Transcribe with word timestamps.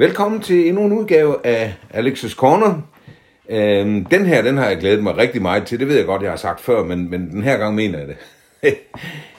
Velkommen 0.00 0.40
til 0.40 0.68
endnu 0.68 0.84
en 0.84 0.92
udgave 0.92 1.46
af 1.46 1.74
Alex's 1.94 2.34
Corner. 2.34 2.82
Øhm, 3.48 4.04
den 4.04 4.26
her, 4.26 4.42
den 4.42 4.56
har 4.56 4.66
jeg 4.66 4.78
glædet 4.78 5.02
mig 5.02 5.16
rigtig 5.16 5.42
meget 5.42 5.66
til. 5.66 5.80
Det 5.80 5.88
ved 5.88 5.96
jeg 5.96 6.06
godt, 6.06 6.22
jeg 6.22 6.30
har 6.30 6.36
sagt 6.36 6.60
før, 6.60 6.84
men, 6.84 7.10
men 7.10 7.30
den 7.30 7.42
her 7.42 7.56
gang 7.56 7.74
mener 7.74 7.98
jeg 7.98 8.08
det. 8.08 8.16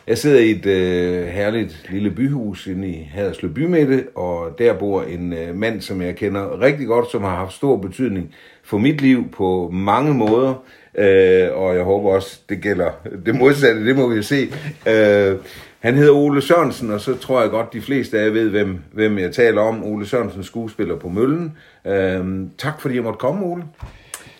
jeg 0.07 0.17
sidder 0.17 0.39
i 0.39 0.51
et 0.51 0.65
øh, 0.65 1.27
herligt 1.27 1.85
lille 1.89 2.11
byhus 2.11 2.67
inde 2.67 2.87
i 2.87 3.09
Haderslev 3.13 3.53
Bymidte, 3.53 4.07
og 4.15 4.55
der 4.57 4.73
bor 4.73 5.01
en 5.01 5.33
øh, 5.33 5.55
mand, 5.55 5.81
som 5.81 6.01
jeg 6.01 6.15
kender 6.15 6.61
rigtig 6.61 6.87
godt, 6.87 7.11
som 7.11 7.21
har 7.23 7.35
haft 7.35 7.53
stor 7.53 7.77
betydning 7.77 8.35
for 8.63 8.77
mit 8.77 9.01
liv 9.01 9.31
på 9.31 9.69
mange 9.73 10.13
måder. 10.13 10.63
Øh, 10.97 11.47
og 11.53 11.75
jeg 11.75 11.83
håber 11.83 12.09
også, 12.09 12.39
det 12.49 12.61
gælder 12.61 12.89
det 13.25 13.35
modsatte, 13.35 13.85
det 13.85 13.95
må 13.95 14.07
vi 14.07 14.23
se. 14.23 14.49
Øh, 14.89 15.35
han 15.79 15.95
hedder 15.95 16.13
Ole 16.13 16.41
Sørensen, 16.41 16.91
og 16.91 17.01
så 17.01 17.17
tror 17.17 17.41
jeg 17.41 17.49
godt, 17.49 17.73
de 17.73 17.81
fleste 17.81 18.19
af 18.19 18.25
jer 18.25 18.31
ved, 18.31 18.49
hvem, 18.49 18.79
hvem 18.91 19.17
jeg 19.19 19.31
taler 19.31 19.61
om. 19.61 19.83
Ole 19.83 20.07
Sørensen, 20.07 20.43
skuespiller 20.43 20.95
på 20.95 21.09
Møllen. 21.09 21.57
Øhm, 21.87 22.49
tak 22.57 22.81
fordi 22.81 22.95
jeg 22.95 23.03
måtte 23.03 23.17
komme, 23.17 23.45
Ole. 23.45 23.63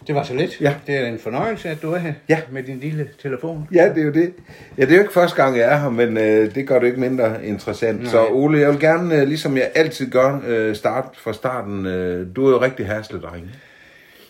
Det 0.07 0.15
var 0.15 0.23
så 0.23 0.33
lidt. 0.33 0.61
Ja. 0.61 0.73
Det 0.87 0.95
er 0.95 1.05
en 1.05 1.19
fornøjelse, 1.19 1.69
at 1.69 1.81
du 1.81 1.91
er 1.93 1.97
her 1.97 2.13
Ja. 2.29 2.39
med 2.51 2.63
din 2.63 2.79
lille 2.79 3.07
telefon. 3.21 3.67
Ja, 3.73 3.89
det 3.95 4.01
er 4.01 4.05
jo 4.05 4.11
det. 4.11 4.33
Ja, 4.77 4.81
det 4.83 4.91
er 4.91 4.95
jo 4.95 5.01
ikke 5.01 5.13
første 5.13 5.43
gang, 5.43 5.57
jeg 5.57 5.73
er 5.73 5.77
her, 5.79 5.89
men 5.89 6.17
øh, 6.17 6.55
det 6.55 6.67
gør 6.67 6.79
det 6.79 6.87
ikke 6.87 6.99
mindre 6.99 7.45
interessant. 7.45 7.99
Nej. 8.01 8.11
Så 8.11 8.25
Ole, 8.27 8.59
jeg 8.59 8.69
vil 8.69 8.79
gerne, 8.79 9.15
øh, 9.21 9.27
ligesom 9.27 9.57
jeg 9.57 9.69
altid 9.75 10.11
gør, 10.11 10.39
øh, 10.47 10.75
starte 10.75 11.07
fra 11.21 11.33
starten. 11.33 11.85
Øh, 11.85 12.27
du 12.35 12.45
er 12.47 12.49
jo 12.51 12.61
rigtig 12.61 12.87
hersledreng. 12.87 13.51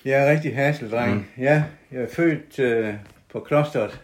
Jeg 0.05 0.25
er 0.27 0.31
rigtig 0.31 0.55
hasseldreng. 0.55 1.13
Mm. 1.13 1.43
Ja, 1.43 1.63
jeg 1.91 2.01
er 2.01 2.07
født 2.07 2.59
øh, 2.59 2.93
på 3.31 3.39
klosteret. 3.39 4.01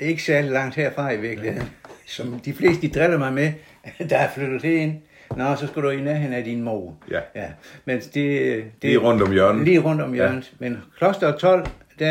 Ikke 0.00 0.22
særlig 0.22 0.50
langt 0.50 0.74
herfra 0.74 1.10
i 1.10 1.20
virkeligheden. 1.20 1.68
Som 2.06 2.40
de 2.40 2.52
fleste 2.52 2.88
de 2.88 3.00
driller 3.00 3.18
mig 3.18 3.32
med, 3.32 3.52
der 4.10 4.18
er 4.18 4.30
flyttet 4.34 4.64
ind. 4.64 4.94
Nå, 5.36 5.56
så 5.56 5.66
skal 5.66 5.82
du 5.82 5.90
i 5.90 6.00
nærheden 6.00 6.32
af 6.32 6.44
din 6.44 6.62
mor. 6.62 6.96
Ja. 7.10 7.20
ja. 7.34 7.48
Men 7.84 8.00
det, 8.00 8.14
det, 8.14 8.64
Lige 8.82 8.98
rundt 8.98 9.22
om 9.22 9.32
hjørnet. 9.32 9.64
Lige 9.64 9.78
rundt 9.78 10.02
om 10.02 10.12
hjørnet. 10.12 10.52
Ja. 10.60 10.68
Men 10.68 10.78
kloster 10.98 11.36
12, 11.36 11.66
der 11.98 12.10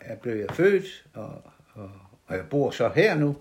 er 0.00 0.14
blev 0.22 0.36
jeg 0.36 0.46
født, 0.52 1.04
og, 1.14 1.42
og, 1.74 1.90
og 2.26 2.36
jeg 2.36 2.44
bor 2.50 2.70
så 2.70 2.90
her 2.94 3.14
nu. 3.14 3.36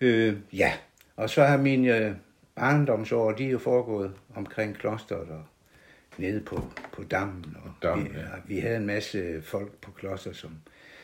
Øh, 0.00 0.34
ja, 0.52 0.72
og 1.16 1.30
så 1.30 1.44
har 1.44 1.56
mine 1.56 1.96
øh, 1.96 2.12
barndomsår, 2.56 3.32
de 3.32 3.46
er 3.46 3.50
jo 3.50 3.58
foregået 3.58 4.12
omkring 4.36 4.78
klosteret 4.78 5.28
og 5.28 5.42
nede 6.20 6.40
på, 6.40 6.62
på 6.92 7.02
dammen. 7.10 7.56
Og 7.64 7.70
Dammen, 7.82 8.04
vi, 8.06 8.10
ja. 8.18 8.22
og 8.24 8.38
vi 8.46 8.58
havde 8.58 8.76
en 8.76 8.86
masse 8.86 9.42
folk 9.42 9.72
på 9.82 9.90
kloster, 9.90 10.32
som, 10.32 10.50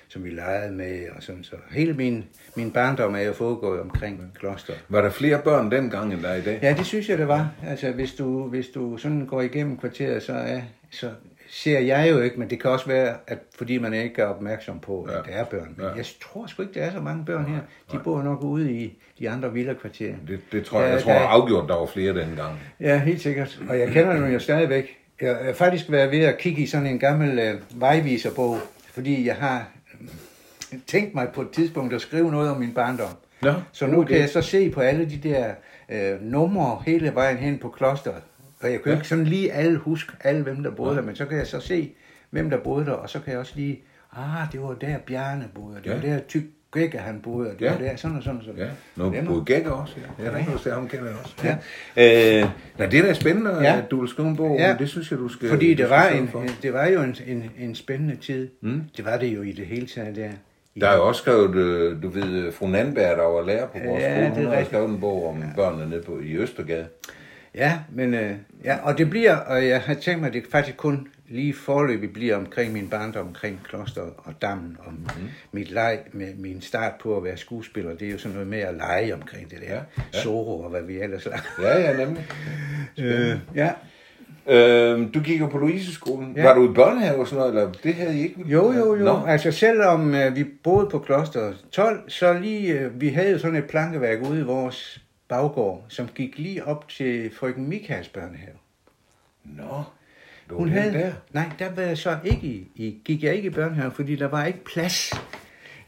som 0.08 0.24
vi 0.24 0.30
legede 0.30 0.72
med, 0.72 1.08
og 1.16 1.22
sådan 1.22 1.44
så. 1.44 1.56
Hele 1.70 1.92
min, 1.94 2.24
min 2.56 2.70
barndom 2.70 3.14
er 3.14 3.20
jo 3.20 3.32
foregået 3.32 3.80
omkring 3.80 4.32
kloster. 4.38 4.72
Var 4.88 5.00
der 5.00 5.10
flere 5.10 5.40
børn 5.44 5.70
dengang, 5.70 6.12
end 6.12 6.22
der 6.22 6.28
er 6.28 6.36
i 6.36 6.42
dag? 6.42 6.58
Ja, 6.62 6.74
det 6.78 6.86
synes 6.86 7.08
jeg, 7.08 7.18
det 7.18 7.28
var. 7.28 7.50
Altså, 7.66 7.90
hvis 7.90 8.14
du, 8.14 8.48
hvis 8.48 8.66
du 8.68 8.96
sådan 8.96 9.26
går 9.26 9.40
igennem 9.42 9.76
kvarteret, 9.76 10.22
så, 10.22 10.32
er, 10.32 10.60
så 10.90 11.10
ser 11.50 11.78
jeg 11.80 12.10
jo 12.10 12.20
ikke, 12.20 12.38
men 12.38 12.50
det 12.50 12.60
kan 12.60 12.70
også 12.70 12.86
være, 12.86 13.16
at 13.26 13.38
fordi 13.58 13.78
man 13.78 13.94
ikke 13.94 14.22
er 14.22 14.26
opmærksom 14.26 14.80
på, 14.80 15.02
at 15.02 15.12
Ja. 15.14 15.18
der 15.32 15.38
er 15.38 15.44
børn. 15.44 15.74
Men 15.76 15.86
Ja. 15.86 15.92
jeg 15.92 16.04
tror 16.22 16.46
sgu 16.46 16.62
ikke, 16.62 16.74
der 16.74 16.82
er 16.86 16.92
så 16.92 17.00
mange 17.00 17.24
børn 17.24 17.44
her. 17.44 17.60
De 17.92 17.98
bor 18.04 18.22
nok 18.22 18.42
ude 18.42 18.72
i 18.72 18.98
de 19.18 19.30
andre 19.30 19.52
villakvarterer. 19.52 20.14
Det, 20.28 20.40
det 20.52 20.64
tror 20.64 20.80
jeg, 20.80 20.88
Ja, 20.88 20.92
jeg 20.94 21.02
tror 21.02 21.12
der 21.12 21.18
er- 21.20 21.24
afgjort, 21.26 21.68
der 21.68 21.74
var 21.76 21.86
flere 21.86 22.14
dengang. 22.20 22.58
Ja, 22.80 22.98
helt 22.98 23.20
sikkert. 23.20 23.60
Og 23.68 23.78
jeg 23.78 23.88
kender 23.88 24.12
dem 24.14 24.32
jo 24.32 24.38
stadigvæk. 24.38 24.98
Jeg 25.20 25.48
er 25.48 25.52
faktisk 25.54 25.90
været 25.90 26.10
ved 26.10 26.20
at 26.20 26.38
kigge 26.38 26.62
i 26.62 26.66
sådan 26.66 26.86
en 26.86 26.98
gammel 26.98 27.38
øh, 27.38 27.80
vejviserbog, 27.80 28.58
fordi 28.92 29.26
jeg 29.26 29.34
har 29.36 29.68
øh, 30.72 30.78
tænkt 30.86 31.14
mig 31.14 31.28
på 31.34 31.42
et 31.42 31.50
tidspunkt 31.50 31.94
at 31.94 32.00
skrive 32.00 32.30
noget 32.30 32.50
om 32.50 32.56
min 32.56 32.74
barndom. 32.74 33.08
Nå, 33.42 33.52
så 33.72 33.86
nu 33.86 34.00
okay. 34.00 34.08
kan 34.08 34.20
jeg 34.20 34.28
så 34.28 34.42
se 34.42 34.70
på 34.70 34.80
alle 34.80 35.10
de 35.10 35.16
der 35.28 35.50
øh, 35.88 36.22
numre 36.22 36.82
hele 36.86 37.14
vejen 37.14 37.36
hen 37.36 37.58
på 37.58 37.68
klosteret. 37.68 38.22
Og 38.60 38.72
jeg 38.72 38.82
kan 38.82 38.92
jo 38.92 38.96
ikke 38.98 39.08
sådan 39.08 39.24
lige 39.24 39.52
alle 39.52 39.78
huske 39.78 40.12
alle, 40.20 40.42
hvem 40.42 40.62
der 40.62 40.70
boede 40.70 40.96
der, 40.96 41.02
men 41.02 41.16
så 41.16 41.26
kan 41.26 41.38
jeg 41.38 41.46
så 41.46 41.60
se, 41.60 41.92
hvem 42.30 42.50
der 42.50 42.58
boede 42.58 42.86
der, 42.86 42.92
og 42.92 43.10
så 43.10 43.20
kan 43.20 43.30
jeg 43.32 43.40
også 43.40 43.52
lige, 43.56 43.82
ah, 44.16 44.52
det 44.52 44.62
var 44.62 44.74
der 44.74 44.98
Bjarne 44.98 45.48
boede, 45.54 45.76
og 45.76 45.84
det 45.84 45.90
Ja. 45.90 45.94
var 45.94 46.02
der 46.02 46.18
Tyk 46.28 46.42
Gække, 46.80 46.98
han 46.98 47.20
boede, 47.20 47.50
og 47.50 47.58
det 47.58 47.64
Ja. 47.64 47.70
var 47.72 47.78
der 47.78 47.96
sådan 47.96 48.16
og 48.16 48.22
sådan 48.22 48.38
og 48.38 48.44
sådan. 48.44 48.58
Ja, 48.60 48.68
nu 48.96 49.12
Dem- 49.14 49.26
både 49.26 49.44
Gækker 49.44 49.70
også. 49.70 49.94
Ja, 50.18 50.24
ja 50.24 50.38
det 50.38 50.62
kan 50.62 50.72
ham 50.72 50.88
kender 50.88 51.06
jeg 51.06 51.14
også. 51.22 51.34
Ja. 51.44 51.56
Ja. 51.96 52.42
Øh, 52.42 52.48
nej, 52.78 52.86
det 52.88 52.98
er 52.98 53.02
da 53.02 53.12
spændende, 53.12 53.50
Ja. 53.62 53.78
at 53.78 53.90
du 53.90 54.00
vil 54.00 54.08
skrive 54.08 54.28
en 54.28 54.36
bog. 54.36 54.56
Ja. 54.58 54.68
Ja. 54.68 54.76
Det 54.78 54.88
synes 54.88 55.10
jeg, 55.10 55.18
du 55.18 55.28
skal 55.28 55.48
Fordi 55.48 55.74
det 55.74 55.90
var, 55.90 56.08
en, 56.08 56.28
for. 56.28 56.44
det 56.62 56.72
var 56.72 56.86
jo 56.86 57.00
en, 57.02 57.16
en, 57.26 57.50
en 57.58 57.74
spændende 57.74 58.16
tid. 58.16 58.48
Mm. 58.60 58.82
Det 58.96 59.04
var 59.04 59.16
det 59.18 59.26
jo 59.26 59.42
i 59.42 59.52
det 59.52 59.66
hele 59.66 59.86
taget 59.86 60.16
der. 60.16 60.28
Der 60.80 60.88
er 60.88 60.96
jo 60.96 61.08
også 61.08 61.18
skrevet, 61.22 61.54
øh, 61.56 62.02
du 62.02 62.08
ved, 62.08 62.32
øh, 62.46 62.52
fru 62.52 62.66
Nandberg, 62.68 63.16
der 63.18 63.22
var 63.24 63.46
lærer 63.46 63.66
på 63.66 63.78
vores 63.86 64.02
Ja, 64.02 64.14
skole. 64.14 64.26
er 64.26 64.30
Hun 64.34 64.44
har 64.44 64.50
rigtigt. 64.50 64.68
skrevet 64.68 64.88
en 64.90 65.00
bog 65.00 65.28
om 65.28 65.42
børnene 65.56 65.90
nede 65.90 66.02
på, 66.02 66.18
i 66.24 66.36
Østergade. 66.36 66.86
Ja, 67.54 67.78
men 67.92 68.14
øh, 68.14 68.30
ja, 68.64 68.76
og 68.82 68.98
det 68.98 69.10
bliver, 69.10 69.36
og 69.36 69.68
jeg 69.68 69.80
har 69.80 69.94
tænkt 69.94 70.20
mig, 70.20 70.28
at 70.28 70.34
det 70.34 70.42
faktisk 70.50 70.76
kun 70.76 71.08
lige 71.28 71.54
forløbig 71.54 72.12
bliver 72.12 72.36
omkring 72.36 72.72
min 72.72 72.88
barndom, 72.88 73.26
omkring 73.26 73.60
klosteret 73.64 74.12
og 74.16 74.42
dammen, 74.42 74.76
og 74.80 74.92
mm. 74.92 75.28
mit 75.52 75.70
leg 75.70 76.00
med 76.12 76.34
min 76.34 76.60
start 76.60 76.92
på 77.02 77.16
at 77.16 77.24
være 77.24 77.36
skuespiller. 77.36 77.94
Det 77.94 78.08
er 78.08 78.12
jo 78.12 78.18
sådan 78.18 78.32
noget 78.32 78.48
med 78.48 78.58
at 78.58 78.74
lege 78.74 79.14
omkring 79.14 79.50
det 79.50 79.58
der. 79.60 79.74
Ja, 79.74 79.80
Ja. 80.14 80.20
Soro 80.22 80.60
og 80.60 80.70
hvad 80.70 80.82
vi 80.82 80.98
ellers 80.98 81.24
lager. 81.26 81.40
Ja, 81.62 81.90
ja, 81.90 82.04
nemlig. 82.04 82.26
Øh, 82.98 83.38
ja. 83.54 83.72
Øh, 84.48 85.14
du 85.14 85.20
gik 85.20 85.40
jo 85.40 85.46
på 85.46 85.58
Louise-skolen. 85.58 86.32
Ja. 86.36 86.42
Var 86.42 86.54
du 86.54 86.70
i 86.70 86.74
børnehave 86.74 87.20
og 87.20 87.28
sådan 87.28 87.38
noget, 87.38 87.54
eller 87.54 87.72
det 87.82 87.94
havde 87.94 88.18
I 88.18 88.22
ikke? 88.22 88.42
Jo, 88.46 88.72
jo, 88.72 88.96
jo. 88.96 89.04
Nå. 89.04 89.24
Altså 89.26 89.50
selvom 89.50 90.14
øh, 90.14 90.36
vi 90.36 90.44
boede 90.44 90.88
på 90.90 90.98
kloster 90.98 91.52
12, 91.72 92.10
så 92.10 92.38
lige, 92.38 92.80
øh, 92.80 93.00
vi 93.00 93.08
havde 93.08 93.30
jo 93.30 93.38
sådan 93.38 93.56
et 93.56 93.64
plankeværk 93.64 94.22
ude 94.30 94.40
i 94.40 94.42
vores 94.42 95.02
baggård, 95.28 95.84
som 95.88 96.08
gik 96.14 96.38
lige 96.38 96.64
op 96.64 96.88
til 96.88 97.30
frøken 97.34 97.68
Michaels 97.68 98.08
børnehave. 98.08 98.56
Nå, 99.44 99.82
Hun 100.50 100.68
havde, 100.68 100.92
der. 100.92 101.12
nej, 101.32 101.48
der 101.58 101.70
var 101.74 101.82
jeg 101.82 101.98
så 101.98 102.18
ikke 102.24 102.46
i, 102.46 102.68
i, 102.74 103.00
gik 103.04 103.22
jeg 103.22 103.34
ikke 103.34 103.46
i 103.46 103.50
børnehave, 103.50 103.90
fordi 103.90 104.16
der 104.16 104.28
var 104.28 104.44
ikke 104.44 104.64
plads 104.64 105.12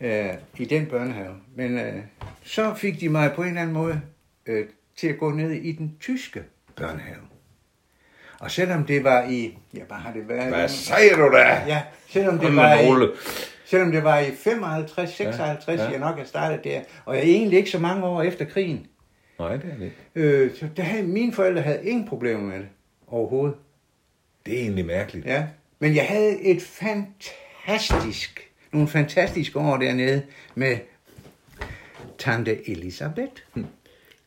øh, 0.01 0.27
i 0.59 0.65
den 0.65 0.87
børnehave. 0.87 1.35
Men 1.55 1.79
øh, 1.79 1.95
så 2.45 2.75
fik 2.75 3.01
de 3.01 3.09
mig 3.09 3.33
på 3.33 3.43
en 3.43 3.49
eller 3.49 3.61
anden 3.61 3.75
måde 3.75 4.01
øh, 4.47 4.67
til 4.97 5.09
at 5.09 5.19
gå 5.19 5.31
ned 5.31 5.51
i 5.51 5.73
den 5.73 5.97
tyske 6.01 6.43
børnehave. 6.77 7.21
Og 8.41 8.51
selvom 8.51 8.85
det 8.85 9.05
var 9.05 9.23
i, 9.29 9.59
ja, 9.75 9.83
hvad 9.89 9.97
har 9.97 10.13
det 10.13 10.29
været? 10.29 10.49
Hvad 10.49 10.69
siger 10.69 11.17
du 11.17 11.37
da? 11.37 11.65
Ja, 11.67 11.83
selvom 12.09 12.39
det 12.39 12.57
var 12.57 12.75
i, 12.75 13.09
selvom 13.67 13.93
det 13.93 14.05
var 14.05 14.19
i 14.19 14.31
55, 14.31 15.11
56, 15.15 15.79
Ja, 15.79 15.85
ja, 15.85 15.91
jeg 15.91 16.01
nok 16.01 16.19
har 16.19 16.25
startet 16.25 16.65
der, 16.65 16.81
og 17.05 17.15
jeg 17.17 17.23
er 17.23 17.27
egentlig 17.27 17.59
ikke 17.59 17.71
så 17.71 17.79
mange 17.79 18.05
år 18.05 18.23
efter 18.23 18.45
krigen. 18.45 18.87
Nej, 19.39 19.57
det 19.57 19.71
er 19.73 19.77
det 19.77 19.85
ikke. 19.85 19.97
Øh, 20.15 20.55
så 20.55 20.69
der 20.77 20.83
havde, 20.83 21.03
mine 21.07 21.33
forældre 21.33 21.63
havde 21.63 21.81
ingen 21.85 22.09
problemer 22.09 22.43
med 22.43 22.59
det 22.59 22.69
overhovedet. 23.07 23.57
Det 24.49 24.57
er 24.59 24.63
egentlig 24.63 24.87
mærkeligt. 24.87 25.27
Ja, 25.27 25.45
men 25.79 25.95
jeg 25.97 26.05
havde 26.05 26.41
et 26.43 26.63
fantastisk, 26.63 28.49
nogle 28.73 28.89
fantastiske 28.89 29.59
år 29.59 29.77
dernede 29.77 30.23
med 30.55 30.77
Tante 32.19 32.71
Elisabeth. 32.71 33.33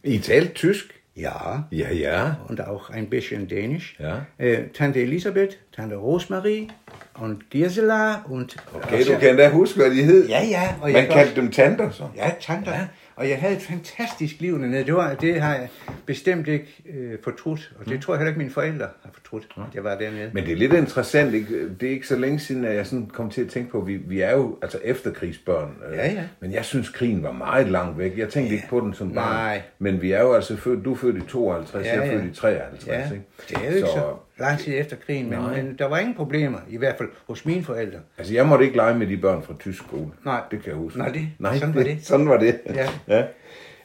I 0.04 0.18
talte 0.18 0.54
tysk? 0.54 0.86
Ja, 1.18 1.32
Ja, 1.72 1.94
ja. 1.94 2.32
und 2.50 2.62
auch 2.62 2.90
ein 2.90 3.09
bisschen 3.09 3.48
Dänisch. 3.48 3.96
Ja. 4.00 4.16
Äh, 4.40 4.70
Tante 4.74 5.00
Elisabeth, 5.02 5.58
Tante 5.76 5.96
Rosmarie 5.96 6.68
und 7.14 7.50
Gisela 7.50 8.24
und... 8.26 8.56
Okay, 8.74 9.03
du 9.06 9.20
kan 9.20 9.30
endda 9.30 9.50
huske, 9.50 9.80
hvad 9.80 9.90
de 9.92 10.03
hed. 10.03 10.28
Ja, 10.28 10.44
ja. 10.44 10.76
Og 10.82 10.92
Man 10.92 11.08
kaldte 11.08 11.36
dem 11.42 11.52
tanter, 11.52 11.92
så. 11.92 12.03
Ja, 12.16 12.32
tanter. 12.42 12.72
Ja. 12.72 12.88
Og 13.16 13.29
jeg 13.29 13.38
havde 13.38 13.55
et 13.55 13.61
fantastisk 13.61 14.35
liv 14.41 14.59
dernede. 14.61 14.83
Det, 14.85 14.94
var, 14.94 15.13
det 15.13 15.41
har 15.41 15.55
jeg 15.55 15.67
bestemt 16.05 16.47
ikke 16.47 16.83
øh, 16.94 17.17
fortrudt. 17.23 17.72
Og 17.79 17.85
det 17.89 18.01
tror 18.01 18.13
jeg 18.13 18.19
heller 18.19 18.29
ikke, 18.29 18.38
mine 18.38 18.51
forældre 18.51 18.85
har 19.03 19.09
fortrudt, 19.13 19.47
at 19.57 19.75
jeg 19.75 19.83
var 19.83 19.95
dernede. 19.97 20.29
Men 20.33 20.44
det 20.45 20.51
er 20.51 20.55
lidt 20.55 20.73
interessant, 20.73 21.33
ikke? 21.33 21.69
det 21.79 21.88
er 21.88 21.91
ikke 21.91 22.07
så 22.07 22.16
længe 22.16 22.39
siden, 22.39 22.66
at 22.66 22.75
jeg 22.75 22.85
sådan 22.88 23.05
kom 23.13 23.29
til 23.29 23.41
at 23.41 23.47
tænke 23.49 23.72
på, 23.72 23.81
at 23.81 23.88
vi, 23.88 23.95
vi 23.97 24.22
er 24.22 24.31
jo 24.31 24.57
altså 24.61 24.79
efterkrigsbørn. 24.83 25.75
øh, 25.91 25.97
Ja, 25.97 26.11
ja. 26.11 26.23
Men 26.39 26.53
jeg 26.53 26.66
synes, 26.66 26.89
krigen 26.89 27.23
var 27.23 27.31
meget 27.31 27.67
langt 27.69 27.97
væk. 27.97 28.17
Jeg 28.17 28.29
tænkte 28.29 28.55
ikke 28.55 28.67
på 28.69 28.79
den 28.79 28.94
som 28.94 29.13
barn. 29.13 29.35
Nej. 29.35 29.61
Men 29.79 30.01
vi 30.01 30.11
er 30.11 30.22
jo 30.22 30.33
altså 30.33 30.57
født, 30.57 30.85
du 30.85 30.91
er 30.93 30.97
født 30.97 31.17
i 31.17 31.22
52, 31.28 31.85
Ja, 31.85 31.93
jeg 31.93 32.01
er 32.07 32.11
ja. 32.11 32.16
født 32.17 32.25
i 32.31 32.35
53. 32.35 32.88
Ja, 32.88 33.03
Ikke? 33.13 33.25
det 33.49 33.57
er 33.57 33.61
jo 33.69 33.75
ikke 33.75 33.88
så, 33.88 33.93
så 33.93 34.43
lang 34.43 34.59
tid 34.59 34.73
efter 34.79 34.96
krigen, 35.05 35.29
men, 35.29 35.40
Nej. 35.40 35.61
men 35.61 35.75
der 35.79 35.85
var 35.85 35.97
ingen 35.97 36.16
problemer, 36.16 36.57
i 36.69 36.78
hvert 36.78 36.96
fald 36.97 37.09
hos 37.28 37.46
mine 37.46 37.64
forældre. 37.64 37.99
Altså, 38.17 38.34
jeg 38.34 38.46
måtte 38.47 38.66
ikke 38.66 38.78
lege 38.78 38.97
med 38.97 39.07
de 39.07 39.17
børn 39.17 39.43
fra 39.43 39.53
tysk 39.59 39.78
skole. 39.84 40.07
Nej. 40.25 40.41
Det 40.52 40.59
kan 40.64 40.67
jeg 40.69 40.75
huske. 40.78 40.99
Nej, 40.99 41.09
det- 41.09 41.29
sådan 41.59 41.75
var 41.75 41.84
det. 41.90 41.97
Sådan 42.05 42.29
var 42.29 42.37
det. 42.37 42.59
Ja. 42.75 42.87
Ja. 43.08 43.24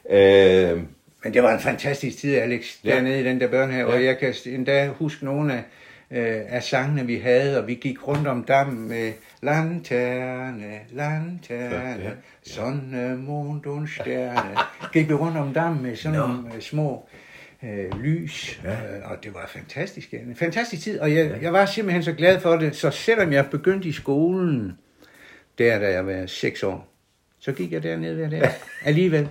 Øh, 0.09 0.81
Men 1.23 1.33
det 1.33 1.43
var 1.43 1.53
en 1.53 1.59
fantastisk 1.59 2.17
tid, 2.17 2.35
Alex, 2.35 2.75
Ja. 2.83 2.95
dernede 2.95 3.19
i 3.19 3.23
den 3.23 3.39
der 3.41 3.47
børnehave, 3.47 3.89
Ja. 3.89 3.95
og 3.97 4.05
jeg 4.05 4.17
kan 4.17 4.33
endda 4.45 4.87
huske 4.87 5.25
nogle 5.25 5.53
af, 5.53 5.63
øh, 6.11 6.41
af 6.49 6.63
sangene, 6.63 7.05
vi 7.05 7.15
havde, 7.15 7.61
og 7.61 7.67
vi 7.67 7.73
gik 7.73 8.07
rundt 8.07 8.27
om 8.27 8.43
dammen 8.43 8.87
med 8.89 9.11
lanterne, 9.41 10.79
lanterne, 10.91 11.75
Ja, 11.75 12.09
ja. 12.09 12.09
sonne, 12.45 13.11
og 13.65 13.87
stjerne. 13.87 14.55
Gik 14.93 15.09
vi 15.09 15.13
rundt 15.13 15.37
om 15.37 15.53
dammen 15.53 15.83
med 15.83 15.95
sådan 15.95 16.19
nogle 16.19 16.55
øh, 16.55 16.61
små 16.61 17.09
øh, 17.63 17.99
lys, 18.01 18.61
Ja. 18.63 18.71
øh, 18.71 19.11
og 19.11 19.23
det 19.23 19.33
var 19.33 19.49
fantastisk. 19.53 20.13
En 20.13 20.35
fantastisk 20.35 20.83
tid, 20.83 20.99
og 20.99 21.15
jeg, 21.15 21.31
jeg 21.41 21.53
var 21.53 21.65
simpelthen 21.65 22.03
så 22.03 22.13
glad 22.13 22.39
for 22.39 22.55
det, 22.55 22.75
så 22.75 22.91
selvom 22.91 23.31
jeg 23.33 23.45
begyndte 23.51 23.87
i 23.89 23.91
skolen, 23.91 24.71
der 25.57 25.79
da 25.79 25.91
jeg 25.91 26.05
var 26.05 26.25
seks 26.25 26.63
år, 26.63 26.93
Så 27.47 27.53
gik 27.53 27.71
jeg 27.71 27.83
dernede 27.83 28.15
hver 28.15 28.29
dag. 28.29 28.49
Alligevel. 28.85 29.29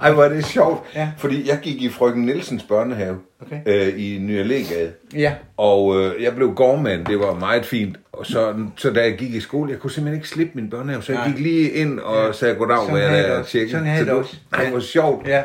Ej, 0.00 0.12
hvor 0.12 0.24
er 0.24 0.28
det 0.28 0.44
sjovt. 0.44 0.86
Ja. 0.94 1.12
Fordi 1.18 1.48
jeg 1.48 1.58
gik 1.62 1.82
i 1.82 1.88
frøken 1.88 2.22
Nielsens 2.22 2.62
børnehave 2.62 3.18
Okay. 3.40 3.60
øh, 3.66 4.00
i 4.00 4.18
Nye 4.18 4.44
Allégade. 4.44 5.16
Ja. 5.18 5.34
Og 5.56 6.00
øh, 6.00 6.22
jeg 6.22 6.34
blev 6.34 6.54
gårdmand, 6.54 7.04
det 7.06 7.18
var 7.18 7.34
meget 7.34 7.64
fint. 7.66 7.96
Og 8.12 8.26
så, 8.26 8.66
så 8.76 8.90
da 8.90 9.02
jeg 9.02 9.16
gik 9.18 9.34
i 9.34 9.40
skole, 9.40 9.70
jeg 9.72 9.78
kunne 9.80 9.90
simpelthen 9.90 10.18
ikke 10.18 10.28
slippe 10.28 10.52
min 10.54 10.70
børnehave, 10.70 11.02
så 11.02 11.12
jeg 11.12 11.20
Nej. 11.20 11.30
gik 11.36 11.40
lige 11.40 11.70
ind 11.70 11.98
og 12.00 12.26
ja. 12.26 12.32
sagde 12.32 12.54
goddag, 12.54 12.76
Sådan 12.76 12.88
hvor 12.90 12.98
jeg 12.98 13.08
havde 13.08 13.22
jeg 13.22 13.30
der 13.32 13.38
også. 13.38 13.50
tjekke. 13.50 13.70
Sådan 13.70 13.86
havde 13.86 14.04
så 14.06 14.10
det 14.10 14.18
også. 14.20 14.36
var- 14.50 14.58
Ej, 14.58 14.64
Ja. 14.64 14.70
hvor 14.70 14.80
sjovt. 14.80 15.26
Ja. 15.28 15.42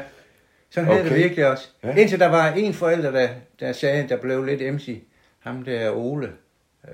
Sådan 0.70 0.86
havde 0.88 1.00
Okay. 1.02 1.10
det 1.10 1.18
virkelig 1.20 1.48
også. 1.52 1.68
Ja. 1.84 1.88
Ja. 1.90 1.96
Indtil 1.96 2.20
der 2.20 2.28
var 2.28 2.52
en 2.52 2.74
forælder, 2.74 3.12
der, 3.12 3.28
der 3.60 3.72
sagde, 3.74 4.06
der 4.10 4.18
blev 4.18 4.44
lidt 4.46 4.74
MC. 4.74 5.04
Ham 5.40 5.64
der 5.64 5.92
Ole. 5.92 6.28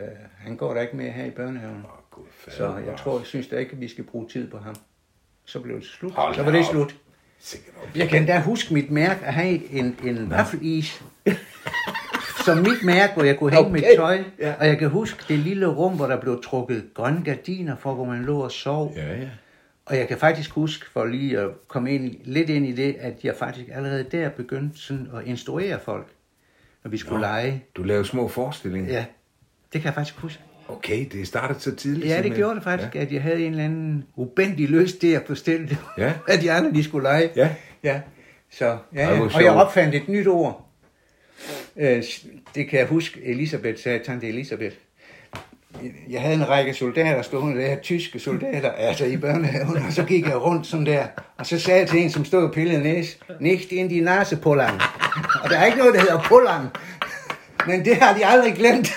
Øh, 0.02 0.08
han 0.38 0.56
går 0.56 0.74
der 0.74 0.82
ikke 0.82 0.98
mere 0.98 1.12
her 1.12 1.26
i 1.26 1.30
børnehaven. 1.32 1.84
Gud, 2.12 2.24
fader, 2.40 2.58
Så 2.58 2.92
jeg 2.92 2.98
tror, 2.98 3.18
jeg 3.18 3.26
synes 3.26 3.48
da 3.48 3.56
ikke, 3.58 3.72
at 3.72 3.82
vi 3.82 3.88
skal 3.88 4.04
bruge 4.04 4.28
tid 4.30 4.48
på 4.52 4.58
ham. 4.58 4.76
Så 5.52 5.60
blev 5.60 5.76
det 5.80 5.86
slut. 5.86 6.12
Hold 6.14 6.36
så 6.36 6.44
var 6.44 6.52
det 6.52 6.60
op. 6.60 6.66
slut. 6.72 6.96
Jeg 7.96 8.10
kan 8.10 8.26
da 8.26 8.40
huske 8.40 8.74
mit 8.74 8.92
mærke 8.92 9.26
at 9.26 9.34
have 9.34 9.72
en, 9.72 9.98
en 10.04 10.30
vaffelis. 10.30 11.04
som 12.46 12.58
mit 12.58 12.84
mærke, 12.84 13.14
hvor 13.14 13.24
jeg 13.24 13.38
kunne 13.38 13.52
hænge. 13.52 13.66
Okay. 13.66 13.74
mit 13.74 13.86
tøj. 13.98 14.24
Ja. 14.40 14.54
Og 14.60 14.68
jeg 14.68 14.78
kan 14.78 14.90
huske 14.90 15.24
det 15.28 15.40
lille 15.40 15.68
rum, 15.68 15.96
hvor 15.96 16.08
der 16.08 16.22
blev 16.22 16.44
trukket 16.44 16.90
grønne 16.94 17.24
gardiner 17.24 17.76
for, 17.76 17.94
hvor 17.94 18.06
man 18.06 18.24
lå 18.24 18.40
og 18.40 18.52
sov. 18.52 18.94
Ja, 18.96 19.16
ja. 19.22 19.30
Og 19.86 19.98
jeg 19.98 20.08
kan 20.08 20.18
faktisk 20.18 20.50
huske, 20.52 20.86
for 20.90 21.06
lige 21.06 21.40
at 21.40 21.50
komme 21.68 21.92
ind, 21.96 22.16
lidt 22.24 22.50
ind 22.50 22.66
i 22.66 22.72
det, 22.72 22.96
at 23.00 23.14
jeg 23.24 23.36
faktisk 23.36 23.68
allerede 23.74 24.04
der 24.04 24.30
begyndte 24.30 24.80
sådan 24.80 25.08
at 25.16 25.26
instruere 25.26 25.80
folk, 25.80 26.08
når 26.84 26.92
vi 26.92 26.98
skulle 26.98 27.22
Nå. 27.22 27.28
lege. 27.28 27.64
Du 27.76 27.84
lavede 27.84 28.06
små 28.06 28.28
forestillinger. 28.28 28.94
Ja, 28.94 29.06
det 29.74 29.82
kan 29.82 29.86
jeg 29.86 29.94
faktisk 29.94 30.18
huske. 30.18 30.42
Okay, 30.72 31.06
det 31.12 31.28
startede 31.28 31.60
så 31.60 31.76
tidligt. 31.76 32.06
Ja, 32.06 32.10
det 32.10 32.16
simpelthen. 32.16 32.40
gjorde 32.42 32.56
det 32.56 32.64
faktisk, 32.64 32.96
at 32.96 33.12
jeg 33.12 33.22
havde 33.22 33.46
en 33.46 33.52
eller 33.52 33.64
anden 33.66 34.04
ubændig 34.16 34.70
lyst 34.70 34.98
til 35.00 35.08
at 35.08 35.28
det, 35.46 35.78
Ja. 35.98 36.14
at 36.34 36.42
de 36.42 36.52
andre 36.52 36.72
de 36.72 36.84
skulle 36.84 37.04
lege. 37.04 37.30
Ja. 37.36 37.50
ja. 37.84 38.02
Så, 38.52 38.78
ja, 38.96 39.14
ja. 39.14 39.22
Og 39.22 39.44
jeg 39.44 39.52
opfandt 39.52 39.96
et 39.96 40.08
nyt 40.10 40.28
ord. 40.28 40.68
Øh, 41.78 42.04
Det 42.56 42.70
kan 42.70 42.80
jeg 42.80 42.88
huske, 42.88 43.20
Elisabeth 43.26 43.82
sagde, 43.82 44.00
tante 44.06 44.28
Elisabeth. 44.28 44.76
Jeg 46.10 46.22
havde 46.22 46.36
en 46.36 46.50
række 46.50 46.74
soldater 46.74 47.22
stående 47.22 47.62
der, 47.62 47.76
tyske 47.76 48.20
soldater, 48.20 48.72
altså 48.72 49.06
i 49.06 49.18
børnehaven, 49.18 49.78
og 49.78 49.94
så 49.94 50.04
gik 50.04 50.26
jeg 50.26 50.42
rundt 50.42 50.68
sådan 50.68 50.86
der, 50.86 51.08
og 51.38 51.46
så 51.46 51.60
sagde 51.60 51.80
jeg 51.80 51.90
til 51.90 52.00
en, 52.04 52.10
som 52.10 52.26
stod 52.26 52.44
og 52.44 52.54
pillede 52.54 52.84
næse, 52.84 53.18
nicht 53.40 53.72
in 53.72 53.88
die 53.90 54.02
Nase, 54.02 54.38
Pollang. 54.38 54.82
Og 55.44 55.50
der 55.50 55.58
er 55.58 55.66
ikke 55.66 55.78
noget, 55.78 55.94
der 55.94 56.00
hedder 56.00 56.22
Pollang, 56.22 56.70
men 57.68 57.86
det 57.86 57.96
har 57.96 58.18
de 58.18 58.26
aldrig 58.26 58.54
glemt. 58.54 58.92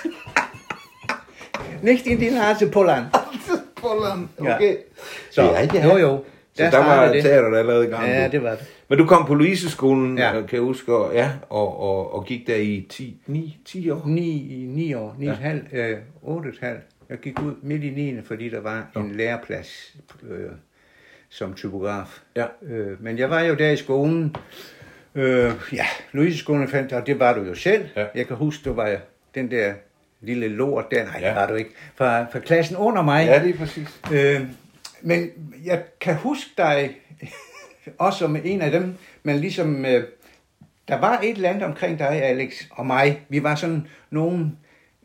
Nicht 1.85 2.07
in 2.07 2.19
die 2.19 2.31
Nase. 2.31 2.71
Polland, 2.71 3.07
Ja. 4.45 4.55
okay. 4.57 4.77
Så, 5.31 5.43
Ja, 5.43 5.69
ja. 5.75 5.85
jo 5.93 5.97
jo, 5.97 6.25
Så 6.55 6.63
der, 6.63 6.79
var 6.79 7.13
det. 7.13 7.23
teateret 7.23 7.57
allerede 7.59 7.87
i 7.87 7.91
gang. 7.91 8.09
Ja, 8.09 8.29
det 8.29 8.43
var 8.43 8.51
det. 8.51 8.65
Men 8.89 8.99
du 8.99 9.07
kom 9.07 9.27
på 9.27 9.35
Louiseskolen, 9.35 10.19
Ja. 10.19 10.25
ja. 10.27 10.33
kan 10.33 10.49
jeg 10.53 10.61
huske, 10.61 10.95
og, 10.97 11.15
ja, 11.15 11.31
og, 11.51 11.81
og, 11.81 12.15
og 12.15 12.25
gik 12.27 12.47
der 12.47 12.57
i 12.57 12.87
10, 12.91 13.23
9, 13.27 13.59
10 13.67 13.91
år. 13.91 14.03
9, 14.07 14.65
9 14.69 14.95
år, 14.95 15.17
9 15.19 15.27
ja. 15.27 15.33
halv, 15.33 15.61
øh, 15.73 15.97
8 16.23 16.51
halv. 16.61 16.79
Jeg 17.11 17.19
gik 17.19 17.41
ud 17.43 17.55
midt 17.63 17.85
i 17.85 17.91
9. 17.91 18.23
fordi 18.25 18.49
der 18.49 18.61
var 18.61 18.87
en 18.97 19.13
læreplads 19.15 19.97
øh, 20.31 20.51
som 21.29 21.55
typograf. 21.55 22.21
Ja. 22.37 22.47
Øh, 22.69 23.03
men 23.03 23.19
jeg 23.19 23.31
var 23.31 23.41
jo 23.41 23.55
der 23.55 23.71
i 23.71 23.77
skolen. 23.77 24.37
Øh, 25.15 25.53
ja, 25.73 25.87
Louise-skolen 26.13 26.69
fandt, 26.69 26.93
og 26.93 27.07
det 27.07 27.19
var 27.21 27.35
du 27.35 27.43
jo 27.43 27.55
selv. 27.55 27.85
Ja. 27.97 28.05
Jeg 28.15 28.27
kan 28.27 28.37
huske, 28.37 28.65
du 28.71 28.73
var 28.75 28.97
den 29.35 29.51
der 29.51 29.73
lille 30.25 30.49
lort 30.49 30.85
der. 30.91 31.05
Nej, 31.05 31.19
ja. 31.21 31.21
Ja. 31.21 31.29
det 31.29 31.37
var 31.37 31.47
du 31.47 31.55
ikke. 31.55 31.71
Fra, 31.95 32.25
fra 32.33 32.39
klassen 32.39 32.77
under 32.77 33.03
mig. 33.03 33.27
Ja, 33.27 33.43
lige 33.43 33.57
præcis. 33.59 34.01
Øh, 34.13 34.41
men 35.03 35.31
jeg 35.65 35.83
kan 36.01 36.15
huske 36.15 36.51
dig 36.59 36.97
også 37.99 38.19
som 38.19 38.37
en 38.45 38.63
af 38.63 38.71
dem, 38.71 38.95
men 39.23 39.37
ligesom, 39.37 39.85
øh, 39.85 40.05
der 40.89 40.99
var 41.01 41.19
et 41.21 41.31
eller 41.31 41.49
andet 41.49 41.63
omkring 41.63 41.99
dig, 41.99 42.23
Alex, 42.23 42.63
og 42.71 42.87
mig. 42.87 43.21
Vi 43.29 43.43
var 43.43 43.55
sådan 43.55 43.87
nogen, 44.11 44.59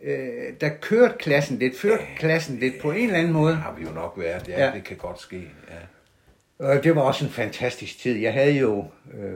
øh, 0.04 0.54
der 0.62 0.70
kørte 0.82 1.14
klassen 1.20 1.60
lidt, 1.60 1.80
førte 1.80 2.04
klassen 2.18 2.58
lidt 2.60 2.74
på 2.82 2.92
en 2.92 3.04
eller 3.06 3.18
anden 3.20 3.34
måde. 3.34 3.52
Det 3.52 3.58
har 3.62 3.74
vi 3.78 3.84
jo 3.84 3.92
nok 3.92 4.14
været, 4.18 4.48
ja, 4.48 4.60
Ja. 4.60 4.66
ja. 4.66 4.72
det 4.76 4.84
kan 4.84 4.98
godt 4.98 5.22
ske. 5.22 5.44
Ja. 5.70 6.66
Og 6.66 6.84
det 6.84 6.96
var 6.96 7.02
også 7.02 7.26
en 7.26 7.32
fantastisk 7.32 8.00
tid. 8.00 8.18
Jeg 8.18 8.34
havde 8.34 8.52
jo, 8.58 8.86
øh, 9.14 9.34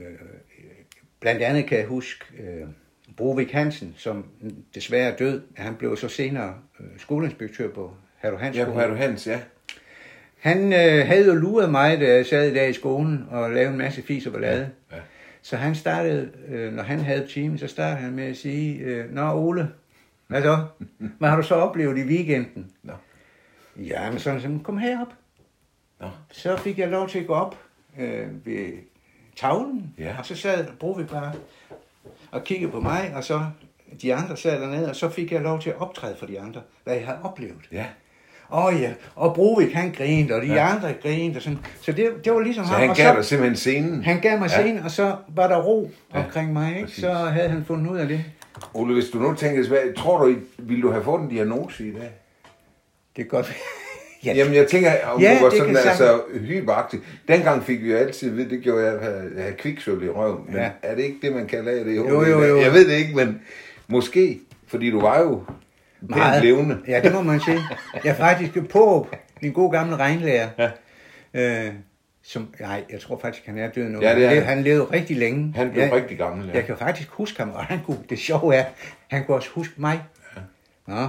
øh, 0.00 0.14
blandt 1.20 1.42
andet 1.42 1.66
kan 1.66 1.78
jeg 1.78 1.86
huske, 1.86 2.24
øh, 2.38 2.66
Brovik 3.16 3.52
Hansen, 3.52 3.94
som 3.96 4.24
desværre 4.74 5.12
er 5.12 5.16
død. 5.16 5.42
Han 5.56 5.74
blev 5.74 5.96
så 5.96 6.08
senere 6.08 6.54
øh, 6.80 6.86
skoleinspektør 6.98 7.68
på 7.70 7.90
Herre 8.22 8.38
Hans 8.38 8.56
Ja, 8.56 8.64
på 8.64 8.72
Herre 8.72 8.96
Hans, 8.96 9.26
ja. 9.26 9.40
Han 10.38 10.72
øh, 10.72 11.06
havde 11.06 11.26
jo 11.26 11.34
luret 11.34 11.70
mig, 11.70 12.00
da 12.00 12.14
jeg 12.14 12.26
sad 12.26 12.54
der 12.54 12.62
i 12.66 12.72
skolen 12.72 13.26
og 13.30 13.50
lavede 13.50 13.70
en 13.70 13.78
masse 13.78 14.02
fis 14.02 14.26
og 14.26 14.32
ballade. 14.32 14.70
Ja. 14.92 14.96
Så 15.42 15.56
han 15.56 15.74
startede, 15.74 16.30
øh, 16.48 16.72
når 16.72 16.82
han 16.82 16.98
havde 16.98 17.26
timen, 17.26 17.58
så 17.58 17.66
startede 17.66 17.96
han 18.00 18.12
med 18.12 18.24
at 18.24 18.36
sige, 18.36 18.78
øh, 18.78 19.14
Nå 19.14 19.32
Ole, 19.32 19.68
hvad 20.26 20.42
så? 20.42 20.66
Hvad 21.18 21.28
har 21.28 21.36
du 21.36 21.42
så 21.42 21.54
oplevet 21.54 21.98
i 21.98 22.02
weekenden? 22.02 22.70
Nå. 22.82 22.92
Ja, 23.76 24.10
men 24.10 24.18
sådan, 24.18 24.40
sådan 24.40 24.60
kom 24.60 24.78
herop. 24.78 25.12
Nå. 26.00 26.08
Så 26.32 26.56
fik 26.56 26.78
jeg 26.78 26.88
lov 26.88 27.08
til 27.08 27.18
at 27.18 27.26
gå 27.26 27.32
op 27.34 27.56
øh, 27.98 28.46
ved 28.46 28.72
tavlen, 29.36 29.94
Ja. 29.98 30.16
og 30.18 30.26
så 30.26 30.36
sad 30.36 30.66
Brovi 30.80 31.04
bare 31.04 31.32
og 32.36 32.44
kiggede 32.44 32.72
på 32.72 32.80
mig, 32.80 33.12
og 33.14 33.24
så 33.24 33.40
de 34.02 34.14
andre 34.14 34.36
sad 34.36 34.60
dernede, 34.60 34.88
og 34.90 34.96
så 34.96 35.08
fik 35.08 35.32
jeg 35.32 35.40
lov 35.40 35.60
til 35.60 35.70
at 35.70 35.76
optræde 35.80 36.16
for 36.18 36.26
de 36.26 36.40
andre, 36.40 36.60
hvad 36.84 36.94
jeg 36.94 37.04
havde 37.06 37.18
oplevet. 37.22 37.68
Ja. 37.72 37.84
Åh 38.52 38.64
oh, 38.64 38.80
ja, 38.80 38.92
og 39.14 39.34
Brovik 39.34 39.72
han 39.72 39.92
grinede, 39.92 40.34
og 40.34 40.42
de 40.42 40.46
ja. 40.46 40.74
Andre 40.74 40.92
grinede, 41.02 41.36
og 41.36 41.42
sådan. 41.42 41.58
Så 41.80 41.92
det, 41.92 42.10
det 42.24 42.32
var 42.32 42.40
ligesom 42.40 42.64
Så 42.64 42.70
ham. 42.70 42.80
han 42.80 42.90
og 42.90 42.96
gav 42.96 43.12
så, 43.12 43.16
dig 43.16 43.24
simpelthen 43.24 43.56
scenen. 43.56 44.04
han 44.04 44.20
gav 44.20 44.38
mig 44.38 44.50
Ja. 44.50 44.60
scenen, 44.62 44.82
og 44.84 44.90
så 44.90 45.16
var 45.28 45.48
der 45.48 45.62
ro 45.62 45.90
Ja, 46.14 46.24
omkring 46.24 46.52
mig, 46.52 46.70
ikke? 46.74 46.82
præcis. 46.86 47.00
Så 47.00 47.12
havde 47.12 47.48
han 47.48 47.64
fundet 47.64 47.90
ud 47.90 47.98
af 47.98 48.08
det. 48.08 48.24
Ole, 48.74 48.94
hvis 48.94 49.04
du 49.12 49.18
nu 49.18 49.34
tænker, 49.34 49.68
hvad, 49.68 49.94
tror 49.96 50.24
du, 50.24 50.34
ville 50.58 50.82
du 50.82 50.90
have 50.90 51.04
fået 51.04 51.20
en 51.22 51.28
diagnose 51.28 51.88
i 51.88 51.92
dag? 51.92 52.10
Det 53.16 53.22
er 53.22 53.26
godt. 53.28 53.52
Ja. 54.24 54.32
Jamen, 54.34 54.54
jeg 54.54 54.66
tænker, 54.68 54.90
om 55.06 55.20
Ja, 55.20 55.36
du 55.38 55.44
var 55.44 55.50
sådan 55.50 55.76
altså 55.76 56.20
hyperaktiv. 56.34 57.04
Dengang 57.28 57.64
fik 57.64 57.82
vi 57.82 57.90
jo 57.90 57.96
altid 57.96 58.30
at 58.30 58.36
vide, 58.36 58.50
det 58.50 58.60
gjorde 58.62 58.84
jeg, 58.84 58.94
at 58.94 59.00
have- 59.02 59.30
have 59.40 59.52
kviksøl 59.52 60.02
i 60.02 60.08
røven. 60.08 60.44
Men 60.46 60.56
Ja. 60.56 60.70
er 60.82 60.94
det 60.94 61.02
ikke 61.04 61.16
det, 61.22 61.32
man 61.32 61.46
kalder 61.46 61.84
det? 61.84 61.96
Jo, 61.96 62.24
jo, 62.24 62.42
jo. 62.44 62.60
Jeg 62.60 62.72
ved 62.72 62.88
det 62.88 62.94
ikke, 62.98 63.16
men 63.16 63.40
måske, 63.88 64.40
fordi 64.68 64.90
du 64.90 65.00
var 65.00 65.20
jo 65.20 65.42
pænt 66.12 66.42
levende. 66.42 66.78
Ja, 66.88 67.00
det 67.00 67.12
må 67.12 67.22
man 67.22 67.40
sige. 67.40 67.58
Jeg 68.04 68.10
er 68.10 68.14
faktisk 68.14 68.52
på 68.70 69.08
min 69.42 69.52
gode 69.52 69.70
gamle 69.70 69.96
regnlærer. 69.96 70.48
Ja. 70.58 70.70
Øh, 71.66 71.72
som, 72.22 72.48
nej, 72.60 72.84
jeg 72.90 73.00
tror 73.00 73.18
faktisk, 73.22 73.46
han 73.46 73.58
er 73.58 73.70
død 73.70 73.84
nu. 73.88 73.98
Ja, 74.02 74.14
det 74.14 74.24
er 74.24 74.40
han 74.40 74.62
levede 74.62 74.84
rigtig 74.84 75.16
længe. 75.16 75.52
Han 75.56 75.70
blev 75.70 75.82
jeg, 75.82 75.92
rigtig 75.92 76.18
gammel, 76.18 76.46
ja. 76.48 76.54
Jeg 76.54 76.64
kan 76.66 76.76
faktisk 76.76 77.08
huske 77.10 77.38
ham, 77.38 77.50
og 77.50 77.64
han 77.64 77.78
kunne, 77.86 77.98
det 78.10 78.18
sjove 78.18 78.54
er, 78.54 78.64
han 79.10 79.24
kunne 79.24 79.36
også 79.36 79.48
huske 79.54 79.74
mig. 79.76 80.00
Ja. 80.36 80.40
Nå, 80.94 81.08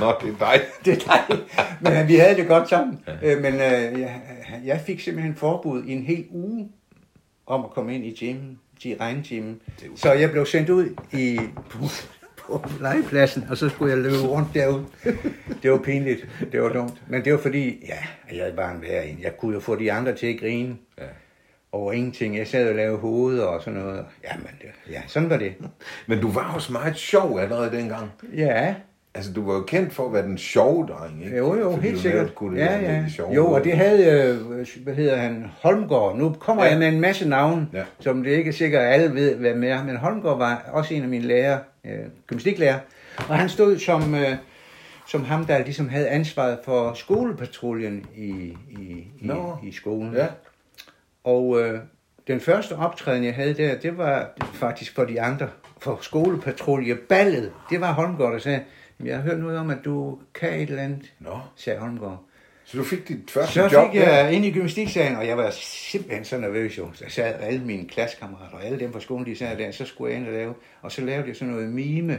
Nå, 0.00 0.14
det 0.22 0.28
er 0.28 0.38
dig. 0.38 0.60
det 0.84 0.92
er 0.92 1.26
dig. 1.28 1.38
Men 1.80 1.92
øh, 1.92 2.08
vi 2.08 2.14
havde 2.16 2.36
det 2.36 2.48
godt 2.48 2.68
sammen. 2.68 3.00
Ja. 3.06 3.34
Øh, 3.34 3.42
men 3.42 3.54
øh, 3.54 4.00
jeg, 4.00 4.20
jeg 4.64 4.80
fik 4.86 5.00
simpelthen 5.00 5.34
forbud 5.34 5.84
i 5.84 5.92
en 5.92 6.02
hel 6.02 6.26
uge 6.30 6.68
om 7.46 7.64
at 7.64 7.70
komme 7.70 7.94
ind 7.94 8.04
i 8.04 8.16
gymmen, 8.20 8.58
i 8.84 8.96
regntimen. 9.00 9.60
Så 9.96 10.12
jeg 10.12 10.30
blev 10.30 10.46
sendt 10.46 10.70
ud 10.70 10.88
i, 11.12 11.40
på, 11.70 11.78
på 12.36 12.62
legepladsen, 12.80 13.46
og 13.50 13.56
så 13.56 13.68
skulle 13.68 13.92
jeg 13.92 14.02
løbe 14.02 14.28
rundt 14.28 14.48
derude. 14.54 14.86
Det 15.62 15.70
var 15.70 15.78
pinligt. 15.78 16.28
Det 16.52 16.62
var 16.62 16.68
dumt. 16.68 17.02
Men 17.08 17.24
det 17.24 17.32
var 17.32 17.38
fordi, 17.38 17.86
ja, 17.86 17.98
jeg 18.36 18.56
var 18.56 18.70
en 18.70 18.82
værre 18.82 19.08
en. 19.08 19.18
Jeg 19.22 19.36
kunne 19.36 19.54
jo 19.54 19.60
få 19.60 19.76
de 19.76 19.92
andre 19.92 20.14
til 20.14 20.26
at 20.26 20.40
grine 20.40 20.76
Ja. 20.98 21.04
Over 21.72 21.92
ingenting. 21.92 22.36
Jeg 22.38 22.46
sad 22.46 22.68
og 22.68 22.74
lavede 22.74 22.98
hoveder 22.98 23.44
og 23.44 23.62
sådan 23.62 23.80
noget. 23.80 24.04
Jamen, 24.32 24.46
det, 24.60 24.92
ja, 24.92 25.00
sådan 25.06 25.30
var 25.30 25.36
det. 25.36 25.54
Men 26.06 26.20
du 26.20 26.30
var 26.30 26.52
også 26.54 26.72
meget 26.72 26.96
sjov 26.96 27.38
allerede 27.38 27.76
dengang. 27.76 28.10
Ja, 28.36 28.74
Altså, 29.14 29.32
du 29.32 29.46
var 29.46 29.54
jo 29.54 29.62
kendt 29.62 29.92
for 29.92 30.06
at 30.06 30.12
være 30.12 30.22
den 30.22 30.38
sjove 30.38 30.86
dreng, 30.86 31.24
ikke? 31.24 31.36
Jo, 31.36 31.54
jo, 31.60 31.70
Fordi 31.70 31.86
helt 31.86 32.00
sikkert. 32.00 32.34
kunne 32.34 32.58
Ja, 32.58 32.80
med 32.80 32.88
ja. 32.88 33.04
sjove 33.08 33.34
Jo, 33.34 33.50
og 33.52 33.64
det 33.64 33.72
havde, 33.72 34.04
øh, 34.06 34.66
hvad 34.84 34.94
hedder 34.94 35.16
han, 35.16 35.46
Holmgaard. 35.60 36.16
Nu 36.18 36.34
kommer 36.40 36.64
ja. 36.64 36.70
Jeg 36.70 36.78
med 36.78 36.88
en 36.88 37.00
masse 37.00 37.28
navne, 37.28 37.68
ja. 37.72 37.82
Som 38.00 38.22
det 38.22 38.30
ikke 38.30 38.48
er 38.48 38.52
sikkert, 38.52 38.82
at 38.82 38.92
alle 38.92 39.14
ved, 39.14 39.36
hvem 39.36 39.64
er. 39.64 39.84
Men 39.84 39.96
Holmgaard 39.96 40.38
var 40.38 40.70
også 40.72 40.94
en 40.94 41.02
af 41.02 41.08
mine 41.08 41.24
lærere, 41.24 41.58
øh, 41.86 41.98
gymnastiklærer. 42.26 42.78
Og 43.28 43.38
han 43.38 43.48
stod 43.48 43.78
som, 43.78 44.14
øh, 44.14 44.34
som 45.08 45.24
ham, 45.24 45.44
der 45.46 45.58
ligesom 45.58 45.88
havde 45.88 46.08
ansvaret 46.08 46.58
for 46.64 46.92
skolepatruljen 46.94 48.06
i, 48.16 48.28
i, 48.70 48.74
i, 48.80 49.06
Nå. 49.20 49.56
i 49.62 49.72
skolen. 49.72 50.14
Ja. 50.14 50.26
Og 51.24 51.60
øh, 51.60 51.80
den 52.26 52.40
første 52.40 52.76
optræden, 52.76 53.24
jeg 53.24 53.34
havde 53.34 53.54
der, 53.54 53.78
det 53.78 53.98
var 53.98 54.30
faktisk 54.54 54.94
for 54.94 55.04
de 55.04 55.20
andre, 55.20 55.48
for 55.80 55.98
skolepatruljeballet. 56.02 57.52
Det 57.70 57.80
var 57.80 57.92
Holmgaard, 57.92 58.32
der 58.32 58.38
sagde, 58.38 58.64
"Jamen, 58.98 59.08
jeg 59.08 59.16
har 59.16 59.22
hørt 59.22 59.38
noget 59.38 59.58
om, 59.58 59.70
at 59.70 59.78
du 59.84 60.18
kan 60.34 60.54
et 60.54 60.70
eller 60.70 60.82
andet, 60.82 61.12
Nå. 61.18 61.38
sagde 61.56 61.78
Holmgaard. 61.78 62.24
Så 62.64 62.78
du 62.78 62.84
fik 62.84 63.08
dit 63.08 63.30
første 63.30 63.54
Så 63.54 63.62
job 63.62 63.92
fik 63.92 64.00
jeg 64.00 64.32
ind 64.32 64.44
i 64.44 64.50
gymnastiksagen, 64.50 65.16
og 65.16 65.26
jeg 65.26 65.36
var 65.36 65.50
simpelthen 65.50 66.24
så 66.24 66.38
nervøs 66.38 66.78
jo. 66.78 66.88
Så 66.94 67.04
sad 67.08 67.34
alle 67.40 67.64
mine 67.64 67.88
klassekammerater 67.88 68.56
og 68.56 68.64
alle 68.64 68.80
dem 68.80 68.92
fra 68.92 69.00
skolen, 69.00 69.26
de 69.26 69.36
sad 69.36 69.56
der, 69.58 69.70
så 69.70 69.84
skulle 69.84 70.12
jeg 70.12 70.20
ind 70.20 70.28
og 70.28 70.32
lave. 70.34 70.54
Og 70.82 70.92
så 70.92 71.02
lavede 71.02 71.28
jeg 71.28 71.36
sådan 71.36 71.54
noget 71.54 71.68
mime 71.68 72.18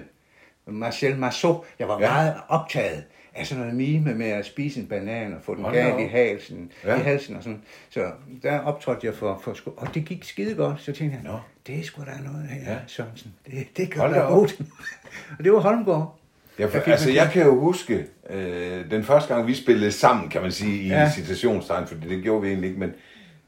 Marcel 0.65 1.17
Marceau. 1.17 1.63
Jeg 1.79 1.87
var 1.87 1.99
ja. 2.01 2.13
meget 2.13 2.35
optaget 2.47 3.03
sådan 3.43 3.59
noget 3.61 3.75
mime 3.75 4.13
med 4.15 4.25
at 4.29 4.45
spise 4.45 4.79
en 4.79 4.87
banan 4.87 5.33
og 5.33 5.39
få 5.43 5.55
den 5.55 5.63
galt 5.73 5.99
i 5.99 6.03
halsen, 6.05 6.71
Ja. 6.83 6.93
ja. 6.93 6.99
i 6.99 7.03
halsen 7.03 7.35
og 7.35 7.43
sådan. 7.43 7.61
Så 7.89 8.11
der 8.43 8.59
optrådte 8.59 9.07
jeg 9.07 9.13
for, 9.15 9.39
for 9.43 9.53
sko- 9.53 9.73
og 9.77 9.93
det 9.93 10.05
gik 10.05 10.23
skide 10.23 10.55
godt. 10.55 10.81
Så 10.81 10.91
tænkte 10.91 11.17
jeg, 11.23 11.31
Nå. 11.31 11.39
det 11.67 11.79
er 11.79 11.83
sgu 11.83 12.01
da 12.01 12.31
noget 12.31 12.47
her, 12.49 12.61
Ja. 12.65 12.71
ja. 12.71 12.77
Sørensen. 12.87 13.33
Det, 13.45 13.77
det 13.77 13.91
kan 13.91 14.01
være 14.11 14.21
godt. 14.25 14.61
og 15.37 15.43
det 15.43 15.53
var 15.53 15.59
Holmgaard. 15.59 16.19
Ja, 16.59 16.65
for, 16.65 16.71
fik 16.71 16.87
altså, 16.87 17.11
jeg 17.11 17.29
kan 17.33 17.43
jo 17.45 17.59
huske, 17.59 18.05
øh, 18.29 18.91
den 18.91 19.03
første 19.03 19.33
gang, 19.33 19.47
vi 19.47 19.53
spillede 19.53 19.91
sammen, 19.91 20.29
kan 20.29 20.41
man 20.41 20.51
sige, 20.51 20.83
i 20.83 20.87
ja. 20.87 20.99
Ja. 21.01 21.11
citationstegn, 21.11 21.87
for 21.87 21.95
det 21.95 22.23
gjorde 22.23 22.41
vi 22.41 22.47
egentlig 22.47 22.67
ikke, 22.67 22.79
men 22.79 22.93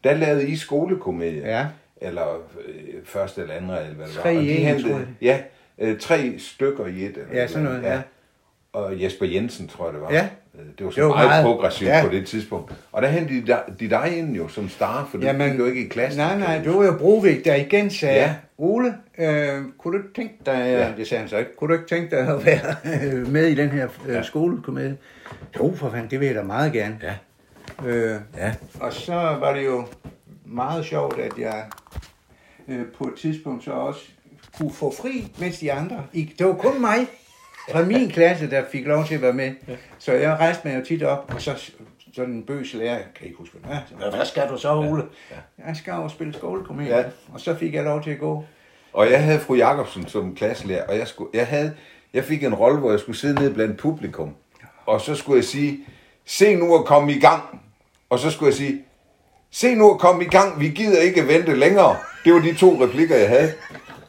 der 0.04 0.14
lavede 0.16 0.48
I 0.48 0.56
skolekomedie. 0.56 1.42
Ja. 1.58 1.66
Eller 2.02 2.36
øh, 2.68 2.74
første 3.06 3.42
eller 3.42 3.54
anden, 3.54 3.70
eller 3.70 3.94
hvad 3.94 4.08
det 4.08 4.16
var. 4.16 4.22
Tre 4.22 4.38
Og 4.38 4.44
de 4.44 4.52
en, 4.58 4.66
hentede- 4.68 5.08
jeg. 5.22 5.44
Ja, 5.80 5.88
øh, 5.88 6.00
tre 6.00 6.36
stykker 6.40 6.86
i 6.86 7.06
et. 7.06 7.18
Eller 7.18 7.26
Ja, 7.34 7.48
sådan 7.48 7.64
noget, 7.64 7.84
andet, 7.84 8.04
Og 8.76 9.02
Jesper 9.04 9.26
Jensen, 9.26 9.68
tror 9.68 9.86
jeg 9.86 9.94
det 9.94 10.02
var. 10.02 10.12
Ja. 10.12 10.28
Øh, 10.56 10.66
Det 10.78 10.86
var 10.86 10.92
så 10.92 10.96
Det 11.02 11.04
var 11.10 11.14
meget, 11.16 11.28
meget- 11.30 11.44
progressivt 11.46 11.90
ja. 11.90 12.02
på 12.04 12.10
det 12.12 12.28
tidspunkt. 12.28 12.74
Og 12.92 13.02
der 13.02 13.08
hentede 13.08 13.42
de, 13.42 13.48
dig- 13.48 13.80
de 13.80 13.90
dig 13.90 14.18
ind 14.18 14.36
jo 14.36 14.48
som 14.48 14.70
star, 14.70 15.08
for 15.12 15.18
du 15.18 15.28
gik 15.28 15.60
jo 15.60 15.66
ikke 15.66 15.86
i 15.86 15.88
klassen. 15.88 16.22
Nej, 16.22 16.40
nej, 16.40 16.58
det 16.58 16.74
var 16.76 16.84
jo 16.86 16.98
Brovik, 16.98 17.46
der 17.46 17.56
igen 17.56 17.90
sagde, 17.90 18.16
Ja. 18.16 18.36
Ole, 18.58 18.94
øh, 19.18 19.64
kunne 19.78 19.98
du 19.98 20.04
ikke 20.04 20.14
tænke 20.16 20.34
dig, 20.46 20.52
Ja. 20.54 20.80
ja. 20.88 20.92
det 20.98 21.08
sagde 21.08 21.20
han 21.20 21.30
så 21.30 21.38
ikke, 21.38 21.56
kunne 21.56 21.68
du 21.68 21.74
ikke 21.74 21.88
tænke 21.96 22.16
dig 22.16 22.28
at 22.28 22.46
være 22.46 22.76
øh, 23.04 23.28
med 23.28 23.48
i 23.48 23.56
den 23.56 23.70
her 23.70 23.88
øh, 24.06 24.12
Ja. 24.12 24.18
ja. 24.18 24.24
skolekomedie? 24.24 24.98
Jo, 25.60 25.74
for 25.76 25.90
fanden, 25.90 26.12
det 26.12 26.20
vil 26.20 26.26
jeg 26.26 26.36
da 26.36 26.44
meget 26.44 26.74
gerne. 26.74 27.00
Ja. 27.04 27.14
Øh, 27.88 28.20
Ja. 28.38 28.54
og 28.80 28.94
så 28.94 29.14
var 29.14 29.54
det 29.54 29.66
jo 29.66 29.86
meget 30.46 30.86
sjovt, 30.86 31.20
at 31.20 31.32
jeg 31.40 31.64
øh, 32.68 32.86
på 32.98 33.04
et 33.04 33.14
tidspunkt 33.22 33.64
så 33.64 33.72
også 33.72 34.02
kunne 34.58 34.74
få 34.74 34.94
fri, 35.02 35.32
mens 35.40 35.60
de 35.60 35.74
andre 35.74 36.04
ikke. 36.14 36.36
Det 36.40 36.48
var 36.48 36.54
kun 36.54 36.82
mig 36.82 36.98
fra 37.72 37.84
min 37.84 38.10
klasse, 38.10 38.50
der 38.50 38.64
fik 38.72 38.86
lov 38.88 39.06
til 39.06 39.16
at 39.16 39.22
være 39.22 39.34
med. 39.34 39.52
Så 40.00 40.12
jeg 40.14 40.32
rejste 40.32 40.68
mig 40.68 40.80
jo 40.80 40.86
tit 40.86 41.04
op, 41.04 41.32
og 41.36 41.42
så 41.42 41.72
sådan 42.16 42.34
en 42.34 42.44
bøs 42.44 42.74
lærer, 42.74 42.98
kan 43.16 43.26
ikke 43.28 43.38
huske, 43.38 43.56
hvad, 43.64 43.78
hvad, 43.98 44.12
hvad 44.18 44.26
skal 44.26 44.50
du 44.50 44.58
så, 44.58 44.76
Ole? 44.76 45.04
Ja. 45.32 45.66
Jeg 45.68 45.76
skal 45.76 45.94
over 45.94 46.04
og 46.04 46.12
spille 46.12 46.34
skolekomedie, 46.34 46.92
Ja. 46.96 47.00
ja. 47.00 47.06
og 47.34 47.40
så 47.40 47.56
fik 47.56 47.74
jeg 47.74 47.84
lov 47.84 48.04
til 48.04 48.12
at 48.12 48.20
gå. 48.20 48.44
Og 48.94 49.12
jeg 49.12 49.24
havde 49.24 49.40
fru 49.40 49.56
Jacobsen 49.56 50.08
som 50.08 50.36
klasselærer, 50.36 50.88
og 50.88 50.98
jeg, 50.98 51.08
skulle, 51.08 51.30
jeg, 51.34 51.48
havde, 51.48 51.74
jeg 52.14 52.24
fik 52.24 52.44
en 52.44 52.54
rolle, 52.56 52.80
hvor 52.80 52.92
jeg 52.92 53.00
skulle 53.00 53.18
sidde 53.18 53.34
nede 53.40 53.54
blandt 53.54 53.78
publikum. 53.78 54.36
Og 54.86 55.02
så 55.02 55.16
skulle 55.16 55.38
jeg 55.38 55.44
sige, 55.44 55.80
se 56.26 56.56
nu 56.56 56.76
at 56.76 56.86
komme 56.86 57.12
i 57.14 57.20
gang. 57.20 57.62
Og 58.10 58.20
så 58.20 58.32
skulle 58.32 58.48
jeg 58.50 58.54
sige, 58.58 58.82
se 59.52 59.76
nu 59.76 59.94
at 59.94 60.00
komme 60.00 60.24
i 60.24 60.28
gang, 60.28 60.60
vi 60.60 60.70
gider 60.70 61.02
ikke 61.02 61.28
vente 61.28 61.56
længere. 61.56 61.98
Det 62.26 62.34
var 62.34 62.40
de 62.40 62.54
to 62.56 62.84
replikker, 62.84 63.16
jeg 63.16 63.30
havde. 63.30 63.54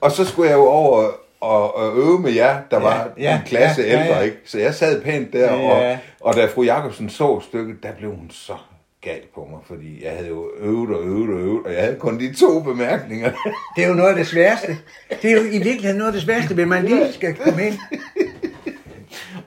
Og 0.00 0.10
så 0.12 0.24
skulle 0.24 0.50
jeg 0.50 0.56
jo 0.56 0.66
over 0.66 1.10
og, 1.46 1.76
og 1.76 1.96
øve 1.96 2.18
med 2.20 2.32
jer, 2.32 2.58
der 2.70 2.78
var 2.80 3.08
ja, 3.18 3.22
ja, 3.22 3.36
en 3.36 3.42
klasse 3.46 3.82
ja, 3.82 3.88
ja, 3.88 4.00
ældre, 4.02 4.16
ja. 4.16 4.22
ikke? 4.22 4.36
Så 4.44 4.58
jeg 4.58 4.74
sad 4.74 5.02
pænt 5.02 5.32
der, 5.32 5.52
Ja. 5.54 5.90
og, 5.92 5.98
og 6.20 6.34
da 6.36 6.46
fru 6.46 6.62
Jacobsen 6.62 7.10
så 7.10 7.40
stykket, 7.40 7.76
der 7.82 7.88
blev 7.98 8.10
hun 8.10 8.30
så 8.30 8.52
gal 9.02 9.20
på 9.34 9.48
mig, 9.50 9.58
fordi 9.66 10.04
jeg 10.04 10.12
havde 10.12 10.28
jo 10.28 10.50
øvet 10.60 10.96
og 10.96 11.02
øvet 11.04 11.28
og 11.34 11.40
øvet, 11.40 11.66
og 11.66 11.72
jeg 11.72 11.80
havde 11.82 11.96
kun 11.96 12.20
de 12.20 12.34
to 12.34 12.60
bemærkninger. 12.60 13.30
Det 13.76 13.84
er 13.84 13.88
jo 13.88 13.94
noget 13.94 14.10
af 14.10 14.16
det 14.16 14.26
sværeste. 14.26 14.76
Det 15.22 15.30
er 15.30 15.34
jo 15.34 15.40
i 15.42 15.58
virkeligheden 15.58 15.96
noget 15.96 16.08
af 16.08 16.12
det 16.12 16.22
sværeste, 16.22 16.54
hvis 16.54 16.66
man 16.66 16.84
lige 16.84 17.12
skal 17.12 17.34
komme 17.34 17.66
ind. 17.66 17.78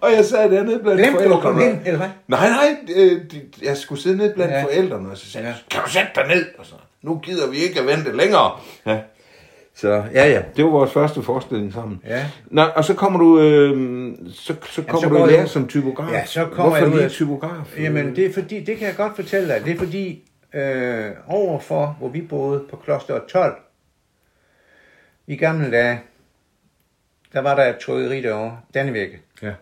Og 0.01 0.11
jeg 0.13 0.25
sad 0.25 0.51
dernede 0.51 0.79
blandt 0.79 1.01
Glemte 1.01 1.17
du 1.19 1.23
at 1.23 1.41
forældrene. 1.41 1.41
komme 1.41 1.65
ind, 1.69 1.79
eller 1.85 1.97
hvad? 1.97 2.07
Nej, 2.27 2.49
nej, 2.49 2.75
øh, 2.95 3.21
de- 3.31 3.41
jeg 3.65 3.77
skulle 3.77 4.01
sidde 4.01 4.17
nede 4.17 4.33
blandt 4.33 4.51
ja. 4.53 4.57
Ja. 4.57 4.63
forældrene, 4.63 5.09
og 5.11 5.17
så 5.17 5.31
sagde 5.31 5.47
jeg, 5.47 5.55
Ja. 5.71 5.75
kan 5.75 5.83
du 5.85 5.89
sætte 5.89 6.07
dig 6.15 6.27
ned? 6.27 6.45
Og 6.57 6.65
så, 6.65 6.73
nu 7.01 7.17
gider 7.23 7.47
vi 7.49 7.57
ikke 7.57 7.79
at 7.79 7.85
vente 7.87 8.17
længere. 8.17 8.51
Ja. 8.85 8.97
Så 9.79 9.89
ja, 10.13 10.27
ja, 10.29 10.41
det 10.55 10.63
var 10.65 10.71
vores 10.71 10.91
første 10.91 11.21
forestilling 11.23 11.73
sammen. 11.73 12.01
Ja. 12.05 12.25
Nå, 12.45 12.61
og 12.61 12.83
så 12.85 12.93
kommer 12.93 13.19
du, 13.19 13.39
øh, 13.41 14.15
så, 14.33 14.55
så 14.69 14.83
kommer 14.83 15.09
så 15.09 15.09
du 15.09 15.25
i 15.25 15.31
lære 15.31 15.47
som 15.47 15.67
typograf. 15.67 16.11
Ja, 16.11 16.25
så 16.25 16.45
kommer 16.45 16.63
Hvorfor 16.63 16.77
jeg 16.77 16.89
lige 16.89 17.03
af- 17.03 17.09
typograf? 17.11 17.77
Jamen, 17.79 18.15
det 18.15 18.25
er 18.25 18.33
fordi, 18.33 18.63
det 18.63 18.77
kan 18.77 18.87
jeg 18.87 18.95
godt 18.95 19.15
fortælle 19.15 19.53
dig, 19.53 19.65
det 19.65 19.73
er 19.73 19.77
fordi, 19.77 20.23
øh, 20.53 21.11
overfor, 21.27 21.95
hvor 21.99 22.07
vi 22.07 22.21
boede 22.21 22.63
på 22.69 22.75
kloster 22.75 23.19
12, 23.29 23.55
i 25.27 25.35
gamle 25.35 25.71
dage, 25.71 26.01
der 27.33 27.41
var 27.41 27.55
der 27.55 27.65
et 27.65 27.77
trykkeri 27.77 28.21
derovre, 28.21 28.57
Dannevirke. 28.73 29.21
Ja. 29.41 29.53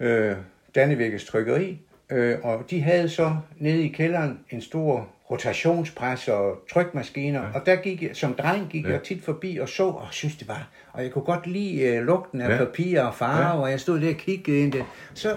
Øh, 0.00 0.36
Dannevirkes 0.74 1.24
trykkeri, 1.24 1.80
øh, 2.10 2.38
og 2.42 2.64
de 2.70 2.80
havde 2.82 3.08
så 3.08 3.36
nede 3.58 3.82
i 3.84 3.88
kælderen 3.88 4.40
en 4.50 4.60
stor 4.62 5.08
rotationspres 5.30 6.28
og 6.28 6.64
trykmaskiner, 6.70 7.42
ja. 7.42 7.52
og 7.54 7.66
der 7.66 7.76
gik 7.76 8.02
jeg, 8.02 8.10
som 8.16 8.34
dreng 8.34 8.68
gik 8.70 8.84
ja. 8.84 8.90
jeg 8.90 9.02
tit 9.02 9.24
forbi 9.24 9.56
og 9.58 9.68
så, 9.68 9.86
og 9.86 10.06
synes 10.10 10.36
det 10.36 10.48
var, 10.48 10.68
og 10.92 11.02
jeg 11.02 11.12
kunne 11.12 11.24
godt 11.24 11.46
lide 11.46 11.82
øh, 11.82 12.02
lugten 12.06 12.40
af 12.40 12.50
Ja. 12.50 12.56
papir 12.64 13.02
og 13.02 13.14
farve, 13.14 13.46
Ja. 13.56 13.60
og 13.62 13.70
jeg 13.70 13.80
stod 13.80 14.00
der 14.00 14.08
og 14.10 14.14
kiggede 14.16 14.60
ind 14.62 14.72
det. 14.72 14.84
Så 15.14 15.36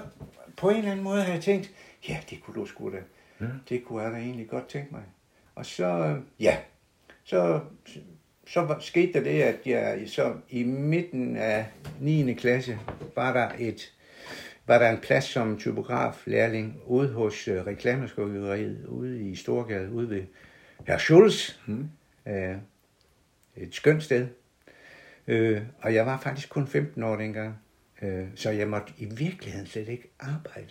på 0.58 0.70
en 0.70 0.76
eller 0.78 0.92
anden 0.92 1.04
måde 1.04 1.22
har 1.24 1.34
jeg 1.34 1.42
tænkt, 1.42 1.72
ja, 2.10 2.18
det 2.30 2.44
kunne 2.44 2.56
du 2.62 2.66
sgu 2.66 2.92
da, 2.92 2.98
ja. 3.42 3.46
det 3.70 3.86
kunne 3.86 4.02
jeg 4.04 4.12
da 4.12 4.18
egentlig 4.18 4.48
godt 4.50 4.68
tænke 4.68 4.88
mig. 4.92 5.02
Og 5.56 5.66
så, 5.66 5.86
øh, 5.86 6.16
ja, 6.40 6.58
så, 7.24 7.60
så 8.48 8.76
skete 8.80 9.14
der 9.14 9.22
det, 9.24 9.42
at 9.42 9.56
jeg 9.66 10.00
så 10.08 10.34
i 10.50 10.64
midten 10.64 11.38
af 11.38 11.66
9. 12.00 12.34
klasse 12.34 12.80
var 13.16 13.34
der 13.34 13.50
et 13.60 13.93
var 14.67 14.79
der 14.79 14.89
en 14.89 14.98
plads 14.98 15.24
som 15.25 15.58
typograf 15.58 16.24
lærling 16.25 16.82
ude 16.86 17.10
hos 17.13 17.48
øh, 17.48 17.65
reklameskuggeriet 17.65 18.86
ude 18.86 19.22
i 19.29 19.36
Storgade, 19.36 19.91
ude 19.91 20.10
ved 20.10 20.24
Herr 20.88 20.98
Schulz. 20.98 21.58
Mm. 21.65 21.89
Øh, 22.27 22.55
et 23.58 23.75
skønt 23.75 24.03
sted. 24.03 24.27
Øh, 25.27 25.62
og 25.82 25.93
jeg 25.93 26.05
var 26.05 26.17
faktisk 26.20 26.50
kun 26.50 26.67
15 26.67 27.03
år 27.03 27.15
dengang. 27.15 27.55
Øh, 28.01 28.25
så 28.36 28.50
jeg 28.50 28.67
måtte 28.67 28.93
i 28.98 29.05
virkeligheden 29.05 29.67
slet 29.67 29.89
ikke 29.89 30.13
arbejde 30.20 30.67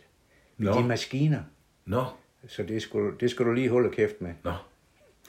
med 0.57 0.73
Nå. 0.75 0.81
de 0.81 0.87
maskiner. 0.89 1.43
Nå, 1.87 2.05
Så 2.49 2.63
det 2.63 2.83
skulle, 2.83 3.19
det 3.21 3.31
skulle 3.31 3.49
du 3.51 3.55
lige 3.55 3.69
holde 3.69 3.91
kæft 3.91 4.21
med. 4.21 4.33
nå. 4.45 4.53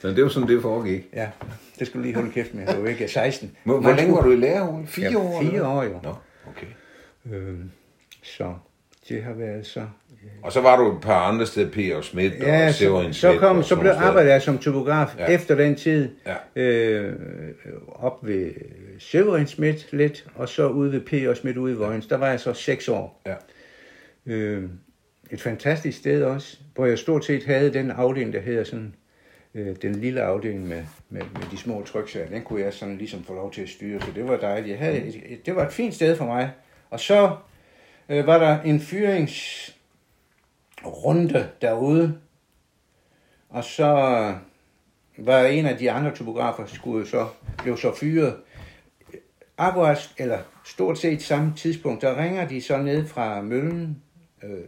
Så 0.00 0.08
det 0.08 0.22
var 0.22 0.28
sådan, 0.28 0.48
det 0.48 0.62
foregik. 0.62 1.08
Ja, 1.12 1.30
det 1.78 1.86
skulle 1.86 2.02
du 2.02 2.04
lige 2.06 2.14
holde 2.14 2.30
kæft 2.32 2.54
med. 2.54 2.66
Du 2.66 2.80
var 2.82 2.88
ikke 2.88 3.08
16. 3.08 3.56
Hvor, 3.64 3.80
hvor 3.80 3.92
længe 3.92 4.12
var 4.12 4.22
du 4.22 4.30
i 4.32 4.36
lære? 4.36 4.68
Ole? 4.68 4.86
Fire 4.86 5.10
Ja, 5.10 5.18
år? 5.18 5.42
fire 5.42 5.66
år, 5.66 5.82
jo. 5.82 6.00
Nå, 6.02 6.14
okay. 6.48 6.66
Øh, 7.26 7.58
så 8.24 8.54
det 9.08 9.22
har 9.22 9.32
været 9.32 9.66
så... 9.66 9.86
Og 10.42 10.52
så 10.52 10.60
var 10.60 10.76
du 10.76 10.96
et 10.96 11.00
par 11.02 11.20
andre 11.20 11.46
steder, 11.46 11.70
P. 11.70 11.96
og 11.96 12.04
Schmidt 12.04 12.32
Ja, 12.40 12.66
og 12.66 12.72
så, 12.72 12.78
Severin 12.78 13.14
så, 13.14 13.18
Schmidt 13.18 13.40
kom, 13.40 13.62
så 13.62 13.76
blev 13.76 13.92
arbejdet 13.92 14.30
jeg 14.30 14.42
som 14.42 14.58
typograf 14.58 15.16
Ja. 15.18 15.24
ja. 15.24 15.34
efter 15.34 15.54
den 15.54 15.76
tid. 15.76 16.08
Ja. 16.26 16.62
Øh, 16.62 17.14
op 17.88 18.26
ved 18.26 18.50
Severin 18.98 19.46
Schmidt 19.46 19.92
lidt, 19.92 20.26
og 20.34 20.48
så 20.48 20.68
ude 20.68 20.92
ved 20.92 21.00
P. 21.00 21.28
og 21.28 21.36
Schmidt 21.36 21.56
ude 21.56 21.72
i 21.72 21.76
Vojens. 21.76 22.06
Der 22.06 22.16
var 22.16 22.28
jeg 22.28 22.40
så 22.40 22.52
seks 22.52 22.88
år. 22.88 23.22
Ja. 23.26 23.34
Øh, 24.26 24.64
et 25.30 25.40
fantastisk 25.40 25.98
sted 25.98 26.22
også, 26.22 26.58
hvor 26.74 26.86
jeg 26.86 26.98
stort 26.98 27.24
set 27.24 27.44
havde 27.44 27.72
den 27.72 27.90
afdeling, 27.90 28.32
der 28.32 28.40
hedder 28.40 28.64
sådan, 28.64 28.94
øh, 29.54 29.76
den 29.82 29.94
lille 29.94 30.22
afdeling 30.22 30.68
med, 30.68 30.82
med, 31.10 31.22
med 31.22 31.42
de 31.50 31.56
små 31.56 31.82
tryksager. 31.86 32.28
Den 32.28 32.42
kunne 32.42 32.60
jeg 32.62 32.72
sådan 32.72 32.98
ligesom 32.98 33.24
få 33.24 33.34
lov 33.34 33.52
til 33.52 33.62
at 33.62 33.68
styre, 33.68 34.00
så 34.00 34.06
det 34.14 34.28
var 34.28 34.36
dejligt. 34.36 34.70
Jeg 34.70 34.78
havde 34.78 34.98
et, 34.98 35.22
et, 35.26 35.46
det 35.46 35.56
var 35.56 35.66
et 35.66 35.72
fint 35.72 35.94
sted 35.94 36.16
for 36.16 36.24
mig. 36.24 36.50
Og 36.90 37.00
så 37.00 37.36
øh, 38.08 38.26
var 38.26 38.38
der 38.38 38.62
en 38.62 38.80
fyringsrunde 38.80 41.50
derude, 41.60 42.18
og 43.48 43.64
så 43.64 43.86
var 45.18 45.44
en 45.44 45.66
af 45.66 45.78
de 45.78 45.90
andre 45.90 46.14
topografer, 46.14 46.66
skulle 46.66 47.06
så, 47.06 47.28
blev 47.62 47.76
så 47.76 47.94
fyret. 47.94 48.36
Akkurat, 49.58 50.14
eller 50.18 50.38
stort 50.64 50.98
set 50.98 51.22
samme 51.22 51.52
tidspunkt, 51.56 52.02
der 52.02 52.22
ringer 52.22 52.48
de 52.48 52.62
så 52.62 52.76
ned 52.76 53.06
fra 53.06 53.42
møllen 53.42 54.02
øh, 54.42 54.60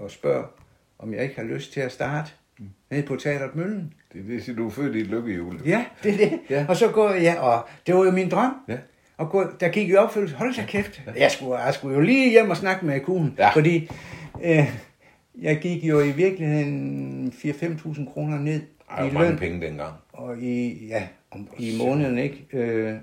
og 0.00 0.10
spørger, 0.10 0.44
om 0.98 1.14
jeg 1.14 1.22
ikke 1.22 1.36
har 1.36 1.44
lyst 1.44 1.72
til 1.72 1.80
at 1.80 1.92
starte 1.92 2.30
nede 2.90 3.02
på 3.02 3.16
Teateret 3.16 3.56
Møllen. 3.56 3.94
Det 4.12 4.20
er 4.20 4.44
det, 4.46 4.56
du 4.56 4.66
er 4.66 4.70
født 4.70 4.96
i 4.96 5.00
et 5.00 5.06
lykkehjul. 5.06 5.60
Ja, 5.64 5.84
det 6.02 6.14
er 6.14 6.16
det. 6.16 6.40
Ja. 6.50 6.66
Og 6.68 6.76
så 6.76 6.88
går 6.88 7.10
jeg, 7.10 7.22
ja, 7.22 7.40
og 7.40 7.68
det 7.86 7.94
var 7.94 8.04
jo 8.04 8.10
min 8.10 8.30
drøm. 8.30 8.54
Ja. 8.68 8.78
Og 9.20 9.30
gå, 9.30 9.44
der 9.60 9.68
gik 9.68 9.90
jo 9.90 9.98
opfølgelse, 9.98 10.36
hold 10.36 10.54
så 10.54 10.62
kæft. 10.68 11.02
Jeg 11.16 11.30
skulle, 11.30 11.56
jeg 11.58 11.74
skulle 11.74 11.94
jo 11.94 12.00
lige 12.00 12.30
hjem 12.30 12.50
og 12.50 12.56
snakke 12.56 12.86
med 12.86 13.00
kugen, 13.00 13.34
Ja. 13.38 13.50
fordi 13.54 13.90
øh, 14.42 14.64
jeg 15.42 15.58
gik 15.58 15.84
jo 15.84 16.00
i 16.00 16.10
virkeligheden 16.10 17.32
4-5.000 17.44 18.12
kroner 18.12 18.38
ned 18.38 18.60
Ej, 18.90 19.06
i 19.06 19.10
løn. 19.10 19.36
penge 19.36 19.66
dengang. 19.66 19.92
Og 20.12 20.38
i, 20.38 20.86
ja, 20.86 21.02
om, 21.30 21.48
i 21.58 21.78
måneden, 21.78 22.18
ikke? 22.18 22.46
Øh, 22.52 22.94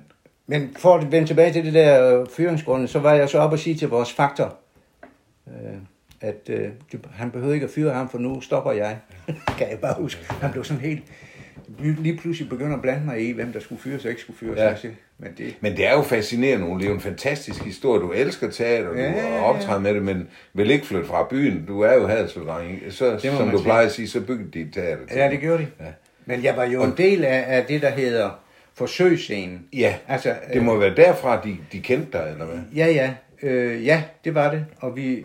men 0.47 0.75
for 0.79 0.95
at 0.95 1.12
vende 1.12 1.27
tilbage 1.27 1.53
til 1.53 1.65
det 1.65 1.74
der 1.74 2.19
øh, 2.21 2.27
fyringsgrunde, 2.38 2.88
så 2.88 3.00
var 3.00 3.13
jeg 3.13 3.29
så 3.29 3.39
op 3.39 3.51
og 3.51 3.59
sige 3.59 3.75
til 3.75 3.88
vores 3.89 4.13
faktor, 4.13 4.55
øh, 5.47 5.53
at 6.21 6.50
øh, 6.50 6.69
han 7.13 7.31
behøvede 7.31 7.55
ikke 7.55 7.65
at 7.65 7.71
fyre 7.71 7.93
ham, 7.93 8.09
for 8.09 8.17
nu 8.17 8.41
stopper 8.41 8.71
jeg. 8.71 8.97
kan 9.57 9.69
jeg 9.69 9.79
bare 9.79 9.95
huske. 10.01 10.21
Han 10.29 10.51
blev 10.51 10.63
sådan 10.63 10.81
helt... 10.83 11.03
Lige 11.79 12.17
pludselig 12.17 12.50
begynder 12.50 12.75
at 12.75 12.81
blande 12.81 13.05
mig 13.05 13.21
i, 13.29 13.31
hvem 13.31 13.53
der 13.53 13.59
skulle 13.59 13.81
fyres 13.81 14.03
og 14.05 14.09
ikke 14.09 14.21
skulle 14.21 14.38
fyres. 14.39 14.57
Ja. 14.57 14.69
Ja. 14.83 14.89
Men 15.19 15.31
det, 15.38 15.55
Men 15.62 15.77
det 15.77 15.88
er 15.88 15.93
jo 15.93 16.01
fascinerende, 16.01 16.65
Ole. 16.67 16.79
Det 16.79 16.86
er 16.86 16.89
jo 16.89 16.95
en 16.95 17.01
fantastisk 17.01 17.63
historie. 17.63 18.01
Du 18.01 18.12
elsker 18.12 18.50
teater, 18.51 18.89
Ja, 18.89 19.07
du 19.12 19.17
ja, 19.17 19.36
ja. 19.36 19.43
optræder 19.43 19.79
med 19.79 19.93
det, 19.93 20.03
men 20.03 20.27
vil 20.53 20.71
ikke 20.71 20.86
flytte 20.86 21.07
fra 21.07 21.27
byen. 21.29 21.65
Du 21.65 21.81
er 21.81 21.93
jo 21.93 22.07
Haderslev-dreng. 22.07 22.79
Så, 22.89 23.19
som 23.19 23.50
du 23.50 23.57
sige. 23.57 23.63
plejer 23.65 23.86
at 23.86 23.91
sige, 23.91 24.07
så 24.07 24.21
byggede 24.21 24.50
de 24.53 24.71
teater. 24.71 25.05
til 25.07 25.17
Ja, 25.17 25.29
det 25.29 25.39
gjorde 25.39 25.57
de. 25.63 25.67
Ja. 25.79 25.86
Ja. 25.86 25.91
Men 26.25 26.43
jeg 26.43 26.55
var 26.57 26.63
jo 26.65 26.83
en 26.83 26.93
del 26.97 27.25
af, 27.25 27.43
af 27.47 27.65
det, 27.65 27.81
der 27.81 27.89
hedder 27.89 28.29
forsøgsscenen. 28.75 29.65
Ja, 29.74 29.95
Altså, 30.07 30.36
det 30.53 30.63
må 30.63 30.77
være 30.77 30.95
derfra, 30.95 31.41
de, 31.43 31.57
de 31.71 31.79
kendte 31.79 32.17
dig, 32.17 32.29
eller 32.31 32.45
hvad? 32.45 32.57
Ja, 32.75 32.88
ja. 32.88 33.13
Øh, 33.43 33.86
ja, 33.86 34.03
det 34.25 34.36
var 34.36 34.51
det. 34.51 34.65
Og 34.79 34.95
vi 34.95 35.15
øh, 35.15 35.24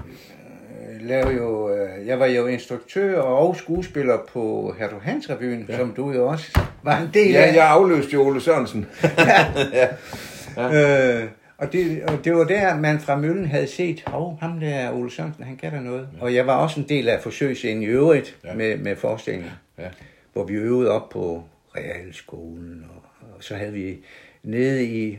lavede 1.00 1.34
jo... 1.36 1.70
Øh, 1.74 2.06
jeg 2.06 2.20
var 2.20 2.26
jo 2.26 2.46
instruktør 2.46 3.20
og 3.20 3.56
skuespiller 3.56 4.18
på 4.32 4.74
Hertug 4.78 5.02
Hans 5.02 5.30
Revyen, 5.30 5.66
ja. 5.68 5.76
som 5.76 5.92
du 5.96 6.12
jo 6.12 6.26
også 6.28 6.58
var 6.82 6.98
en 7.00 7.10
del 7.14 7.30
Ja, 7.30 7.42
af. 7.42 7.54
jeg 7.54 7.68
afløste 7.68 8.12
jo 8.12 8.26
Ole 8.26 8.40
Sørensen. 8.40 8.86
Øh, 10.58 11.24
og, 11.58 11.72
det, 11.72 12.02
og 12.08 12.24
det 12.24 12.34
var 12.34 12.44
der, 12.44 12.76
man 12.76 13.00
fra 13.00 13.16
Møllen 13.16 13.46
havde 13.46 13.66
set, 13.66 14.02
hov, 14.06 14.38
ham 14.40 14.60
der 14.60 14.92
Ole 14.92 15.10
Sørensen, 15.10 15.44
han 15.44 15.56
kan 15.56 15.72
da 15.72 15.80
noget. 15.80 16.08
Ja. 16.18 16.22
Og 16.24 16.34
jeg 16.34 16.46
var 16.46 16.56
også 16.56 16.80
en 16.80 16.88
del 16.88 17.08
af 17.08 17.20
forsøgsscenen 17.22 17.82
i 17.82 17.86
øvrigt 17.86 18.36
Ja. 18.44 18.48
ja. 18.50 18.54
med, 18.54 18.76
med 18.76 18.96
forestillingen, 18.96 19.50
Ja. 19.78 19.88
hvor 20.32 20.44
vi 20.44 20.54
øvede 20.54 20.90
op 20.90 21.08
på 21.08 21.42
realskolen, 21.76 22.84
og, 22.96 23.28
og 23.36 23.44
så 23.44 23.54
havde 23.54 23.72
vi 23.72 23.98
nede 24.42 24.84
i, 24.84 25.18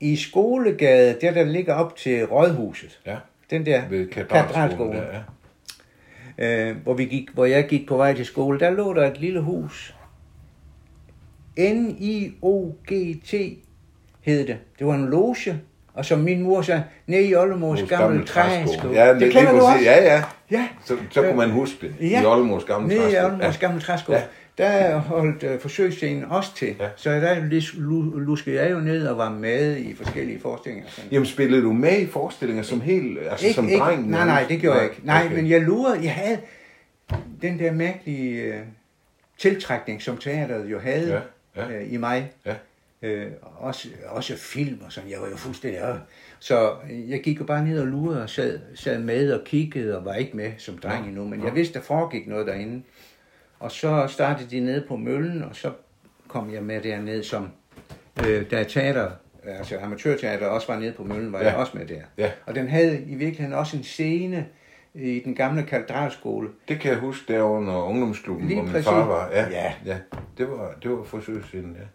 i 0.00 0.16
Skolegade, 0.16 1.16
der 1.20 1.30
der 1.32 1.44
ligger 1.44 1.74
op 1.74 1.96
til 1.96 2.24
Rådhuset, 2.26 3.00
Ja, 3.06 3.16
den 3.50 3.66
der 3.66 3.82
ved 3.88 4.08
katedralskolen. 4.08 4.46
katedralskole, 4.46 4.96
Der, 4.98 5.22
ja. 6.38 6.68
øh, 6.70 6.76
hvor, 6.82 6.94
vi 6.94 7.04
gik, 7.04 7.30
hvor 7.34 7.44
jeg 7.44 7.66
gik 7.68 7.88
på 7.88 7.96
vej 7.96 8.14
til 8.14 8.24
skole, 8.26 8.60
der 8.60 8.70
lå 8.70 8.94
der 8.94 9.10
et 9.10 9.20
lille 9.20 9.40
hus. 9.40 9.94
N-I-O-G-T 11.58 13.34
hed 14.20 14.46
det. 14.46 14.58
Det 14.78 14.86
var 14.86 14.94
en 14.94 15.06
loge, 15.10 15.60
og 15.94 16.04
som 16.04 16.18
min 16.18 16.42
mor 16.42 16.62
sagde, 16.62 16.82
nede 17.06 17.24
i 17.26 17.34
Oldemors 17.34 17.78
Vores 17.80 17.90
gamle 17.90 18.24
træskole. 18.24 18.94
Ja, 18.94 19.12
det, 19.12 19.20
det 19.20 19.32
kender 19.32 19.52
du 19.52 19.60
også? 19.60 19.84
Ja, 19.84 20.14
ja. 20.14 20.22
Ja. 20.50 20.68
Så, 20.84 20.96
så 21.10 21.22
kunne 21.22 21.36
man 21.36 21.50
huske 21.50 21.86
det. 21.86 21.94
I 22.00 22.26
Oldemors 22.26 22.64
gamle 22.64 22.88
nede 22.88 22.98
i 22.98 23.02
træskole. 23.02 23.24
Oldemors 23.26 23.54
Ja. 23.62 23.66
gamle 23.66 23.80
træskole. 23.80 24.18
Ja. 24.18 24.24
Der 24.60 24.96
holdt 24.98 25.42
øh, 25.42 25.60
forsøgsscenen 25.60 26.24
også 26.24 26.54
til. 26.54 26.76
Ja. 26.80 26.88
Så 26.96 27.10
der 27.10 27.40
lus- 27.40 27.74
lu- 27.74 28.18
luskede 28.18 28.62
jeg 28.62 28.70
jo 28.70 28.78
ned 28.80 29.06
og 29.06 29.18
var 29.18 29.30
med 29.30 29.76
i 29.76 29.94
forskellige 29.94 30.40
forestillinger. 30.40 30.88
Sådan. 30.88 31.10
Jamen, 31.12 31.26
spillede 31.26 31.62
du 31.62 31.72
med 31.72 31.98
i 32.00 32.06
forestillinger 32.06 32.62
som 32.62 32.80
helt, 32.80 33.18
altså 33.30 33.52
som 33.52 33.68
dreng? 33.78 34.10
Nej, 34.10 34.26
nej, 34.26 34.44
det 34.48 34.60
gjorde 34.60 34.78
jeg 34.78 34.90
ikke. 34.90 35.00
Nej, 35.04 35.22
Okay. 35.26 35.36
men 35.36 35.50
jeg 35.50 35.60
lurede, 35.62 36.04
jeg 36.04 36.14
havde 36.14 36.38
den 37.42 37.58
der 37.58 37.72
mærkelige 37.72 38.42
øh, 38.42 38.60
tiltrækning, 39.38 40.02
som 40.02 40.16
teateret 40.16 40.70
jo 40.70 40.78
havde 40.78 41.22
Ja, 41.56 41.62
ja. 41.62 41.80
Øh, 41.80 41.92
i 41.92 41.96
mig. 41.96 42.32
Ja. 42.46 42.54
Øh, 43.02 43.26
også, 43.58 43.88
også 44.08 44.36
film 44.36 44.78
og 44.86 44.92
sådan. 44.92 45.10
Jeg 45.10 45.18
var 45.20 45.28
jo 45.30 45.36
fuldstændig... 45.36 45.80
Øh. 45.80 45.94
Så 46.38 46.72
jeg 47.08 47.20
gik 47.22 47.40
jo 47.40 47.44
bare 47.44 47.64
ned 47.64 47.80
og 47.80 47.86
lurede 47.86 48.22
og 48.22 48.30
sad, 48.30 48.58
sad 48.74 48.98
med 48.98 49.32
og 49.32 49.40
kiggede 49.44 49.98
og 49.98 50.04
var 50.04 50.14
ikke 50.14 50.36
med 50.36 50.52
som 50.58 50.78
dreng 50.78 51.06
endnu. 51.06 51.24
Men 51.24 51.44
jeg 51.44 51.54
vidste, 51.54 51.74
der 51.74 51.80
foregik 51.80 52.26
noget 52.26 52.46
derinde. 52.46 52.82
Og 53.60 53.70
så 53.72 54.06
startede 54.08 54.50
de 54.50 54.60
nede 54.60 54.84
på 54.88 54.96
Møllen, 54.96 55.42
og 55.42 55.56
så 55.56 55.72
kom 56.28 56.52
jeg 56.52 56.62
med 56.62 56.80
derned 56.80 57.22
som... 57.22 57.48
Øh, 58.26 58.50
da 58.50 58.64
teater, 58.64 59.10
altså 59.44 59.78
amatørteater 59.78 60.46
også 60.46 60.72
var 60.72 60.78
nede 60.80 60.92
på 60.92 61.04
Møllen, 61.04 61.32
var 61.32 61.38
ja. 61.40 61.46
Jeg 61.48 61.56
også 61.56 61.78
med 61.78 61.86
der. 61.86 62.02
Ja. 62.18 62.30
Og 62.46 62.54
den 62.54 62.68
havde 62.68 63.00
i 63.02 63.14
virkeligheden 63.14 63.52
også 63.54 63.76
en 63.76 63.82
scene 63.84 64.46
i 64.94 65.20
den 65.24 65.34
gamle 65.34 65.62
katedralskole. 65.62 66.48
Det 66.68 66.80
kan 66.80 66.90
jeg 66.90 67.00
huske 67.00 67.32
derovre 67.32 67.60
under 67.60 67.74
ungdomsklubben, 67.82 68.46
Lige 68.46 68.56
hvor 68.56 68.64
min 68.64 68.72
præcis. 68.72 68.88
far 68.88 69.06
var. 69.06 69.28
Ja, 69.30 69.48
Ja. 69.50 69.72
ja. 69.86 69.98
Det 70.38 70.50
var, 70.50 70.74
det 70.82 70.90
var 70.90 71.02
forsøgsscenen, 71.04 71.76
ja. 71.80 71.86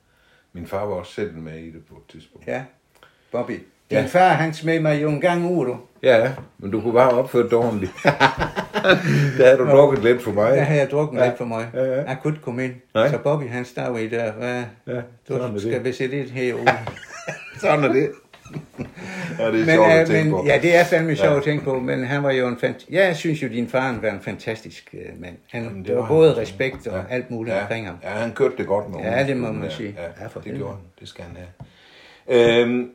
Min 0.53 0.67
far 0.67 0.86
var 0.86 0.95
også 0.95 1.13
selv 1.13 1.34
med 1.38 1.60
i 1.60 1.72
det 1.72 1.86
på 1.86 1.95
et 1.95 2.12
tidspunkt. 2.12 2.48
Ja, 2.48 2.63
Bobby. 3.31 3.60
Din 3.91 3.97
Ja. 3.99 4.05
far, 4.05 4.29
han 4.29 4.53
smed 4.53 4.79
mig 4.79 5.01
jo 5.01 5.09
en 5.09 5.21
gang 5.21 5.51
ud, 5.51 5.65
du. 5.65 5.77
Ja, 6.03 6.31
men 6.57 6.71
du 6.71 6.81
kunne 6.81 6.93
bare 6.93 7.09
have 7.09 7.19
opført 7.23 7.49
dig 7.49 7.57
ordentligt. 7.57 7.91
der 9.37 9.45
havde 9.45 9.57
du 9.57 9.65
drukket 9.69 10.03
lidt 10.03 10.23
for 10.23 10.31
mig. 10.31 10.51
Der 10.57 10.61
havde 10.63 10.79
jeg 10.79 10.91
drukket 10.91 11.19
Ja. 11.19 11.25
lidt 11.25 11.37
for 11.37 11.45
mig. 11.45 11.67
Ja, 11.73 11.83
ja. 11.83 12.01
Jeg 12.01 12.17
kunne 12.21 12.33
ikke 12.33 12.43
komme 12.43 12.65
ind. 12.65 12.73
Nej. 12.93 13.09
Så 13.11 13.17
Bobby, 13.17 13.49
han 13.49 13.65
står 13.65 13.97
i 13.97 14.07
der. 14.07 14.31
Hvad? 14.31 14.63
Ja, 14.87 15.01
Du 15.29 15.53
det. 15.53 15.61
skal 15.61 15.83
vi 15.83 15.93
se 15.93 16.07
lidt 16.07 16.31
herude. 16.31 16.65
Sådan 17.61 17.83
er 17.83 17.87
det. 17.93 18.09
ja, 19.39 19.51
det 19.51 19.61
er 19.61 19.65
men, 19.65 19.75
sjovt 19.75 19.91
at 19.91 20.01
øh, 20.01 20.07
tænke 20.07 20.23
men, 20.23 20.31
på. 20.31 20.45
ja, 20.47 20.59
det 20.61 20.75
er 20.75 20.83
fandme 20.83 21.15
sjovt 21.15 21.31
Ja. 21.31 21.37
at 21.37 21.43
tænke 21.43 21.63
på, 21.63 21.79
men 21.79 22.03
han 22.05 22.23
var 22.23 22.31
jo 22.31 22.47
en 22.47 22.57
fant... 22.57 22.85
Ja, 22.91 23.05
jeg 23.05 23.15
synes 23.15 23.43
jo, 23.43 23.47
din 23.47 23.67
far 23.67 23.95
var 24.01 24.09
en 24.09 24.19
fantastisk 24.21 24.89
øh, 24.93 25.21
mand. 25.21 25.35
Han, 25.51 25.63
Jamen, 25.63 25.77
det 25.79 25.87
det 25.87 25.95
var, 25.95 26.01
var 26.01 26.07
både 26.07 26.29
han. 26.33 26.41
respekt 26.41 26.87
og 26.87 27.03
alt 27.09 27.31
muligt 27.31 27.55
ja. 27.55 27.61
omkring 27.61 27.85
ham. 27.87 27.95
Ja, 28.03 28.09
han 28.09 28.31
kørte 28.31 28.53
det 28.57 28.67
godt 28.67 28.89
med 28.89 28.99
Ja, 28.99 29.27
det 29.27 29.37
må 29.37 29.51
man 29.51 29.71
sige. 29.71 29.95
Ja, 29.97 30.03
Ja, 30.23 30.27
for 30.27 30.39
det 30.39 30.43
helvede. 30.43 30.59
gjorde 30.63 30.73
han. 30.75 30.83
Det 30.99 31.07
skal 31.07 31.23
han 31.23 31.37
have. 31.37 32.61
Øhm, 32.61 32.89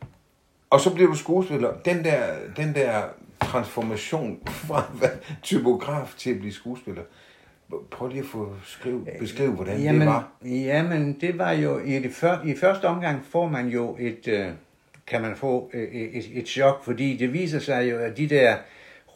og 0.71 0.81
så 0.81 0.95
blev 0.95 1.09
du 1.09 1.15
skuespiller. 1.15 1.73
Den 1.85 2.05
der, 2.05 2.23
den 2.57 2.75
der 2.75 3.03
transformation 3.41 4.39
fra 4.47 4.85
typograf 5.43 6.15
til 6.19 6.31
at 6.31 6.39
blive 6.39 6.53
skuespiller. 6.53 7.03
Prøv 7.91 8.09
lige 8.09 8.21
at 8.21 8.27
få 8.27 8.53
skrive, 8.65 9.07
beskrive, 9.19 9.53
hvordan 9.53 9.81
jamen, 9.81 10.01
det 10.01 10.09
var. 10.09 10.29
Jamen, 10.45 11.21
det 11.21 11.39
var 11.39 11.53
jo... 11.53 11.79
I, 11.79 11.93
det 11.93 12.13
før, 12.13 12.43
I 12.45 12.55
første 12.55 12.85
omgang 12.85 13.25
får 13.25 13.49
man 13.49 13.69
jo 13.69 13.97
et... 14.01 14.29
Øh, 14.29 14.49
kan 15.07 15.23
man 15.23 15.37
få 15.37 15.71
øh, 15.75 15.89
et, 15.89 16.25
et 16.33 16.49
chok, 16.49 16.85
fordi 16.85 17.17
det 17.17 17.33
viser 17.33 17.59
sig 17.59 17.91
jo, 17.91 17.99
at 17.99 18.17
de 18.17 18.29
der 18.29 18.57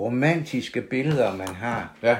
romantiske 0.00 0.80
billeder, 0.82 1.36
man 1.36 1.48
har, 1.48 1.96
Ja, 2.02 2.16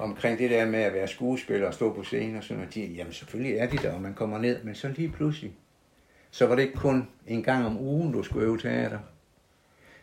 omkring 0.00 0.38
det 0.38 0.50
der 0.50 0.66
med 0.66 0.80
at 0.80 0.94
være 0.94 1.08
skuespiller 1.08 1.66
og 1.66 1.74
stå 1.74 1.92
på 1.94 2.02
scenen 2.02 2.36
og 2.36 2.42
sådan 2.42 2.56
noget, 2.56 2.74
de, 2.74 2.80
jamen 2.80 3.12
selvfølgelig 3.12 3.56
er 3.56 3.66
de 3.66 3.76
der, 3.76 3.92
og 3.92 4.00
man 4.00 4.14
kommer 4.14 4.38
ned, 4.38 4.64
men 4.64 4.74
så 4.74 4.88
lige 4.88 5.08
pludselig, 5.08 5.52
så 6.34 6.46
var 6.46 6.54
det 6.54 6.62
ikke 6.62 6.78
kun 6.78 7.08
en 7.26 7.42
gang 7.42 7.66
om 7.66 7.78
ugen, 7.78 8.12
du 8.12 8.22
skulle 8.22 8.46
øve 8.46 8.58
teater, 8.58 8.98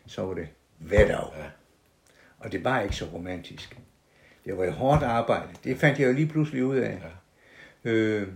så 0.06 0.22
var 0.22 0.34
det 0.34 0.48
hver 0.78 1.06
dag. 1.06 1.24
Ja. 1.36 1.44
Og 2.38 2.52
det 2.52 2.64
var 2.64 2.80
ikke 2.80 2.96
så 2.96 3.04
romantisk. 3.04 3.78
Det 4.44 4.58
var 4.58 4.64
et 4.64 4.72
hårdt 4.72 5.02
arbejde. 5.02 5.48
Det 5.64 5.78
fandt 5.78 5.98
jeg 5.98 6.08
jo 6.08 6.12
lige 6.12 6.26
pludselig 6.26 6.64
ud 6.64 6.76
af. 6.76 6.98
Ja. 7.84 7.90
Øh, 7.90 8.28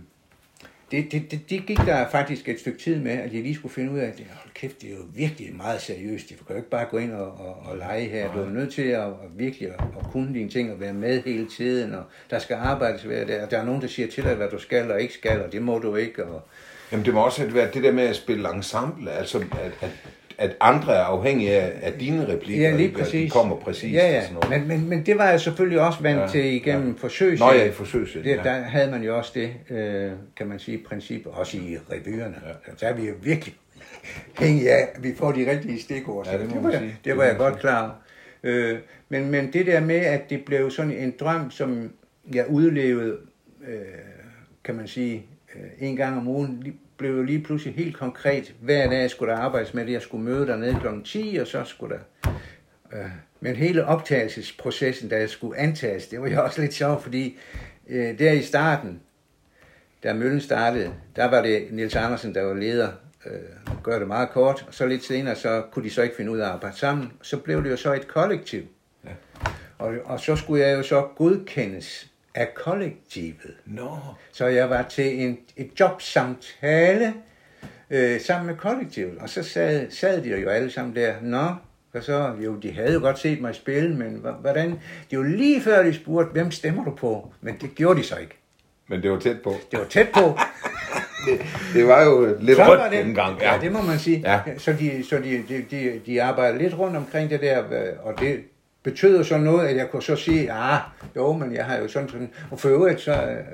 det, 0.91 1.11
det, 1.11 1.31
det, 1.31 1.49
det 1.49 1.65
gik 1.65 1.77
der 1.77 2.09
faktisk 2.09 2.49
et 2.49 2.59
stykke 2.59 2.79
tid 2.79 2.99
med, 2.99 3.11
at 3.11 3.33
jeg 3.33 3.41
lige 3.41 3.55
skulle 3.55 3.73
finde 3.73 3.91
ud 3.91 3.99
af, 3.99 4.05
at 4.05 4.17
det, 4.17 4.25
hold 4.25 4.53
kæft, 4.53 4.81
det 4.81 4.91
er 4.91 4.95
jo 4.95 5.03
virkelig 5.13 5.55
meget 5.55 5.81
seriøst. 5.81 6.29
Du 6.39 6.43
kan 6.43 6.55
jo 6.55 6.57
ikke 6.57 6.69
bare 6.69 6.85
gå 6.85 6.97
ind 6.97 7.13
og, 7.13 7.31
og, 7.31 7.55
og 7.55 7.77
lege 7.77 8.09
her. 8.09 8.33
Du 8.33 8.39
er 8.39 8.49
nødt 8.49 8.73
til 8.73 8.81
at, 8.81 9.07
at 9.07 9.13
virkelig 9.35 9.67
at, 9.69 9.79
at 9.99 10.05
kunne 10.11 10.33
dine 10.33 10.49
ting 10.49 10.71
og 10.71 10.79
være 10.79 10.93
med 10.93 11.23
hele 11.23 11.47
tiden. 11.49 11.93
Og 11.93 12.03
der 12.29 12.39
skal 12.39 12.55
arbejdes 12.55 13.03
hver 13.03 13.25
dag. 13.25 13.47
Der 13.51 13.57
er 13.57 13.65
nogen, 13.65 13.81
der 13.81 13.87
siger 13.87 14.07
til 14.07 14.23
dig, 14.23 14.35
hvad 14.35 14.49
du 14.49 14.59
skal 14.59 14.91
og 14.91 15.01
ikke 15.01 15.13
skal, 15.13 15.43
og 15.43 15.51
det 15.51 15.61
må 15.61 15.79
du 15.79 15.95
ikke. 15.95 16.25
Og, 16.25 16.47
Jamen 16.91 17.05
det 17.05 17.13
må 17.13 17.25
også 17.25 17.41
have 17.41 17.55
været 17.55 17.73
det 17.73 17.83
der 17.83 17.91
med 17.91 18.03
at 18.03 18.15
spille 18.15 18.53
ensemble, 18.55 19.11
altså 19.11 19.37
at, 19.37 19.71
at, 19.81 19.89
at 20.37 20.55
andre 20.59 20.95
er 20.95 20.99
afhængige 21.03 21.51
af, 21.51 21.73
af 21.81 21.93
dine 21.93 22.27
replikker, 22.27 22.69
Ja, 22.69 22.75
lige 22.75 22.83
ikke? 22.87 22.97
At 22.97 23.03
præcis. 23.03 23.31
de 23.33 23.39
kommer 23.39 23.55
præcis 23.55 23.93
Ja, 23.93 24.05
og 24.07 24.11
ja. 24.11 24.21
sådan 24.21 24.33
noget. 24.33 24.49
Men, 24.49 24.67
men, 24.67 24.89
men 24.89 25.05
det 25.05 25.17
var 25.17 25.29
jeg 25.29 25.41
selvfølgelig 25.41 25.81
også 25.81 25.99
vant 26.01 26.19
Ja, 26.21 26.27
til 26.27 26.45
igennem 26.45 26.83
ja. 26.83 26.87
ja. 26.89 26.93
forsøg. 26.97 27.39
Nå 27.39 27.51
ja, 27.51 27.65
i 27.65 28.23
Det, 28.23 28.25
ja. 28.25 28.43
Der 28.43 28.51
havde 28.61 28.91
man 28.91 29.03
jo 29.03 29.17
også 29.17 29.31
det, 29.35 29.53
øh, 29.69 30.11
kan 30.37 30.47
man 30.47 30.59
sige, 30.59 30.77
princip, 30.89 31.21
også 31.25 31.57
i 31.57 31.77
revyerne. 31.91 32.35
Ja. 32.47 32.71
Der 32.81 32.87
er 32.87 32.93
vi 32.93 33.07
jo 33.07 33.13
virkelig 33.21 33.55
hængige 34.39 34.71
af, 34.71 34.87
at 34.95 35.03
vi 35.03 35.15
får 35.17 35.31
de 35.31 35.51
rigtige 35.51 35.81
stikord. 35.81 36.27
Ja, 36.27 36.37
det 36.37 36.49
det, 36.49 36.63
var, 36.63 36.71
sige. 36.71 36.81
det 36.83 36.95
Det 37.05 37.17
var 37.17 37.23
jeg 37.23 37.37
godt 37.37 37.59
klar 37.59 37.81
over. 37.83 37.91
Øh, 38.43 38.77
men, 39.09 39.31
men 39.31 39.53
det 39.53 39.65
der 39.65 39.79
med, 39.79 39.95
at 39.95 40.29
det 40.29 40.45
blev 40.45 40.71
sådan 40.71 40.91
en 40.91 41.13
drøm, 41.19 41.51
som 41.51 41.91
jeg 42.33 42.45
udlevede, 42.49 43.17
øh, 43.67 43.75
kan 44.63 44.75
man 44.75 44.87
sige, 44.87 45.25
en 45.79 45.95
gang 45.95 46.17
om 46.17 46.27
ugen, 46.27 46.79
blev 46.97 47.15
jo 47.15 47.23
lige 47.23 47.43
pludselig 47.43 47.75
helt 47.75 47.97
konkret. 47.97 48.53
Hver 48.61 48.89
dag 48.89 49.09
skulle 49.09 49.31
der 49.31 49.39
arbejdes 49.39 49.73
med 49.73 49.85
det. 49.85 49.91
Jeg 49.91 50.01
skulle 50.01 50.23
møde 50.23 50.47
dernede 50.47 50.77
kl. 50.81 50.87
10, 51.05 51.37
og 51.41 51.47
så 51.47 51.63
skulle 51.63 51.95
der... 51.95 52.31
Øh, 52.93 53.09
men 53.39 53.55
hele 53.55 53.85
optagelsesprocessen, 53.85 55.09
da 55.09 55.19
jeg 55.19 55.29
skulle 55.29 55.59
antages, 55.59 56.07
det 56.07 56.21
var 56.21 56.27
jo 56.27 56.43
også 56.45 56.61
lidt 56.61 56.73
sjovt, 56.73 57.03
fordi 57.03 57.37
øh, 57.87 58.19
der 58.19 58.31
i 58.31 58.41
starten, 58.41 59.01
da 60.03 60.13
Møllen 60.13 60.41
startede, 60.41 60.93
der 61.15 61.25
var 61.25 61.41
det 61.41 61.67
Niels 61.71 61.95
Andersen, 61.95 62.35
der 62.35 62.43
var 62.43 62.53
leder. 62.53 62.91
Øh, 63.25 63.83
gør 63.83 63.99
det 63.99 64.07
meget 64.07 64.29
kort, 64.29 64.65
og 64.67 64.73
så 64.73 64.85
lidt 64.85 65.03
senere, 65.03 65.35
så 65.35 65.63
kunne 65.71 65.85
de 65.85 65.89
så 65.89 66.01
ikke 66.01 66.15
finde 66.15 66.31
ud 66.31 66.39
af 66.39 66.45
at 66.45 66.51
arbejde 66.51 66.77
sammen. 66.77 67.11
Så 67.21 67.37
blev 67.37 67.63
det 67.63 67.71
jo 67.71 67.77
så 67.77 67.93
et 67.93 68.07
kollektiv. 68.07 68.63
Ja. 69.05 69.09
Og, 69.77 69.93
og 70.05 70.19
så 70.19 70.35
skulle 70.35 70.65
jeg 70.65 70.77
jo 70.77 70.83
så 70.83 71.07
godkendes 71.15 72.11
af 72.35 72.53
kollektivet. 72.55 73.53
Nå, 73.65 73.97
Så 74.31 74.45
jeg 74.47 74.69
var 74.69 74.81
til 74.81 75.21
en, 75.23 75.37
et 75.57 75.69
jobsamtale 75.79 77.13
øh, 77.89 78.21
sammen 78.21 78.47
med 78.47 78.55
kollektivet, 78.55 79.17
og 79.19 79.29
så 79.29 79.43
sad, 79.43 79.91
sad 79.91 80.21
de 80.21 80.29
jo 80.41 80.49
alle 80.49 80.71
sammen 80.71 80.95
der. 80.95 81.13
Nå, 81.21 81.45
og 81.93 82.03
så, 82.03 82.33
jo, 82.45 82.55
de 82.55 82.71
havde 82.71 82.93
jo 82.93 82.99
godt 82.99 83.19
set 83.19 83.41
mig 83.41 83.55
spille, 83.55 83.95
men 83.95 84.25
hvordan? 84.41 84.79
Det 85.11 85.19
var 85.19 85.25
lige 85.25 85.61
før, 85.61 85.83
de 85.83 85.93
spurgte, 85.93 86.31
hvem 86.31 86.51
stemmer 86.51 86.83
du 86.85 86.91
på? 86.95 87.33
Men 87.41 87.57
det 87.61 87.75
gjorde 87.75 87.99
de 87.99 88.05
så 88.05 88.15
ikke. 88.17 88.37
men 88.87 89.03
det 89.03 89.11
var 89.11 89.19
tæt 89.19 89.41
på. 89.43 89.55
Det 89.71 89.79
var 89.79 89.85
tæt 89.85 90.07
på. 90.13 90.37
Det 91.73 91.87
var 91.87 92.03
jo 92.03 92.37
lidt 92.39 92.57
Så 92.57 92.63
var 92.63 92.71
rødt 92.83 92.91
det, 92.91 93.05
dengang. 93.05 93.41
ja. 93.41 93.57
det 93.61 93.71
må 93.71 93.81
man 93.81 93.99
sige. 93.99 94.19
Ja. 94.25 94.57
Så, 94.57 94.73
de, 94.73 95.05
så 95.09 95.17
de, 95.17 95.43
de, 95.49 95.65
de, 95.71 96.01
de 96.05 96.23
arbejder 96.23 96.57
lidt 96.57 96.77
rundt 96.77 96.97
omkring 96.97 97.29
det 97.29 97.41
der, 97.41 97.63
og 98.03 98.19
det 98.19 98.39
betød 98.85 99.17
jo 99.17 99.23
så 99.23 99.37
noget, 99.37 99.67
at 99.67 99.75
jeg 99.75 99.89
kunne 99.89 100.03
så 100.03 100.15
sige, 100.15 100.51
ah, 100.51 100.79
jo, 101.15 101.33
men 101.33 101.53
jeg 101.53 101.65
har 101.65 101.77
jo 101.77 101.87
sådan 101.87 102.09
sådan, 102.09 102.29
og 102.51 102.59
for 102.59 102.69
øvrigt 102.69 103.01
så 103.01 103.11
øh, 103.11 103.29
øh, 103.37 103.45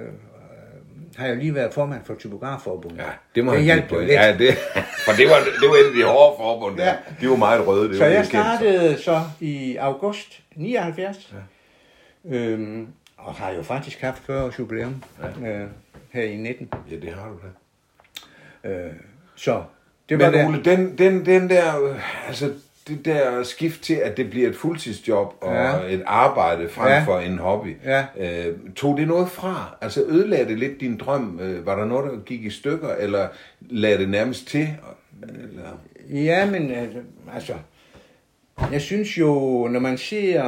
har 1.15 1.27
jeg 1.27 1.37
lige 1.37 1.55
været 1.55 1.73
formand 1.73 2.01
for 2.05 2.15
Typografforbundet. 2.15 2.97
Ja, 2.97 3.03
det 3.35 3.45
må 3.45 3.53
det 3.53 3.65
han 3.65 3.83
på. 3.89 3.99
Ja, 3.99 4.35
det, 4.37 4.57
for 5.05 5.11
det 5.17 5.29
var, 5.29 5.37
det 5.61 5.69
var 5.69 5.75
et 5.75 5.87
af 5.87 5.93
de 5.97 6.03
hårde 6.03 6.37
forbund 6.37 6.77
der. 6.77 6.85
Ja. 6.85 6.95
De 7.21 7.29
var 7.29 7.35
meget 7.35 7.67
røde. 7.67 7.89
Det 7.89 7.97
Så 7.97 8.03
var 8.03 8.09
jeg 8.09 8.19
helt 8.19 8.31
kendt. 8.31 8.45
startede 8.45 8.97
så 8.97 9.21
i 9.39 9.75
august 9.75 10.41
79, 10.55 11.33
ja. 12.29 12.35
øhm, 12.35 12.87
og 13.17 13.33
har 13.33 13.51
jo 13.51 13.63
faktisk 13.63 14.01
haft 14.01 14.23
40 14.25 14.45
års 14.45 14.59
jubilæum 14.59 15.03
ja. 15.41 15.49
øh, 15.49 15.67
her 16.11 16.23
i 16.23 16.35
19. 16.35 16.69
Ja, 16.91 16.95
det 16.95 17.13
har 17.13 17.29
du 17.29 17.35
da. 17.43 18.69
Øh, 18.69 18.91
så 19.35 19.63
det 20.09 20.19
var 20.19 20.31
Men. 20.31 20.45
Ole, 20.45 20.63
den, 20.63 20.97
den, 20.97 21.25
den 21.25 21.49
der, 21.49 21.83
øh, 21.83 22.27
altså 22.27 22.53
det 22.87 23.05
der 23.05 23.43
skift 23.43 23.81
til, 23.81 23.93
at 23.93 24.17
det 24.17 24.29
bliver 24.29 24.49
et 24.49 24.55
fuldtidsjob 24.55 25.33
og 25.41 25.53
Ja. 25.53 25.79
et 25.93 26.03
arbejde 26.05 26.69
frem 26.69 26.87
Ja. 26.87 27.03
for 27.03 27.19
en 27.19 27.37
hobby, 27.39 27.77
Ja. 27.85 28.05
øh, 28.17 28.55
tog 28.75 28.97
det 28.97 29.07
noget 29.07 29.29
fra? 29.29 29.75
Altså 29.81 30.03
ødelagde 30.07 30.45
det 30.47 30.59
lidt 30.59 30.81
din 30.81 30.97
drøm? 30.97 31.39
Øh, 31.41 31.65
var 31.65 31.75
der 31.75 31.85
noget, 31.85 32.11
der 32.11 32.19
gik 32.19 32.45
i 32.45 32.49
stykker, 32.49 32.89
eller 32.95 33.27
lagde 33.59 33.97
det 33.97 34.09
nærmest 34.09 34.47
til? 34.47 34.67
Eller? 35.23 35.79
Ja, 36.09 36.45
men 36.51 36.71
øh, 36.71 36.95
altså, 37.33 37.53
jeg 38.71 38.81
synes 38.81 39.17
jo, 39.17 39.67
når 39.71 39.79
man 39.79 39.97
ser 39.97 40.43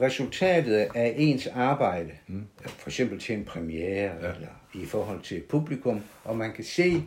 resultatet 0.00 0.86
af 0.94 1.14
ens 1.16 1.46
arbejde, 1.54 2.10
mm. 2.26 2.44
for 2.64 2.88
eksempel 2.88 3.18
til 3.20 3.34
en 3.34 3.44
premiere, 3.44 4.10
ja. 4.22 4.28
eller 4.34 4.48
i 4.74 4.86
forhold 4.86 5.20
til 5.22 5.42
publikum, 5.48 6.00
og 6.24 6.36
man 6.36 6.52
kan 6.52 6.64
se, 6.64 7.02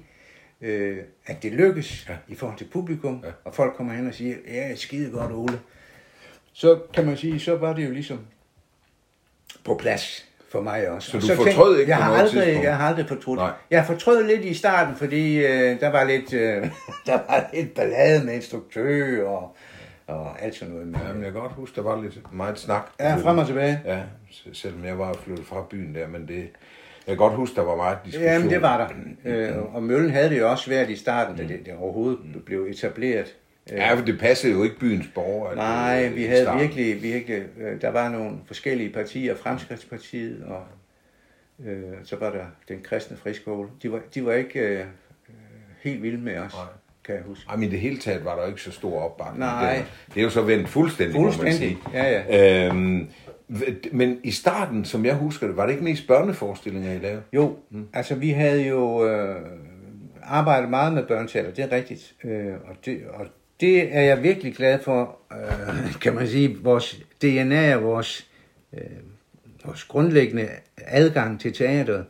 øh, 0.63 0.97
at 1.25 1.43
det 1.43 1.51
lykkes 1.51 2.05
ja. 2.09 2.15
i 2.27 2.35
forhold 2.35 2.57
til 2.57 2.65
publikum, 2.65 3.21
ja. 3.23 3.31
og 3.45 3.55
folk 3.55 3.75
kommer 3.75 3.93
hen 3.93 4.07
og 4.07 4.13
siger, 4.13 4.35
ja, 4.47 4.75
skide 4.75 5.11
godt, 5.11 5.31
Ole. 5.31 5.59
Så 6.53 6.79
kan 6.93 7.05
man 7.05 7.17
sige, 7.17 7.39
så 7.39 7.55
var 7.55 7.73
det 7.73 7.85
jo 7.85 7.91
ligesom 7.91 8.19
på 9.63 9.75
plads 9.75 10.25
for 10.51 10.61
mig 10.61 10.89
også. 10.89 11.11
Så 11.11 11.17
Og 11.17 11.37
du 11.37 11.43
fortrød 11.43 11.79
ikke 11.79 11.89
jeg 11.89 11.97
har 11.97 12.13
aldrig, 12.13 12.43
tidspunkt? 12.43 12.63
Jeg 12.65 12.77
har 12.77 12.87
aldrig 12.87 13.07
fortrudt. 13.07 13.39
Nej. 13.39 13.51
Jeg 13.69 13.85
fortrød 13.85 14.23
lidt 14.23 14.45
i 14.45 14.53
starten, 14.53 14.95
fordi 14.95 15.37
øh, 15.37 15.79
der 15.79 15.89
var 15.89 16.03
lidt, 16.03 16.33
øh, 16.33 16.67
der 17.07 17.13
var 17.13 17.49
lidt 17.53 17.73
ballade 17.73 18.25
med 18.25 18.33
instruktør 18.33 19.27
og, 19.27 19.55
og 20.07 20.41
alt 20.41 20.55
sådan 20.55 20.73
noget. 20.73 20.87
Men, 20.87 21.01
Jamen, 21.07 21.23
jeg 21.23 21.31
kan 21.31 21.41
godt 21.41 21.53
huske, 21.53 21.75
der 21.75 21.81
var 21.81 22.01
lidt 22.01 22.33
meget 22.33 22.59
snak. 22.59 22.91
ja, 22.99 23.15
frem 23.15 23.37
og 23.37 23.47
tilbage. 23.47 23.81
Ja, 23.85 24.01
selvom 24.53 24.85
jeg 24.85 24.99
var 24.99 25.13
flyttet 25.13 25.45
fra 25.45 25.65
byen 25.69 25.95
der, 25.95 26.07
men 26.07 26.27
det, 26.27 26.49
jeg 27.07 27.11
kan 27.11 27.17
godt 27.17 27.33
huske, 27.33 27.55
der 27.55 27.61
var 27.61 27.75
meget 27.75 27.97
diskussion. 28.05 28.31
Jamen, 28.31 28.49
det 28.49 28.61
var 28.61 28.77
der. 29.25 29.57
Øh, 29.57 29.75
og 29.75 29.83
Møllen 29.83 30.09
havde 30.09 30.29
det 30.29 30.39
jo 30.39 30.51
også 30.51 30.63
svært 30.63 30.89
i 30.89 30.95
starten, 30.95 31.37
da 31.37 31.43
det, 31.43 31.59
det 31.65 31.73
overhovedet 31.73 32.19
blev 32.45 32.67
etableret. 32.69 33.35
Øh, 33.71 33.77
Ja, 33.77 33.93
for 33.93 34.05
det 34.05 34.19
passede 34.19 34.53
jo 34.53 34.63
ikke 34.63 34.79
byens 34.79 35.05
borgere. 35.15 35.55
Nej, 35.55 36.01
det- 36.01 36.15
vi 36.15 36.23
havde 36.23 36.41
starten. 36.43 36.61
virkelig, 36.61 37.01
virkelig, 37.03 37.43
øh, 37.59 37.81
der 37.81 37.89
var 37.89 38.09
nogle 38.09 38.31
forskellige 38.47 38.89
partier, 38.89 39.35
Fremskridtspartiet 39.35 40.43
og 40.47 40.63
øh, 41.65 41.83
så 42.03 42.15
var 42.15 42.29
der 42.31 42.45
den 42.67 42.81
kristne 42.83 43.17
friskole. 43.17 43.69
De 43.83 43.91
var, 43.91 43.99
de 44.15 44.25
var 44.25 44.33
ikke 44.33 44.59
øh, 44.59 44.79
øh, 44.79 44.85
helt 45.83 46.03
vilde 46.03 46.17
med 46.17 46.37
os, 46.37 46.53
Nej. 46.53 46.63
kan 47.05 47.15
jeg 47.15 47.23
huske. 47.27 47.45
Ej, 47.49 47.55
men 47.55 47.63
i 47.63 47.71
det 47.71 47.79
hele 47.79 47.97
taget 47.97 48.25
var 48.25 48.35
der 48.39 48.47
ikke 48.47 48.61
så 48.61 48.71
stor 48.71 48.99
opbakning. 49.01 49.39
Nej. 49.39 49.75
Det, 49.75 49.85
det 50.13 50.19
er 50.19 50.23
jo 50.23 50.29
så 50.29 50.41
vendt 50.41 50.69
fuldstændig, 50.69 51.15
må 51.15 51.21
man 51.21 51.33
Fuldstændig, 51.33 51.77
sige. 51.93 52.03
ja, 52.03 52.23
ja. 52.29 52.67
Øhm, 52.67 53.07
men 53.91 54.19
i 54.23 54.31
starten, 54.31 54.85
som 54.85 55.05
jeg 55.05 55.15
husker 55.15 55.47
det, 55.47 55.57
var 55.57 55.65
det 55.65 55.73
ikke 55.73 55.83
mest 55.83 56.07
børneforestillinger, 56.07 56.93
I 56.93 56.99
lavede? 56.99 57.23
Jo, 57.33 57.57
mm. 57.69 57.87
altså 57.93 58.15
vi 58.15 58.29
havde 58.29 58.67
jo 58.67 59.07
øh, 59.07 59.41
arbejdet 60.23 60.69
meget 60.69 60.93
med 60.93 61.03
børneteater, 61.03 61.51
det 61.51 61.63
er 61.63 61.71
rigtigt. 61.71 62.15
Øh, 62.23 62.53
og, 62.65 62.75
det, 62.85 63.01
og 63.07 63.25
det 63.59 63.95
er 63.95 64.01
jeg 64.01 64.23
virkelig 64.23 64.55
glad 64.55 64.79
for, 64.79 65.17
øh, 65.31 65.99
kan 66.01 66.15
man 66.15 66.27
sige, 66.27 66.57
vores 66.61 67.01
DNA 67.21 67.75
og 67.75 67.83
vores, 67.83 68.29
øh, 68.73 68.81
vores 69.65 69.83
grundlæggende 69.83 70.49
adgang 70.77 71.39
til 71.39 71.53
teateret 71.53 72.05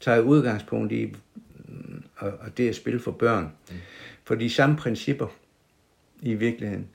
tager 0.00 0.20
udgangspunkt 0.20 0.92
i, 0.92 1.14
mm, 1.68 2.02
og, 2.16 2.32
og 2.40 2.56
det 2.56 2.64
er 2.64 2.68
at 2.68 2.76
spille 2.76 3.00
for 3.00 3.10
børn. 3.10 3.52
Mm. 3.70 3.76
For 4.24 4.34
de 4.34 4.50
samme 4.50 4.76
principper 4.76 5.26
i 6.22 6.34
virkeligheden 6.34 6.86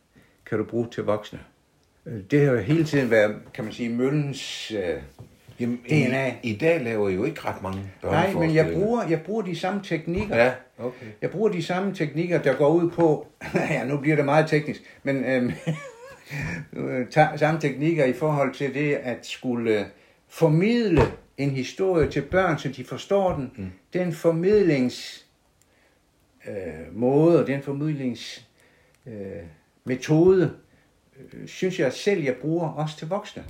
kan 0.46 0.58
du 0.58 0.64
bruge 0.64 0.88
til 0.92 1.04
voksne. 1.04 1.40
Øh, 1.40 1.51
Det 2.06 2.46
har 2.46 2.52
jo 2.52 2.58
hele 2.58 2.84
tiden 2.84 3.10
været, 3.10 3.36
kan 3.54 3.64
man 3.64 3.74
sige, 3.74 3.90
Møllens... 3.90 4.72
Øh, 4.72 5.02
Jamen, 5.60 5.78
DNA. 5.90 6.28
I, 6.28 6.34
I 6.44 6.58
dag 6.58 6.82
laver 6.82 7.10
I 7.10 7.14
jo 7.14 7.24
ikke 7.24 7.42
ret 7.46 7.62
mange 7.62 7.92
Nej, 8.04 8.34
men 8.34 8.56
jeg 8.56 8.74
bruger, 8.74 9.08
jeg 9.08 9.22
bruger 9.22 9.42
de 9.42 9.56
samme 9.56 9.82
teknikker. 9.84 10.38
Ja, 10.38 10.54
okay. 10.78 11.06
Jeg 11.22 11.32
bruger 11.32 11.50
de 11.50 11.64
samme 11.64 11.96
teknikker, 11.96 12.42
der 12.42 12.54
går 12.54 12.70
ud 12.70 12.90
på, 12.90 13.28
ja, 13.56 13.84
nu 13.84 13.98
bliver 13.98 14.16
det 14.16 14.26
meget 14.26 14.48
teknisk, 14.48 14.82
men 15.04 15.26
øhm, 15.26 15.52
øh, 16.84 17.06
samme 17.36 17.60
teknikker 17.60 18.06
i 18.06 18.14
forhold 18.14 18.54
til 18.54 18.74
det 18.74 18.94
at 18.94 19.26
skulle 19.26 19.80
øh, 19.80 19.86
formidle 20.28 21.02
en 21.38 21.50
historie 21.50 22.10
til 22.10 22.22
børn, 22.22 22.58
så 22.58 22.70
de 22.70 22.84
forstår 22.84 23.36
den. 23.36 23.52
Mm. 23.58 23.72
Den 23.94 24.14
formidlings 24.14 25.26
øh, 26.48 26.96
måde 26.96 27.42
og 27.42 27.48
den 27.48 27.62
formidlings 27.62 28.48
øh, 29.08 29.14
metode, 29.84 30.44
øh, 30.44 30.50
synes 31.48 31.80
jeg 31.80 31.94
selv, 31.94 32.24
jeg 32.24 32.34
bruger 32.36 32.68
også 32.70 32.98
til 32.98 33.08
voksne. 33.08 33.44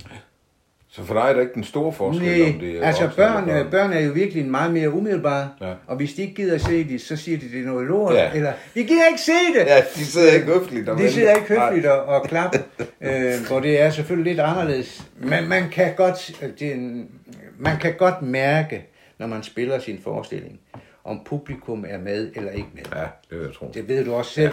Så 0.88 1.04
for 1.04 1.14
dig 1.14 1.20
er 1.20 1.32
der 1.32 1.40
ikke 1.40 1.54
den 1.54 1.64
store 1.64 1.92
forskel, 1.92 2.42
om 2.42 2.52
det 2.52 2.62
Nej, 2.74 2.82
er 2.82 2.86
altså 2.86 3.02
eller 3.02 3.16
børn, 3.16 3.50
øh, 3.50 3.70
børn 3.70 3.92
er 3.92 4.00
jo 4.00 4.12
virkelig 4.12 4.46
meget 4.46 4.72
mere 4.72 4.90
umiddelbare, 4.90 5.50
Ja. 5.60 5.74
og 5.86 5.96
hvis 5.96 6.14
de 6.14 6.22
ikke 6.22 6.34
gider 6.34 6.54
at 6.54 6.60
se 6.60 6.88
det, 6.88 7.00
så 7.00 7.16
siger 7.16 7.38
de, 7.38 7.50
det 7.52 7.60
er 7.60 7.64
noget 7.66 7.86
lort, 7.86 8.14
Ja. 8.14 8.30
eller 8.34 8.52
vi 8.74 8.82
gider 8.82 9.06
ikke 9.06 9.20
se 9.20 9.32
det. 9.32 9.66
Ja, 9.66 9.80
de 9.96 10.04
sidder 10.06 10.32
ikke 10.32 10.46
høfligt 10.46 10.88
og 10.88 10.98
De 10.98 11.12
sidder 11.12 11.34
ikke 11.34 11.54
Nej. 11.54 11.66
høfligt 11.66 11.86
og, 11.86 12.04
og 12.04 12.24
klapper, 12.28 12.58
øh, 13.00 13.32
hvor 13.48 13.60
det 13.60 13.80
er 13.80 13.90
selvfølgelig 13.90 14.32
lidt 14.32 14.40
anderledes. 14.40 15.06
Men 15.18 15.48
man 15.48 15.68
kan 15.70 15.94
godt, 15.96 16.42
øh, 16.42 16.48
det 16.58 16.72
en, 16.72 17.10
man 17.58 17.78
kan 17.78 17.94
godt 17.98 18.22
mærke, 18.22 18.86
når 19.18 19.26
man 19.26 19.42
spiller 19.42 19.78
sin 19.78 20.00
forestilling, 20.04 20.60
om 21.04 21.20
publikum 21.24 21.84
er 21.88 21.98
med 21.98 22.30
eller 22.36 22.50
ikke 22.50 22.68
med. 22.74 22.82
Ja, 22.96 23.00
det 23.30 23.38
vil 23.38 23.40
jeg 23.46 23.54
tro. 23.54 23.70
Det 23.74 23.88
ved 23.88 24.04
du 24.04 24.14
også 24.14 24.30
selv, 24.32 24.52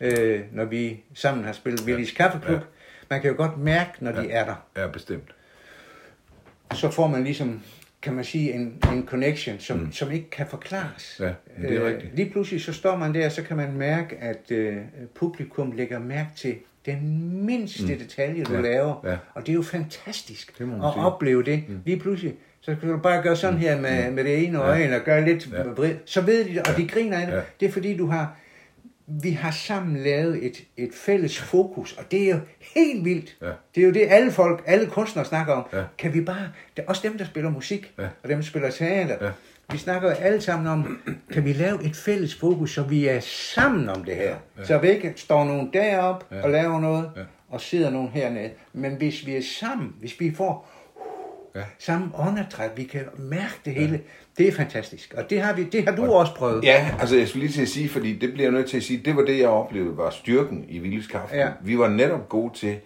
øh, 0.00 0.40
når 0.52 0.64
vi 0.64 1.00
sammen 1.14 1.44
har 1.44 1.52
spillet 1.52 1.80
Willis 1.86 2.12
Kaffeklub. 2.12 2.56
Ja. 2.60 2.64
Man 3.10 3.20
kan 3.20 3.30
jo 3.30 3.36
godt 3.36 3.58
mærke, 3.58 3.90
når 4.00 4.12
de 4.12 4.30
er 4.30 4.44
der. 4.44 4.66
Ja, 4.82 4.86
bestemt. 4.86 5.34
så 6.74 6.90
får 6.90 7.06
man 7.06 7.24
ligesom, 7.24 7.62
kan 8.02 8.14
man 8.14 8.24
sige, 8.24 8.52
en, 8.52 8.82
en 8.92 9.06
connection, 9.06 9.58
som, 9.58 9.78
mm. 9.78 9.92
som 9.92 10.10
ikke 10.12 10.30
kan 10.30 10.46
forklares. 10.46 11.16
Ja, 11.20 11.32
det 11.68 11.76
er 11.76 11.86
rigtigt. 11.86 12.16
Lige 12.16 12.30
pludselig 12.30 12.60
så 12.62 12.72
står 12.72 12.96
man 12.96 13.14
der, 13.14 13.28
så 13.28 13.42
kan 13.42 13.56
man 13.56 13.72
mærke, 13.72 14.16
at 14.16 14.50
øh, 14.50 14.76
publikum 15.14 15.72
lægger 15.72 15.98
mærke 15.98 16.28
til 16.36 16.54
den 16.86 17.30
mindste 17.46 17.92
mm. 17.92 17.98
detalje, 17.98 18.44
du 18.44 18.54
Ja, 18.54 18.60
laver. 18.60 18.94
ja. 19.04 19.16
Og 19.34 19.42
det 19.42 19.48
er 19.48 19.54
jo 19.54 19.62
fantastisk 19.62 20.58
Det 20.58 20.64
at 20.64 20.68
sige. 20.70 21.04
opleve 21.04 21.42
det. 21.42 21.64
Mm. 21.68 21.80
Lige 21.84 21.98
pludselig, 21.98 22.34
så 22.60 22.76
kan 22.80 22.88
du 22.88 22.96
bare 22.96 23.22
gøre 23.22 23.36
sådan 23.36 23.58
her 23.58 23.80
med, 23.80 24.10
med 24.10 24.24
det 24.24 24.44
ene 24.44 24.58
øje, 24.58 24.82
eller 24.82 24.98
gøre 24.98 25.24
lidt 25.24 25.48
Ja. 25.52 25.62
vrid. 25.62 25.94
Så 26.04 26.20
ved 26.20 26.44
de 26.44 26.50
det, 26.54 26.68
og 26.68 26.76
de 26.76 26.88
griner 26.88 27.18
af 27.18 27.26
det. 27.26 27.34
Ja. 27.34 27.40
Det 27.60 27.68
er 27.68 27.72
fordi, 27.72 27.96
du 27.96 28.06
har 28.06 28.36
vi 29.06 29.30
har 29.30 29.50
sammen 29.50 29.96
lavet 29.96 30.46
et, 30.46 30.64
et 30.76 30.90
fælles 30.94 31.38
fokus, 31.38 31.92
og 31.92 32.04
det 32.10 32.22
er 32.22 32.28
jo 32.34 32.38
helt 32.74 33.04
vildt. 33.04 33.36
Ja. 33.42 33.46
Det 33.74 33.80
er 33.82 33.86
jo 33.86 33.92
det, 33.92 34.06
alle 34.08 34.32
folk, 34.32 34.62
alle 34.66 34.86
kunstnere 34.86 35.24
snakker 35.26 35.52
om. 35.52 35.64
Ja. 35.72 35.82
Kan 35.98 36.14
vi 36.14 36.20
bare, 36.20 36.48
det 36.76 36.82
er 36.82 36.88
også 36.88 37.02
dem, 37.08 37.18
der 37.18 37.24
spiller 37.24 37.50
musik, 37.50 37.92
Ja. 37.98 38.08
og 38.22 38.28
dem, 38.28 38.38
der 38.38 38.44
spiller 38.44 38.70
teater. 38.70 39.16
Ja. 39.26 39.30
Vi 39.72 39.78
snakker 39.78 40.08
jo 40.08 40.14
alle 40.14 40.40
sammen 40.40 40.66
om, 40.66 40.98
kan 41.32 41.44
vi 41.44 41.52
lave 41.52 41.84
et 41.84 41.96
fælles 41.96 42.34
fokus, 42.34 42.74
så 42.74 42.82
vi 42.82 43.06
er 43.08 43.20
sammen 43.20 43.88
om 43.88 44.04
det 44.04 44.16
her. 44.16 44.36
Ja. 44.58 44.64
Så 44.64 44.78
vi 44.78 44.88
ikke 44.90 45.12
står 45.16 45.44
nogen 45.44 45.70
derop 45.72 46.24
Ja. 46.32 46.42
og 46.42 46.50
laver 46.50 46.80
noget, 46.80 47.10
Ja. 47.16 47.22
og 47.48 47.60
sidder 47.60 47.90
nogen 47.90 48.08
hernede. 48.08 48.50
Men 48.72 48.94
hvis 48.96 49.26
vi 49.26 49.36
er 49.36 49.42
sammen, 49.60 49.92
hvis 50.00 50.20
vi 50.20 50.34
får 50.34 50.72
Ja. 51.56 51.62
samme 51.78 52.06
åndedræt, 52.18 52.70
vi 52.76 52.84
kan 52.84 53.00
mærke 53.18 53.54
det 53.64 53.74
hele, 53.74 54.00
det 54.38 54.48
er 54.48 54.52
fantastisk. 54.52 55.14
Og 55.16 55.30
det 55.30 55.40
har, 55.40 55.52
vi, 55.54 55.62
det 55.64 55.84
har 55.88 55.96
du 55.96 56.04
også 56.12 56.34
prøvet. 56.34 56.64
Ja, 56.64 56.90
altså 57.00 57.16
jeg 57.16 57.28
skulle 57.28 57.46
lige 57.46 57.52
til 57.54 57.62
at 57.62 57.68
sige, 57.68 57.88
fordi 57.88 58.12
det 58.12 58.32
bliver 58.32 58.44
jeg 58.44 58.52
nødt 58.52 58.66
til 58.70 58.76
at 58.76 58.82
sige, 58.82 59.00
det 59.04 59.16
var 59.16 59.22
det, 59.22 59.38
jeg 59.38 59.48
oplevede, 59.48 59.96
var 59.96 60.10
styrken 60.10 60.64
i 60.68 60.80
Willis 60.80 61.06
Kaffe. 61.06 61.36
Ja. 61.36 61.48
Vi 61.62 61.78
var 61.78 61.88
netop 61.88 62.28
gode 62.28 62.54
til 62.54 62.76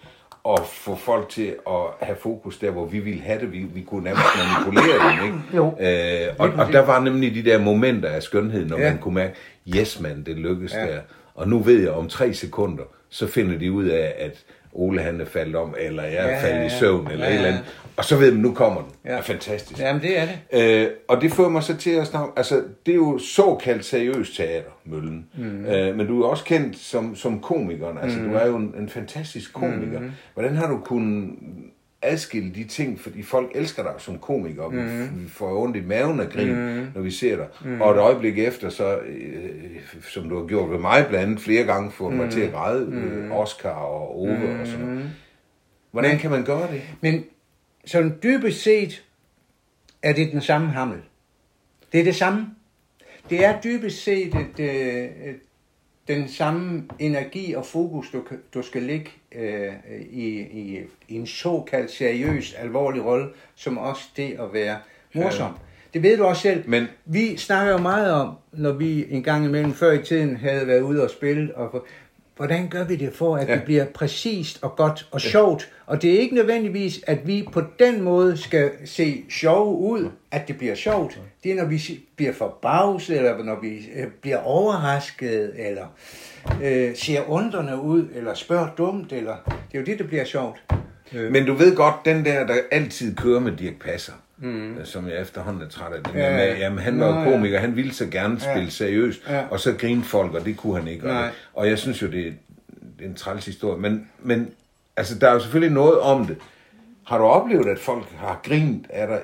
at 0.48 0.60
få 0.66 0.96
folk 0.96 1.28
til 1.28 1.54
at 1.68 2.06
have 2.06 2.16
fokus 2.20 2.58
der, 2.58 2.70
hvor 2.70 2.86
vi 2.86 2.98
ville 2.98 3.20
have 3.20 3.40
det. 3.40 3.52
Vi, 3.52 3.58
vi 3.74 3.80
kunne 3.82 4.04
nærmest 4.04 4.24
manipulere 4.36 5.10
dem, 5.10 5.24
ikke? 5.24 5.38
Jo. 5.56 5.66
Øh, 5.80 6.34
og, 6.38 6.66
og 6.66 6.72
der 6.72 6.80
var 6.86 7.00
nemlig 7.00 7.34
de 7.34 7.50
der 7.50 7.58
momenter 7.58 8.08
af 8.08 8.22
skønhed, 8.22 8.66
når 8.66 8.78
Ja. 8.78 8.90
man 8.90 8.98
kunne 8.98 9.14
mærke, 9.14 9.34
yes 9.76 10.00
man, 10.00 10.22
det 10.26 10.36
lykkedes 10.36 10.74
Ja. 10.74 10.86
der. 10.86 11.00
Og 11.34 11.48
nu 11.48 11.58
ved 11.58 11.80
jeg, 11.82 11.90
om 11.90 12.08
tre 12.08 12.34
sekunder, 12.34 12.84
så 13.08 13.26
finder 13.26 13.58
de 13.58 13.72
ud 13.72 13.84
af, 13.84 14.14
at 14.18 14.44
Ole 14.72 15.02
han 15.02 15.20
er 15.20 15.24
faldet 15.24 15.56
om, 15.56 15.74
eller 15.78 16.02
jeg 16.02 16.14
er 16.14 16.28
Ja, 16.28 16.42
faldet 16.42 16.56
ja, 16.56 16.60
i 16.60 16.62
ja. 16.62 16.78
søvn, 16.78 17.10
eller 17.10 17.24
Ja, 17.24 17.30
et 17.30 17.34
eller 17.36 17.48
ja. 17.48 17.54
andet. 17.54 17.76
Og 17.96 18.04
så 18.04 18.16
ved 18.16 18.32
man, 18.32 18.40
nu 18.42 18.54
kommer 18.54 18.80
den. 18.82 18.90
Ja. 19.04 19.10
Det 19.10 19.18
er 19.18 19.22
fantastisk. 19.22 19.80
Jamen, 19.80 20.02
det 20.02 20.18
er 20.18 20.26
det. 20.52 20.82
Øh, 20.82 20.88
og 21.08 21.20
det 21.20 21.32
fører 21.32 21.48
mig 21.48 21.62
så 21.62 21.76
til 21.76 21.90
at 21.90 22.06
snakke, 22.06 22.32
altså 22.36 22.62
det 22.86 22.92
er 22.92 22.96
jo 22.96 23.18
såkaldt 23.18 23.84
seriøst 23.84 24.36
teater, 24.36 24.70
Møllen. 24.84 25.26
Mm. 25.38 25.64
Øh, 25.66 25.96
men 25.96 26.06
du 26.06 26.22
er 26.22 26.26
også 26.28 26.44
kendt 26.44 26.78
som, 26.78 27.16
som 27.16 27.40
komikeren, 27.40 27.98
altså 28.02 28.18
mm. 28.18 28.28
du 28.28 28.34
er 28.34 28.46
jo 28.46 28.56
en, 28.56 28.74
en 28.78 28.88
fantastisk 28.88 29.52
komiker. 29.52 30.00
Mm. 30.00 30.10
Hvordan 30.34 30.56
har 30.56 30.68
du 30.68 30.78
kunnet 30.84 31.30
adskille 32.02 32.54
de 32.54 32.64
ting, 32.64 33.00
fordi 33.00 33.22
folk 33.22 33.50
elsker 33.54 33.82
dig 33.82 33.92
som 33.98 34.18
komiker, 34.18 34.62
og 34.62 34.74
mm. 34.74 35.22
vi 35.22 35.28
får 35.28 35.62
ondt 35.62 35.76
i 35.76 35.80
maven 35.80 36.20
af 36.20 36.28
grin, 36.28 36.54
mm. 36.54 36.86
når 36.94 37.00
vi 37.00 37.10
ser 37.10 37.36
dig. 37.36 37.46
Mm. 37.64 37.80
Og 37.80 37.90
et 37.90 37.98
øjeblik 37.98 38.38
efter, 38.38 38.68
så, 38.68 38.98
øh, 38.98 39.80
som 40.02 40.28
du 40.28 40.40
har 40.40 40.46
gjort 40.46 40.70
ved 40.70 40.78
mig 40.78 41.06
blandt 41.08 41.26
andet 41.26 41.40
flere 41.40 41.64
gange, 41.64 41.90
får 41.90 42.10
mm. 42.10 42.16
mig 42.16 42.30
til 42.30 42.40
at 42.40 42.52
græde, 42.52 42.92
øh, 42.92 43.32
Oscar 43.32 43.70
og 43.70 44.20
Ove 44.20 44.36
mm. 44.36 44.60
og 44.60 44.66
sådan 44.66 44.86
noget. 44.86 45.10
Hvordan 45.90 46.18
kan 46.18 46.30
man 46.30 46.44
gøre 46.44 46.72
det? 46.72 46.82
Men 47.00 47.24
sådan 47.84 48.18
dybest 48.22 48.62
set 48.62 49.04
er 50.02 50.12
det 50.12 50.32
den 50.32 50.40
samme 50.40 50.68
hammel. 50.68 50.98
Det 51.92 52.00
er 52.00 52.04
det 52.04 52.16
samme. 52.16 52.46
Det 53.30 53.44
er 53.44 53.60
dybest 53.60 54.04
set 54.04 54.34
et, 54.34 54.60
øh, 54.60 55.28
et, 55.28 55.40
den 56.14 56.28
samme 56.28 56.84
energi 56.98 57.52
og 57.52 57.66
fokus, 57.66 58.10
du, 58.10 58.22
du 58.54 58.62
skal 58.62 58.82
lægge 58.82 59.10
øh, 59.32 59.72
i, 60.10 60.28
i, 60.40 60.78
i 61.08 61.14
en 61.16 61.26
såkaldt 61.26 61.90
seriøs, 61.90 62.54
alvorlig 62.54 63.04
rolle, 63.04 63.26
som 63.54 63.78
også 63.78 64.02
det 64.16 64.36
at 64.40 64.52
være 64.52 64.78
morsom. 65.14 65.52
Det 65.94 66.02
ved 66.02 66.16
du 66.16 66.24
også 66.24 66.42
selv. 66.42 66.68
Men- 66.68 66.86
Vi 67.04 67.36
snakker 67.36 67.72
jo 67.72 67.78
meget 67.78 68.12
om, 68.12 68.34
når 68.52 68.72
vi 68.72 69.06
en 69.10 69.22
gang 69.22 69.44
imellem 69.44 69.72
før 69.74 69.92
i 69.92 70.02
tiden 70.04 70.36
havde 70.36 70.66
været 70.66 70.80
ude 70.80 71.04
og 71.04 71.10
spille, 71.10 71.56
og 71.56 71.86
hvordan 72.40 72.68
gør 72.68 72.84
vi 72.84 72.96
det 72.96 73.12
for, 73.12 73.36
at 73.36 73.48
ja. 73.48 73.52
Ja. 73.52 73.58
det 73.58 73.64
bliver 73.64 73.84
præcist 73.84 74.58
og 74.62 74.76
godt 74.76 75.08
og 75.10 75.20
sjovt? 75.20 75.72
Og 75.86 76.02
det 76.02 76.14
er 76.14 76.18
ikke 76.18 76.34
nødvendigvis, 76.34 77.00
at 77.06 77.26
vi 77.26 77.48
på 77.52 77.62
den 77.78 78.02
måde 78.02 78.36
skal 78.36 78.70
se 78.84 79.24
sjove 79.30 79.76
ud, 79.76 80.10
at 80.30 80.48
det 80.48 80.58
bliver 80.58 80.74
sjovt. 80.74 81.20
Det 81.44 81.52
er, 81.52 81.56
når 81.56 81.64
vi 81.64 82.00
bliver 82.16 82.32
forbavset, 82.32 83.16
eller 83.16 83.44
når 83.44 83.60
vi 83.62 83.88
øh, 83.94 84.06
bliver 84.22 84.38
overrasket, 84.38 85.52
eller 85.56 85.86
øh, 86.62 86.96
ser 86.96 87.30
undrende 87.30 87.80
ud, 87.80 88.08
eller 88.14 88.34
spørger 88.34 88.68
dumt, 88.78 89.12
eller 89.12 89.36
det 89.46 89.74
er 89.74 89.80
jo 89.80 89.84
det, 89.84 89.98
der 89.98 90.06
bliver 90.06 90.24
sjovt. 90.24 90.62
Men 91.12 91.46
du 91.46 91.54
ved 91.54 91.76
godt, 91.76 91.94
den 92.04 92.24
der, 92.24 92.46
der 92.46 92.54
altid 92.70 93.16
kører 93.16 93.40
med 93.40 93.52
Dirk 93.52 93.74
Passer, 93.84 94.12
mm. 94.40 94.76
som 94.84 95.08
jeg 95.08 95.20
efterhånden 95.20 95.62
er 95.62 95.68
træt 95.68 95.92
af, 95.92 96.02
den 96.04 96.14
Ja, 96.20 96.30
med, 96.32 96.38
ja. 96.48 96.58
jamen, 96.58 96.78
han 96.78 97.00
var 97.00 97.06
jo 97.06 97.12
Nå, 97.14 97.20
ja. 97.20 97.30
komiker, 97.30 97.58
han 97.58 97.76
ville 97.76 97.92
så 97.94 98.06
gerne 98.06 98.40
spille 98.40 98.62
Ja. 98.62 98.68
seriøst, 98.70 99.20
Ja. 99.28 99.44
og 99.50 99.60
så 99.60 99.74
grine 99.78 100.02
folk, 100.04 100.34
og 100.34 100.44
det 100.44 100.56
kunne 100.56 100.76
han 100.78 100.88
ikke. 100.88 101.02
Og, 101.06 101.14
Nej. 101.14 101.28
og 101.54 101.68
jeg 101.68 101.78
synes 101.78 102.02
jo, 102.02 102.06
det 102.06 102.20
er, 102.26 102.32
det 102.98 103.04
er 103.04 103.08
en 103.08 103.14
træls 103.14 103.46
historie, 103.46 103.80
men, 103.80 104.08
men 104.22 104.50
altså, 104.96 105.18
der 105.18 105.28
er 105.28 105.32
jo 105.32 105.40
selvfølgelig 105.40 105.74
noget 105.74 106.00
om 106.00 106.26
det. 106.26 106.36
Har 107.06 107.18
du 107.18 107.24
oplevet, 107.24 107.66
at 107.68 107.78
folk 107.78 108.12
har 108.16 108.40
grint 108.44 108.86
af 108.90 109.06
dig, 109.06 109.20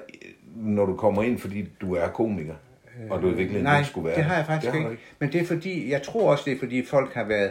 når 0.56 0.86
du 0.86 0.96
kommer 0.96 1.22
ind, 1.22 1.38
fordi 1.38 1.68
du 1.80 1.94
er 1.94 2.08
komiker, 2.08 2.54
og 3.10 3.22
du 3.22 3.26
i 3.26 3.28
virkeligheden 3.28 3.64
Nej, 3.64 3.78
ikke 3.78 3.88
skulle 3.90 4.06
være 4.06 4.16
det 4.16 4.24
har 4.24 4.36
jeg 4.36 4.46
faktisk 4.46 4.72
det 4.72 4.78
ikke. 4.78 4.90
du 4.90 4.96
Men 5.18 5.32
det 5.32 5.40
er 5.40 5.46
fordi, 5.46 5.90
jeg 5.90 6.02
tror 6.02 6.30
også, 6.30 6.42
det 6.46 6.52
er 6.52 6.58
fordi 6.58 6.86
folk 6.86 7.14
har 7.14 7.24
været, 7.24 7.50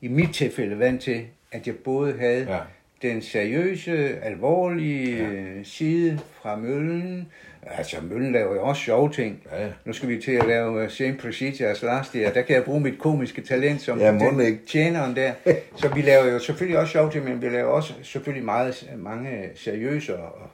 i 0.00 0.08
mit 0.08 0.34
tilfælde, 0.34 0.78
vant 0.78 1.02
til, 1.02 1.26
at 1.52 1.66
jeg 1.66 1.74
både 1.76 2.14
havde 2.18 2.46
Ja. 2.48 2.58
Den 3.02 3.22
seriøse, 3.22 4.18
alvorlige 4.22 5.16
ja. 5.24 5.62
side 5.64 6.18
fra 6.42 6.56
møllen. 6.56 7.28
Altså, 7.66 7.96
møllen 8.02 8.32
laver 8.32 8.54
jo 8.54 8.62
også 8.62 8.82
sjove 8.82 9.10
ting. 9.12 9.42
Ja. 9.52 9.66
Nu 9.84 9.92
skal 9.92 10.08
vi 10.08 10.20
til 10.22 10.32
at 10.32 10.46
lave 10.46 10.84
uh, 10.84 10.90
Same 10.90 11.14
Procedure 11.22 11.68
as 11.68 11.82
Last 11.82 12.12
Year. 12.12 12.32
Der 12.32 12.42
kan 12.42 12.56
jeg 12.56 12.64
bruge 12.64 12.80
mit 12.80 12.98
komiske 12.98 13.42
talent 13.42 13.80
som 13.82 13.98
Ja, 14.00 14.12
den 14.12 14.40
ikke. 14.40 14.58
tjeneren 14.66 15.16
der. 15.16 15.32
Så 15.76 15.88
vi 15.88 16.02
laver 16.02 16.26
jo 16.32 16.38
selvfølgelig 16.38 16.78
også 16.78 16.92
sjove 16.92 17.10
ting, 17.10 17.24
men 17.24 17.42
vi 17.42 17.48
laver 17.48 17.68
også 17.68 17.92
selvfølgelig 18.02 18.44
meget, 18.44 18.90
mange 18.96 19.48
seriøse 19.54 20.16
og 20.16 20.48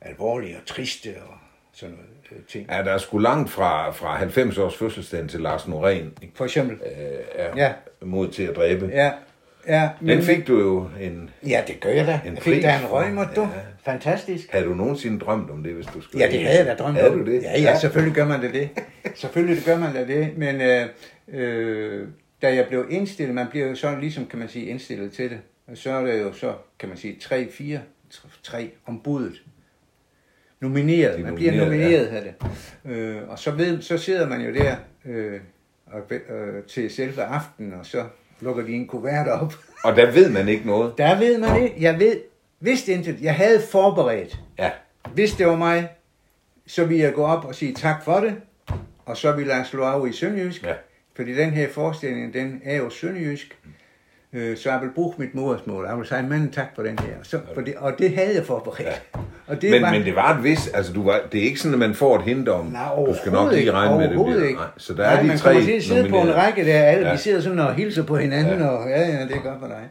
alvorlige 0.00 0.56
og 0.56 0.66
triste 0.66 1.08
og 1.28 1.34
sådan 1.72 1.94
noget 1.94 2.38
øh, 2.40 2.44
ting. 2.48 2.66
Ja, 2.70 2.82
der 2.84 2.92
er 2.92 2.98
sgu 2.98 3.18
langt 3.18 3.50
fra, 3.50 3.90
fra 3.90 4.16
90 4.16 4.58
års 4.58 4.76
fødselsdagen 4.76 5.28
til 5.28 5.40
Lars 5.40 5.62
Norén, 5.62 5.88
ikke? 6.22 6.32
For 6.34 6.44
eksempel. 6.44 6.76
Øh, 6.86 7.18
er 7.34 7.52
Ja. 7.56 7.72
mod 8.02 8.28
til 8.28 8.42
at 8.42 8.56
dræbe. 8.56 8.90
Ja, 8.92 9.10
ja. 9.68 9.88
Den 10.00 10.22
fik 10.22 10.46
du 10.46 10.58
jo 10.58 10.88
en... 11.00 11.30
Ja, 11.46 11.62
det 11.66 11.80
gør 11.80 11.90
jeg 11.90 12.06
da. 12.06 12.20
En 12.26 12.34
Jeg 12.34 12.42
fik 12.42 12.62
da 12.62 12.78
en 12.78 12.86
røgmer, 12.86 13.26
du. 13.36 13.40
Ja. 13.40 13.48
Fantastisk. 13.84 14.50
Havde 14.52 14.64
du 14.64 14.74
nogensinde 14.74 15.18
drømt 15.18 15.50
om 15.50 15.62
det, 15.62 15.74
hvis 15.74 15.86
du 15.86 16.00
skulle... 16.00 16.24
Ja, 16.24 16.32
det 16.32 16.40
havde 16.42 16.58
jeg 16.58 16.66
da 16.66 16.74
drømt 16.74 16.96
Havde 16.96 17.10
om. 17.10 17.18
du 17.18 17.32
det? 17.32 17.42
Ja, 17.42 17.60
ja, 17.60 17.78
selvfølgelig 17.78 18.14
gør 18.14 18.26
man 18.26 18.40
da 18.40 18.48
det. 18.52 18.68
Selvfølgelig 19.14 19.64
gør 19.64 19.78
man 19.78 19.94
da 19.94 20.06
det, 20.06 20.36
men 20.36 20.60
øh, 20.60 20.86
øh, 21.28 22.08
da 22.42 22.54
jeg 22.54 22.66
blev 22.68 22.86
indstillet, 22.90 23.34
man 23.34 23.46
bliver 23.50 23.66
jo 23.66 23.74
så 23.74 23.96
ligesom, 24.00 24.26
kan 24.26 24.38
man 24.38 24.48
sige, 24.48 24.66
indstillet 24.66 25.12
til 25.12 25.30
det, 25.30 25.38
og 25.66 25.76
så 25.76 25.90
er 25.90 26.04
det 26.04 26.20
jo 26.20 26.32
så, 26.32 26.54
kan 26.78 26.88
man 26.88 26.98
sige, 26.98 27.16
tre, 27.20 27.50
fire, 27.50 27.80
tre 28.42 28.70
om 28.86 29.00
budet. 29.00 29.42
Nomineret, 30.60 31.20
er 31.20 31.24
man 31.24 31.34
bliver 31.34 31.52
nomineret, 31.52 31.80
nomineret 31.80 32.06
af 32.06 32.22
det. 32.22 32.34
Øh, 32.92 33.28
og 33.28 33.38
så, 33.38 33.50
ved, 33.50 33.82
så 33.82 33.98
sidder 33.98 34.28
man 34.28 34.40
jo 34.40 34.54
der 34.54 34.76
øh, 35.04 35.40
og, 35.86 36.00
øh, 36.12 36.62
til 36.64 36.90
selve 36.90 37.22
aftenen, 37.22 37.72
og 37.72 37.86
så 37.86 38.04
lukker 38.40 38.62
de 38.62 38.72
en 38.72 38.86
kuvert 38.86 39.28
op. 39.28 39.54
Og 39.84 39.96
der 39.96 40.10
ved 40.10 40.30
man 40.30 40.48
ikke 40.48 40.66
noget. 40.66 40.98
Der 40.98 41.18
ved 41.18 41.38
man 41.38 41.62
det. 41.62 41.72
Jeg 41.80 41.98
ved, 41.98 42.20
vidste 42.60 42.92
intet. 42.92 43.16
Jeg 43.22 43.34
havde 43.34 43.62
forberedt. 43.70 44.38
Ja. 44.58 44.70
Hvis 45.14 45.32
det 45.32 45.46
var 45.46 45.56
mig, 45.56 45.88
så 46.66 46.84
ville 46.84 47.02
jeg 47.04 47.14
gå 47.14 47.24
op 47.24 47.44
og 47.44 47.54
sige 47.54 47.74
tak 47.74 48.04
for 48.04 48.20
det, 48.20 48.34
og 49.06 49.16
så 49.16 49.32
ville 49.32 49.54
jeg 49.54 49.66
slå 49.66 49.82
af 49.84 50.08
i 50.08 50.12
sønderjysk, 50.12 50.62
Ja. 50.62 50.72
fordi 51.16 51.34
den 51.34 51.50
her 51.50 51.68
forestilling, 51.72 52.34
den 52.34 52.60
er 52.64 52.76
jo 52.76 52.90
sønderjysk, 52.90 53.58
øh, 54.32 54.56
så 54.56 54.70
jeg 54.70 54.80
vil 54.82 54.90
bruge 54.94 55.14
mit 55.16 55.34
modersmål. 55.34 55.86
Jeg 55.86 55.96
vil 55.98 56.06
sige, 56.06 56.22
manden 56.22 56.50
tak 56.52 56.66
for 56.74 56.82
den 56.82 56.98
her. 56.98 57.14
Så, 57.22 57.40
for 57.54 57.60
det, 57.60 57.74
og 57.76 57.92
det 57.98 58.14
havde 58.14 58.34
jeg 58.34 58.44
forberedt. 58.46 58.88
Ja. 59.14 59.20
Og 59.46 59.62
det 59.62 59.70
Men, 59.70 59.82
var, 59.82 59.90
men 59.90 60.04
det 60.04 60.14
var 60.16 60.36
et 60.38 60.44
vis... 60.44 60.68
Altså, 60.68 60.92
du 60.92 61.02
var, 61.04 61.20
det 61.32 61.40
er 61.40 61.44
ikke 61.44 61.60
sådan, 61.60 61.72
at 61.72 61.78
man 61.78 61.94
får 61.94 62.16
et 62.18 62.22
hint 62.24 62.48
om, 62.48 62.66
Nej, 62.66 62.94
du 63.06 63.14
skal 63.20 63.32
nok 63.32 63.48
lige 63.50 63.60
ikke. 63.60 63.72
regne 63.72 63.98
med, 63.98 64.08
det 64.08 64.26
bliver... 64.26 64.44
ikke. 64.48 64.58
Nej, 64.60 64.66
så 64.76 64.94
der 64.94 65.02
Nej, 65.02 65.14
er 65.16 65.20
de 65.20 65.26
man 65.26 65.38
tre 65.38 65.50
kommer 65.52 65.66
til 65.66 65.72
at 65.76 65.82
sidde 65.82 66.08
på 66.08 66.16
en 66.20 66.34
række 66.34 66.64
der, 66.64 66.82
alle 66.82 67.06
Ja. 67.06 67.12
vi 67.12 67.18
sidder 67.18 67.40
sådan 67.40 67.58
og 67.58 67.74
hilser 67.74 68.02
på 68.04 68.16
hinanden, 68.16 68.58
Ja. 68.60 68.66
og 68.66 68.88
ja, 68.90 69.00
ja, 69.00 69.22
det 69.22 69.36
er 69.36 69.40
godt 69.42 69.60
for 69.60 69.66
dig. 69.66 69.88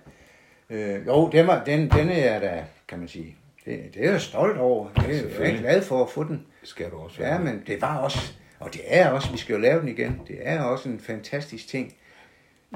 Øh, 0.70 1.08
jo, 1.08 1.30
den, 1.32 1.48
var, 1.48 1.64
den, 1.66 1.80
den 1.92 2.10
er 2.10 2.32
jeg 2.32 2.42
da, 2.42 2.64
kan 2.88 3.00
man 3.00 3.08
sige, 3.08 3.36
det, 3.66 3.80
det 3.94 4.06
er 4.08 4.12
jeg 4.12 4.22
stolt 4.22 4.58
over. 4.58 4.88
Det, 4.96 5.26
jeg 5.40 5.52
er 5.52 5.58
glad 5.58 5.82
for 5.82 6.04
at 6.04 6.10
få 6.10 6.24
den. 6.24 6.42
Det 6.62 6.70
skal 6.70 6.86
du 6.92 6.96
også 6.98 7.18
Ja, 7.24 7.38
men 7.38 7.62
det 7.68 7.82
var 7.82 7.98
også, 7.98 8.34
og 8.60 8.74
det 8.74 8.82
er 8.88 9.10
også, 9.10 9.32
vi 9.32 9.38
skal 9.38 9.54
jo 9.54 9.60
lave 9.60 9.80
den 9.82 9.88
igen, 9.90 10.22
det 10.28 10.36
er 10.42 10.62
også 10.62 10.90
en 10.90 11.00
fantastisk 11.00 11.68
ting 11.68 11.94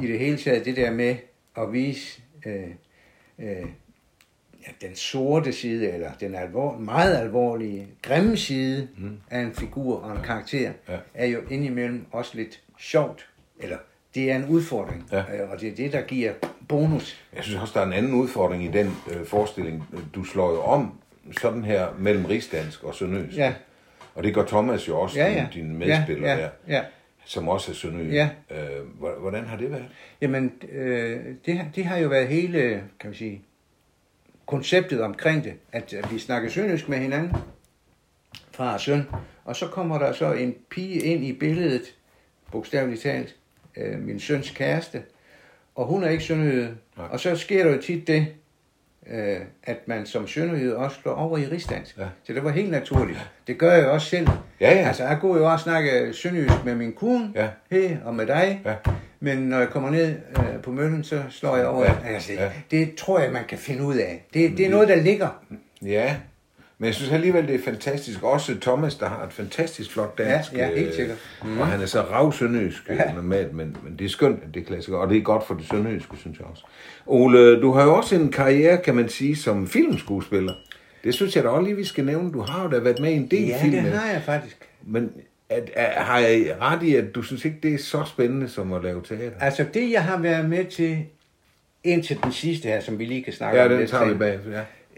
i 0.02 0.08
det 0.08 0.19
hele 0.19 0.38
taget, 0.38 0.65
det 0.65 0.76
der 0.76 0.91
med 0.91 1.15
at 1.58 1.74
vise 1.74 2.22
øh, 2.46 2.63
øh, 3.39 3.66
ja, 4.68 4.88
den 4.88 4.96
sorte 4.96 5.54
side, 5.54 5.92
eller 5.92 6.12
den 6.20 6.36
alvor, 6.36 6.78
meget 6.78 7.18
alvorlige, 7.18 7.88
grimme 8.02 8.38
side 8.38 8.88
mm. 8.98 9.18
af 9.32 9.39
en 9.39 9.54
figur 9.54 10.00
og 10.00 10.16
en 10.16 10.24
karakter, 10.24 10.72
Ja. 10.89 10.98
er 11.13 11.26
jo 11.26 11.39
indimellem 11.50 12.06
også 12.12 12.32
lidt 12.38 12.62
sjovt, 12.80 13.28
eller 13.60 13.78
det 14.16 14.32
er 14.32 14.36
en 14.36 14.46
udfordring, 14.46 15.10
Ja. 15.12 15.20
øh, 15.44 15.50
og 15.52 15.60
det 15.62 15.70
er 15.70 15.76
det, 15.76 15.94
der 15.94 16.02
giver 16.02 16.34
bonus. 16.68 17.22
Jeg 17.36 17.44
synes 17.44 17.62
også, 17.62 17.74
der 17.74 17.82
er 17.82 17.86
en 17.86 17.94
anden 17.94 18.13
udfordring 18.13 18.63
i 18.63 18.68
den 18.68 18.96
øh, 19.12 19.26
forestilling. 19.26 19.84
Du 20.16 20.24
slår 20.24 20.52
jo 20.52 20.62
om 20.62 21.00
sådan 21.42 21.63
her 21.63 21.88
mellem 22.00 22.26
rigsdansk 22.26 22.84
og 22.84 22.96
sønderjysk. 22.96 23.38
Ja. 23.38 23.54
Og 24.16 24.24
det 24.24 24.34
gør 24.34 24.46
Thomas 24.46 24.88
jo 24.88 25.00
også, 25.00 25.20
Ja, 25.20 25.32
ja. 25.32 25.48
din, 25.54 25.63
din 25.63 25.78
medspiller 25.78 26.28
ja, 26.30 26.36
ja, 26.36 26.42
der, 26.42 26.50
Ja. 26.68 26.82
Som 27.25 27.47
også 27.47 27.71
er 27.71 27.75
sønderjysk. 27.75 28.13
Ja. 28.13 28.29
Øh, 28.51 28.86
hvor- 28.99 29.19
hvordan 29.19 29.45
har 29.45 29.57
det 29.57 29.71
været? 29.71 29.86
Jamen, 30.21 30.53
øh, 30.71 31.19
det, 31.45 31.57
har- 31.57 31.67
det 31.75 31.86
har 31.86 31.97
jo 31.97 32.07
været 32.09 32.27
hele, 32.27 32.59
kan 32.99 33.09
man 33.09 33.13
sige, 33.13 33.41
konceptet 34.45 35.01
omkring 35.01 35.43
det, 35.43 35.53
at, 35.71 35.93
at 35.93 36.13
vi 36.13 36.19
snakker 36.19 36.49
sønderjysk 36.49 36.89
med 36.89 36.97
hinanden, 36.97 37.36
far 38.51 38.73
og 38.73 38.79
søn, 38.79 39.01
og 39.45 39.55
så 39.55 39.67
kommer 39.67 39.97
der 39.99 40.13
så 40.13 40.33
en 40.33 40.55
pige 40.69 40.99
ind 40.99 41.23
i 41.25 41.33
billedet, 41.33 41.95
bogstaveligt 42.51 43.01
talt, 43.01 43.36
øh, 43.77 43.99
min 43.99 44.19
søns 44.19 44.49
kæreste, 44.49 45.03
og 45.75 45.86
hun 45.86 46.03
er 46.03 46.09
ikke 46.09 46.23
sønderjyde, 46.23 46.77
Nej. 46.97 47.07
og 47.12 47.19
så 47.19 47.36
sker 47.36 47.63
der 47.63 47.75
jo 47.75 47.81
tit 47.81 48.07
det, 48.07 48.27
øh, 49.12 49.38
at 49.63 49.78
man 49.88 50.06
som 50.06 50.28
sønderjyde 50.28 50.78
også 50.78 50.98
slår 51.02 51.13
over 51.13 51.38
i 51.38 51.46
rigsdansk. 51.46 51.98
Ja. 51.98 52.04
Så 52.24 52.34
det 52.34 52.44
var 52.44 52.50
helt 52.52 52.72
naturligt. 52.72 53.20
Det 53.48 53.58
gør 53.58 53.72
jeg 53.74 53.84
jo 53.84 53.94
også 53.94 54.08
selv. 54.10 54.28
Ja, 54.62 54.72
ja. 54.76 54.88
Altså, 54.88 55.04
jeg 55.04 55.18
går 55.22 55.38
jo 55.38 55.52
også 55.52 55.63
snakke 55.63 56.13
sønderjysk 56.13 56.66
med 56.66 56.76
min 56.76 56.94
kone, 56.94 57.32
Ja. 57.36 57.48
hey, 57.72 57.89
og 58.06 58.16
med 58.16 58.26
dig, 58.28 58.62
Ja. 58.66 58.74
men 59.20 59.38
når 59.38 59.60
jeg 59.60 59.70
kommer 59.70 59.89
ned 59.89 60.16
øh, 60.38 60.62
på 60.63 60.72
møllen, 60.72 61.04
så 61.04 61.24
slår 61.30 61.58
jeg 61.58 61.68
over. 61.68 61.84
Ja, 61.86 61.94
altså, 62.13 62.34
ja. 62.34 62.44
ja. 62.44 62.52
Det 62.72 62.96
tror 62.96 63.20
jeg, 63.20 63.32
man 63.32 63.44
kan 63.50 63.58
finde 63.58 63.84
ud 63.84 63.96
af. 63.96 64.26
Det, 64.34 64.58
det 64.58 64.66
er 64.66 64.70
noget, 64.70 64.88
der 64.89 64.96
ligger. 64.96 65.44
Ja, 65.86 66.16
men 66.77 66.86
jeg 66.86 66.95
synes 66.95 67.12
alligevel, 67.12 67.47
det 67.47 67.55
er 67.55 67.63
fantastisk. 67.65 68.23
Også 68.23 68.55
Thomas, 68.62 68.95
der 68.95 69.07
har 69.09 69.23
et 69.25 69.33
fantastisk 69.33 69.91
flot 69.91 70.17
dansk. 70.17 70.53
Ja, 70.53 70.67
ja, 70.67 70.75
helt 70.75 70.88
øh, 70.88 70.93
sikkert. 70.93 71.17
Mm. 71.43 71.59
Og 71.59 71.67
han 71.67 71.81
er 71.81 71.86
så 71.86 72.01
rav 72.01 72.33
sønderjysk 72.33 72.89
ja. 72.89 73.13
normalt, 73.13 73.53
men, 73.53 73.77
men 73.83 73.95
det 73.99 74.05
er 74.05 74.09
skønt, 74.09 74.43
at 74.47 74.53
det 74.53 74.62
er 74.62 74.65
klassiker. 74.65 74.97
Og 74.97 75.09
det 75.09 75.17
er 75.17 75.21
godt 75.21 75.47
for 75.47 75.53
det 75.53 75.65
sønderjyske, 75.71 76.17
synes 76.17 76.38
jeg 76.39 76.47
også. 76.47 76.63
Ole, 77.05 77.62
du 77.62 77.71
har 77.71 77.83
jo 77.83 77.95
også 77.95 78.15
en 78.15 78.31
karriere, 78.31 78.77
kan 78.77 78.95
man 78.95 79.09
sige, 79.09 79.36
som 79.36 79.67
filmskuespiller. 79.67 80.53
Det 81.03 81.13
synes 81.13 81.36
jeg 81.36 81.43
da 81.43 81.49
også 81.49 81.63
lige, 81.65 81.75
vi 81.75 81.83
skal 81.83 82.05
nævne. 82.05 82.31
Du 82.31 82.41
har 82.41 82.63
jo 82.63 82.69
da 82.69 82.79
været 82.79 82.99
med 82.99 83.12
i 83.12 83.15
en 83.15 83.27
del 83.27 83.47
Ja, 83.47 83.62
film. 83.62 83.83
det 83.83 83.91
har 83.91 84.12
jeg 84.12 84.21
faktisk. 84.25 84.57
Men 84.88 85.12
at, 85.49 85.69
at, 85.75 86.03
har 86.05 86.19
jeg 86.19 86.55
ret 86.62 86.83
i, 86.83 86.95
at 86.95 87.15
du 87.15 87.21
synes 87.21 87.45
ikke, 87.45 87.57
det 87.63 87.73
er 87.73 87.77
så 87.77 88.03
spændende 88.05 88.49
som 88.49 88.73
at 88.73 88.83
lave 88.83 89.01
teater? 89.07 89.31
Altså, 89.39 89.65
det 89.73 89.91
jeg 89.91 90.03
har 90.03 90.17
været 90.19 90.49
med 90.49 90.65
til, 90.65 91.05
indtil 91.83 92.23
den 92.23 92.31
sidste 92.31 92.67
her, 92.67 92.79
som 92.79 92.99
vi 92.99 93.05
lige 93.05 93.23
kan 93.23 93.33
snakke 93.33 93.57
Ja, 93.57 93.63
om 93.63 93.69
den 93.69 93.79
lidt 93.79 93.89
tager 93.89 94.05
vi 94.05 94.13
bag. 94.13 94.39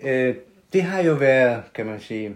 Ja. 0.03 0.27
Øh, 0.27 0.35
det 0.75 0.83
har 0.83 1.01
jo 1.01 1.13
været, 1.13 1.63
kan 1.75 1.85
man 1.85 1.99
sige, 1.99 2.35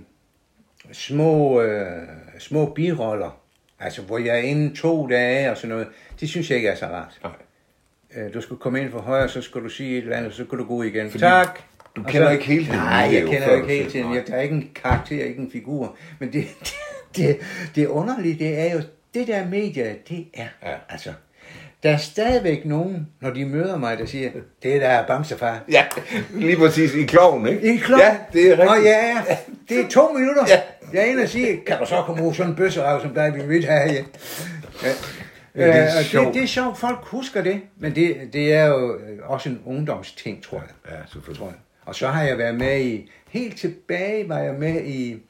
små, 0.91 1.61
øh, 1.61 2.07
små 2.39 2.65
biroller. 2.65 3.39
Altså, 3.79 4.01
hvor 4.01 4.17
jeg 4.17 4.35
er 4.35 4.41
inde 4.41 4.75
to 4.75 5.07
dage 5.07 5.51
og 5.51 5.57
sådan 5.57 5.69
noget. 5.69 5.87
Det 6.19 6.29
synes 6.29 6.49
jeg 6.49 6.57
ikke 6.57 6.69
er 6.69 6.75
så 6.75 6.85
rart. 6.85 7.19
Nej. 7.23 7.31
Øh, 8.15 8.33
du 8.33 8.41
skulle 8.41 8.59
komme 8.61 8.81
ind 8.81 8.91
for 8.91 8.99
højre, 8.99 9.29
så 9.29 9.41
skulle 9.41 9.63
du 9.63 9.69
sige 9.69 9.97
et 9.97 10.03
eller 10.03 10.17
andet, 10.17 10.33
så 10.33 10.43
skulle 10.45 10.63
du 10.63 10.67
gå 10.67 10.83
igen. 10.83 11.09
Fordi 11.11 11.21
tak! 11.21 11.59
du 11.95 12.03
kender 12.03 12.31
ikke 12.31 12.43
hele 12.45 12.65
tiden 12.65 12.77
Nej, 12.79 13.09
jeg 13.13 13.21
kender 13.21 13.55
ikke 13.55 13.67
hele 13.67 13.89
siger- 13.91 14.03
tiden. 14.03 14.15
Jeg, 14.15 14.27
der 14.27 14.33
er 14.35 14.41
ikke 14.41 14.55
en 14.55 14.71
karakter, 14.75 15.25
ikke 15.25 15.39
en 15.41 15.51
figur. 15.51 15.95
Men 16.19 16.33
det, 16.33 16.47
det, 16.65 16.73
det, 17.15 17.37
det 17.75 17.87
underlige, 17.87 18.39
det 18.39 18.59
er 18.59 18.73
jo, 18.73 18.79
det 19.13 19.27
der 19.27 19.47
medie, 19.47 19.95
det 20.09 20.25
er, 20.33 20.47
Ja. 20.63 20.75
altså, 20.89 21.13
der 21.83 21.89
er 21.89 21.97
stadigvæk 21.97 22.65
nogen, 22.65 23.07
når 23.21 23.29
de 23.29 23.45
møder 23.45 23.77
mig, 23.77 23.97
der 23.97 24.05
siger, 24.05 24.29
det 24.63 24.81
der 24.81 24.87
er 24.87 25.07
Bamsefar. 25.07 25.63
Ja, 25.71 25.85
lige 26.33 26.57
præcis 26.57 26.93
i 26.93 27.03
kloven, 27.05 27.47
ikke? 27.47 27.73
I 27.73 27.77
klok. 27.77 27.99
Ja, 27.99 28.17
det 28.33 28.47
er 28.47 28.51
rigtigt. 28.51 28.69
Og 28.69 28.83
ja, 28.83 29.07
ja, 29.07 29.37
det 29.69 29.79
er 29.79 29.89
to 29.89 30.13
minutter. 30.13 30.45
Ja. 30.47 30.61
Jeg 30.93 31.01
er 31.01 31.11
inde 31.11 31.23
og 31.23 31.29
sige, 31.29 31.61
kan 31.67 31.77
du 31.79 31.85
så 31.85 32.03
komme 32.05 32.23
ud 32.23 32.33
sådan 32.33 32.51
en 32.51 32.55
bøsserav, 32.55 33.01
som 33.01 33.13
dig, 33.13 33.33
vi 33.35 33.41
vil 33.41 33.65
have 33.65 33.89
her. 33.89 34.03
Ja. 34.83 34.89
Ja, 35.55 35.67
det 35.67 35.97
er 35.97 36.03
sjovt. 36.03 36.25
det, 36.25 36.33
det 36.33 36.43
er 36.43 36.47
sjovt, 36.47 36.77
folk 36.77 36.99
husker 37.01 37.41
det, 37.41 37.61
men 37.79 37.95
det, 37.95 38.17
det 38.33 38.53
er 38.53 38.65
jo 38.65 38.95
øh, 38.95 39.29
også 39.29 39.49
en 39.49 39.61
ungdomsting, 39.65 40.43
tror 40.43 40.57
jeg. 40.57 40.93
Ja, 40.93 40.97
selvfølgelig. 41.11 41.39
Tror 41.39 41.47
jeg. 41.47 41.55
Og 41.85 41.95
så 41.95 42.07
har 42.07 42.23
jeg 42.23 42.37
været 42.37 42.55
med 42.55 42.81
i, 42.81 43.11
helt 43.29 43.57
tilbage 43.57 44.29
var 44.29 44.39
jeg 44.39 44.53
med 44.53 44.81
i 44.85 45.21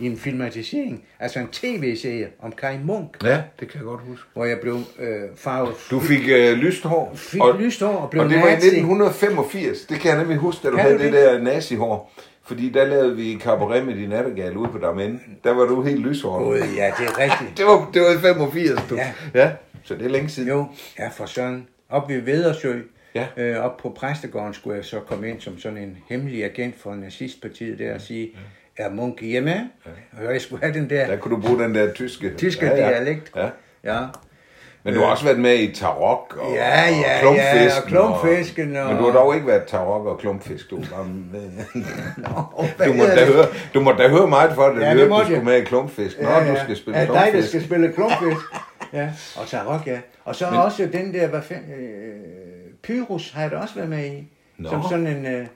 i 0.00 0.06
en 0.06 0.16
filmatisering, 0.16 1.04
altså 1.20 1.38
en 1.40 1.48
tv-serie 1.48 2.28
om 2.42 2.52
Kai 2.52 2.78
Munk, 2.84 3.16
Ja, 3.24 3.42
det 3.60 3.68
kan 3.68 3.78
jeg 3.78 3.84
godt 3.84 4.00
huske. 4.00 4.24
hvor 4.32 4.44
jeg 4.44 4.58
blev 4.60 4.78
øh, 4.98 5.20
farvet 5.36 5.74
Du 5.90 6.00
fik 6.00 6.28
øh, 6.28 6.52
lyst 6.58 6.82
hår. 6.84 7.12
Fik 7.14 7.40
lyst 7.58 7.80
hår 7.82 7.88
og 7.96 8.10
blev 8.10 8.22
Og 8.22 8.30
det 8.30 8.38
var 8.38 8.46
i 8.48 8.54
nazi. 8.54 8.66
1985. 8.66 9.80
Det 9.80 10.00
kan 10.00 10.10
jeg 10.10 10.18
nemlig 10.18 10.36
huske, 10.38 10.62
da 10.62 10.68
du 10.70 10.76
Kan 10.76 10.84
havde 10.84 10.98
du 10.98 11.04
det 11.04 11.12
det? 11.12 11.20
der 11.22 11.42
nazihår. 11.42 12.12
Fordi 12.44 12.68
der 12.68 12.84
lavede 12.86 13.16
vi 13.16 13.38
cabaret 13.40 13.86
med 13.86 13.94
din 13.94 14.08
nattergal 14.08 14.56
ude 14.56 14.68
på 14.72 14.78
Damende. 14.78 15.18
Der 15.44 15.50
var 15.54 15.64
du 15.64 15.82
helt 15.82 16.00
lyshåret. 16.00 16.44
Gud, 16.44 16.56
ja, 16.76 16.92
det 16.98 17.06
er 17.06 17.18
rigtigt. 17.18 17.50
Det 17.58 17.66
var, 17.66 17.90
det 17.94 18.02
var 18.02 18.10
i 18.14 18.18
85, 18.18 18.80
du. 18.90 18.94
Ja. 18.96 19.12
ja. 19.34 19.50
Så 19.84 19.94
det 19.94 20.06
er 20.06 20.10
længe 20.10 20.28
siden. 20.28 20.48
Jo, 20.48 20.66
ja, 20.98 21.08
for 21.08 21.26
sådan. 21.26 21.66
Op 21.90 22.08
ved 22.08 22.20
Vedersø, 22.20 22.80
Ja. 23.14 23.26
øh, 23.36 23.56
op 23.64 23.76
på 23.76 23.90
præstegården, 23.96 24.54
skulle 24.54 24.76
jeg 24.76 24.84
så 24.84 25.00
komme 25.00 25.28
ind 25.28 25.40
som 25.40 25.58
sådan 25.58 25.78
en 25.78 25.96
hemmelig 26.08 26.44
agent 26.44 26.74
for 26.80 26.94
nazistpartiet 26.94 27.78
der 27.78 27.94
og 27.94 28.00
sige, 28.00 28.30
er 28.76 28.90
Munk 28.90 29.20
hjemme? 29.22 29.50
Ja. 29.50 30.26
Og 30.26 30.32
jeg 30.32 30.40
skulle 30.40 30.62
have 30.62 30.74
den 30.74 30.90
der 30.90 31.06
Der 31.06 31.16
kunne 31.16 31.36
du 31.36 31.40
bruge 31.42 31.62
den 31.62 31.74
der 31.74 31.92
tyske, 31.92 32.34
tyske 32.36 32.66
ja, 32.66 32.76
ja. 32.76 32.88
dialekt. 32.90 33.32
Ja. 33.36 33.48
Ja. 33.84 34.00
Men 34.84 34.94
du 34.94 35.00
har 35.00 35.06
også 35.06 35.24
været 35.24 35.38
med 35.38 35.58
i 35.58 35.74
Tarok 35.74 36.36
og, 36.40 36.54
Ja, 36.54 36.88
ja, 36.88 37.14
og 37.14 37.20
klumpfisken. 37.20 37.62
ja, 37.68 37.76
og 37.82 37.88
klumpfisken 37.88 38.76
og- 38.76 38.86
Men 38.88 38.96
du 38.96 39.04
har 39.04 39.12
dog 39.12 39.34
ikke 39.34 39.46
været 39.46 39.62
Tarok 39.64 40.06
og 40.06 40.18
klumpfisk. 40.18 40.70
Du, 40.70 40.76
var 40.76 41.02
med. 41.32 41.40
hvad 42.76 42.86
du, 42.86 42.92
må 42.92 43.04
da 43.04 43.26
høre, 43.26 43.46
du 43.74 43.80
må 43.80 43.92
da 43.92 44.08
høre 44.08 44.28
meget 44.28 44.52
for 44.54 44.68
det. 44.68 44.80
Ja, 44.80 44.88
Ja, 44.88 44.96
det 44.96 45.10
du 45.10 45.20
skulle 45.24 45.44
med 45.44 45.56
i 45.56 45.64
klumpfisk. 45.64 46.20
Nå, 46.20 46.28
du 46.28 46.56
skal 46.64 46.76
spille 46.76 46.98
ja, 46.98 47.06
dig, 47.06 47.14
der 47.14 47.20
klumpfisk. 47.22 47.48
skal 47.48 47.64
spille 47.64 47.92
klumpfisk. 47.92 48.46
ja, 48.92 49.10
og 49.36 49.46
Tarok, 49.48 49.86
ja. 49.86 49.98
Og 50.24 50.36
så 50.36 50.50
Men... 50.50 50.60
også 50.60 50.88
den 50.92 51.14
der, 51.14 51.26
hvad 51.28 51.42
fanden, 51.42 51.72
øh, 51.72 52.14
Pyrus 52.82 53.32
har 53.32 53.42
jeg 53.42 53.50
da 53.50 53.56
også 53.56 53.74
været 53.74 53.88
med 53.90 54.04
i. 54.06 54.28
Nå. 54.58 54.68
Som 54.70 54.82
sådan 54.90 55.06
en, 55.06 55.26
øh, 55.26 55.46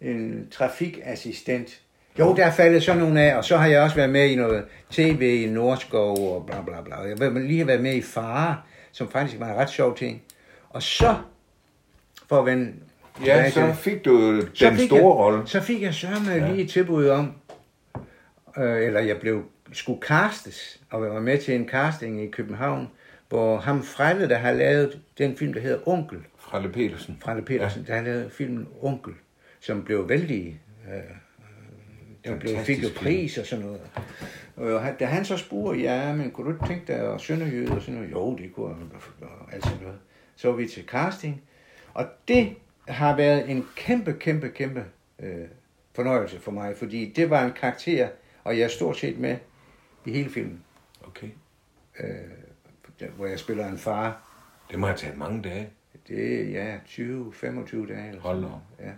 en 0.00 0.46
trafikassistent. 0.52 1.80
Jo, 2.18 2.34
der 2.36 2.44
er 2.44 2.52
faldet 2.52 2.82
sådan 2.82 3.02
nogle 3.02 3.20
af, 3.20 3.36
og 3.36 3.44
så 3.44 3.56
har 3.56 3.66
jeg 3.66 3.82
også 3.82 3.96
været 3.96 4.10
med 4.10 4.30
i 4.30 4.36
noget 4.36 4.64
tv 4.90 5.42
i 5.46 5.50
Nordskov 5.50 6.36
og 6.36 6.46
bla 6.46 6.62
bla 6.62 6.82
bla. 6.82 6.96
Jeg 6.96 7.34
vil 7.34 7.42
lige 7.42 7.66
været 7.66 7.80
med 7.80 7.94
i 7.94 8.02
Fare, 8.02 8.56
som 8.92 9.10
faktisk 9.10 9.40
var 9.40 9.48
en 9.48 9.56
ret 9.56 9.70
sjov 9.70 9.96
ting. 9.96 10.22
Og 10.70 10.82
så, 10.82 11.14
for 12.28 12.38
at 12.38 12.46
vende 12.46 12.72
Ja, 13.24 13.50
så 13.50 13.72
fik 13.72 14.04
du 14.04 14.42
så 14.54 14.66
den 14.66 14.76
fik 14.76 14.88
store 14.88 15.14
rolle. 15.14 15.46
Så 15.46 15.60
fik 15.60 15.82
jeg 15.82 15.94
sørme 15.94 16.30
ja. 16.30 16.50
lige 16.50 16.64
et 16.64 16.70
tilbud 16.70 17.08
om, 17.08 17.32
øh, 18.58 18.86
eller 18.86 19.00
jeg 19.00 19.20
blev 19.20 19.44
skulle 19.72 20.00
castes, 20.02 20.80
og 20.90 21.04
jeg 21.04 21.12
var 21.12 21.20
med 21.20 21.38
til 21.38 21.54
en 21.54 21.68
casting 21.68 22.22
i 22.22 22.26
København, 22.26 22.90
hvor 23.28 23.56
ham 23.56 23.82
Frelle, 23.82 24.28
der 24.28 24.38
har 24.38 24.52
lavet 24.52 25.00
den 25.18 25.36
film, 25.36 25.52
der 25.52 25.60
hedder 25.60 25.88
Onkel, 25.88 26.18
Fralle 26.38 26.68
Petersen. 26.68 27.18
Frelle 27.20 27.42
Petersen, 27.42 27.84
ja. 27.88 27.92
der 27.92 27.98
har 27.98 28.04
lavet 28.04 28.32
filmen 28.32 28.68
Onkel, 28.82 29.12
som 29.60 29.82
blev 29.82 30.08
vældig, 30.08 30.60
øh, 30.88 31.00
den 32.24 32.38
blev, 32.38 32.56
fik 32.58 32.82
jo 32.82 32.88
pris 32.96 33.38
og 33.38 33.46
sådan 33.46 33.64
noget. 33.64 33.80
Og 34.56 34.82
han- 34.82 34.96
da 34.96 35.04
han 35.06 35.24
så 35.24 35.36
spurgte, 35.36 35.80
ja, 35.82 36.12
men 36.14 36.30
kunne 36.30 36.46
du 36.46 36.52
ikke 36.54 36.66
tænke 36.66 36.92
dig 36.92 37.14
at 37.14 37.20
sønderjyde 37.20 37.72
og 37.72 37.80
sådan 37.82 37.94
noget? 37.94 38.12
Jo, 38.12 38.36
det 38.36 38.54
kunne 38.54 38.68
jeg, 38.68 39.28
og 39.30 39.52
alt 39.54 39.64
sådan 39.64 39.78
noget. 39.82 39.98
Så 40.36 40.48
var 40.48 40.56
vi 40.56 40.68
til 40.68 40.84
casting, 40.86 41.42
og 41.94 42.06
det 42.28 42.54
har 42.88 43.16
været 43.16 43.50
en 43.50 43.66
kæmpe, 43.76 44.12
kæmpe, 44.20 44.48
kæmpe 44.48 44.84
øh, 45.18 45.46
fornøjelse 45.94 46.40
for 46.40 46.50
mig, 46.50 46.76
fordi 46.76 47.12
det 47.16 47.30
var 47.30 47.44
en 47.44 47.52
karakter, 47.52 48.08
og 48.44 48.58
jeg 48.58 48.64
er 48.64 48.68
stort 48.68 48.96
set 48.96 49.18
med 49.18 49.36
i 50.04 50.12
hele 50.12 50.30
filmen, 50.30 50.64
Okay. 51.06 51.28
øh, 52.00 53.10
hvor 53.16 53.26
jeg 53.26 53.38
spiller 53.38 53.68
en 53.68 53.78
far. 53.78 54.20
Det 54.70 54.78
må 54.78 54.86
have 54.86 54.96
taget 54.98 55.18
mange 55.18 55.42
dage. 55.42 55.68
Det 56.08 56.40
er, 56.40 56.44
ja, 56.50 56.76
20-25 56.86 57.86
dage. 57.88 58.08
Eller 58.08 58.20
Hold 58.20 58.40
noget. 58.40 58.60
Ja. 58.80 58.90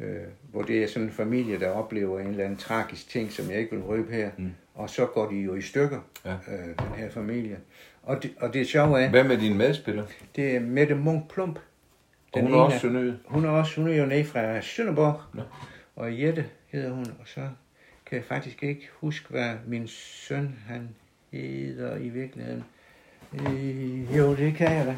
Øh, 0.00 0.22
hvor 0.52 0.62
det 0.62 0.82
er 0.82 0.86
sådan 0.88 1.08
en 1.08 1.12
familie, 1.12 1.60
der 1.60 1.68
oplever 1.70 2.20
en 2.20 2.26
eller 2.26 2.44
anden 2.44 2.58
tragisk 2.58 3.08
ting, 3.08 3.32
som 3.32 3.50
jeg 3.50 3.58
ikke 3.58 3.76
vil 3.76 3.84
røbe 3.84 4.12
her. 4.12 4.30
Mm. 4.38 4.52
Og 4.74 4.90
så 4.90 5.06
går 5.06 5.30
de 5.30 5.36
jo 5.36 5.54
i 5.54 5.62
stykker, 5.62 6.00
Ja. 6.24 6.32
øh, 6.32 6.66
den 6.66 6.94
her 6.96 7.10
familie. 7.10 7.56
Og 8.02 8.22
det, 8.22 8.30
og 8.40 8.54
det 8.54 8.66
sjove 8.68 9.00
er, 9.02 9.10
Hvad 9.10 9.24
med 9.24 9.38
dine 9.38 9.54
medspillere? 9.54 10.06
det 10.36 10.56
er 10.56 10.60
Mette 10.60 10.94
Munk 10.94 11.32
Plump. 11.32 11.58
Og 12.32 12.40
hun 12.40 12.52
er 12.54 12.56
også 12.58 12.78
sønderjyde. 12.78 13.18
Hun 13.26 13.44
er 13.44 13.50
også, 13.50 13.80
hun 13.80 13.90
er 13.90 13.94
jo 13.96 14.06
nede 14.06 14.24
fra 14.24 14.60
Sønderborg. 14.60 15.20
Nå. 15.34 15.42
Og 15.96 16.20
Jette 16.22 16.44
hedder 16.66 16.90
hun, 16.90 17.04
og 17.04 17.26
så 17.26 17.40
kan 18.06 18.16
jeg 18.16 18.24
faktisk 18.24 18.62
ikke 18.62 18.88
huske, 19.00 19.26
hvad 19.30 19.50
min 19.66 19.88
søn, 19.88 20.54
han 20.68 20.88
hedder 21.32 21.96
i 21.96 22.08
virkeligheden. 22.08 22.64
Øh, 23.34 24.16
jo, 24.18 24.36
det 24.36 24.54
kan 24.54 24.72
jeg 24.72 24.86
da. 24.86 24.94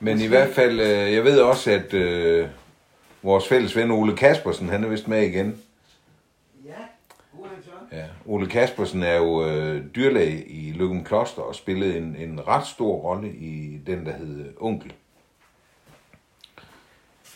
Men 0.00 0.20
i 0.20 0.26
hvert 0.26 0.48
fald, 0.48 0.80
øh, 0.80 1.12
jeg 1.12 1.24
ved 1.24 1.40
også, 1.40 1.70
at 1.70 1.94
øh, 1.94 2.48
vores 3.22 3.48
fælles 3.48 3.76
ven 3.76 3.90
Ole 3.90 4.16
Kaspersen, 4.16 4.68
han 4.68 4.84
er 4.84 4.88
vist 4.88 5.08
med 5.08 5.22
igen. 5.22 5.62
Ja? 6.64 6.70
Ja. 7.98 8.04
Ole 8.26 8.46
Kaspersen 8.46 9.02
er 9.02 9.16
jo 9.16 9.46
øh, 9.48 9.84
dyrlæge 9.96 10.44
i 10.44 10.72
Løgum 10.72 11.04
Kloster 11.04 11.42
og 11.42 11.54
spillede 11.54 11.98
en, 11.98 12.16
en 12.16 12.48
ret 12.48 12.66
stor 12.66 12.96
rolle 12.96 13.32
i 13.34 13.80
den, 13.86 14.06
der 14.06 14.12
hed 14.12 14.52
Onkel. 14.60 14.92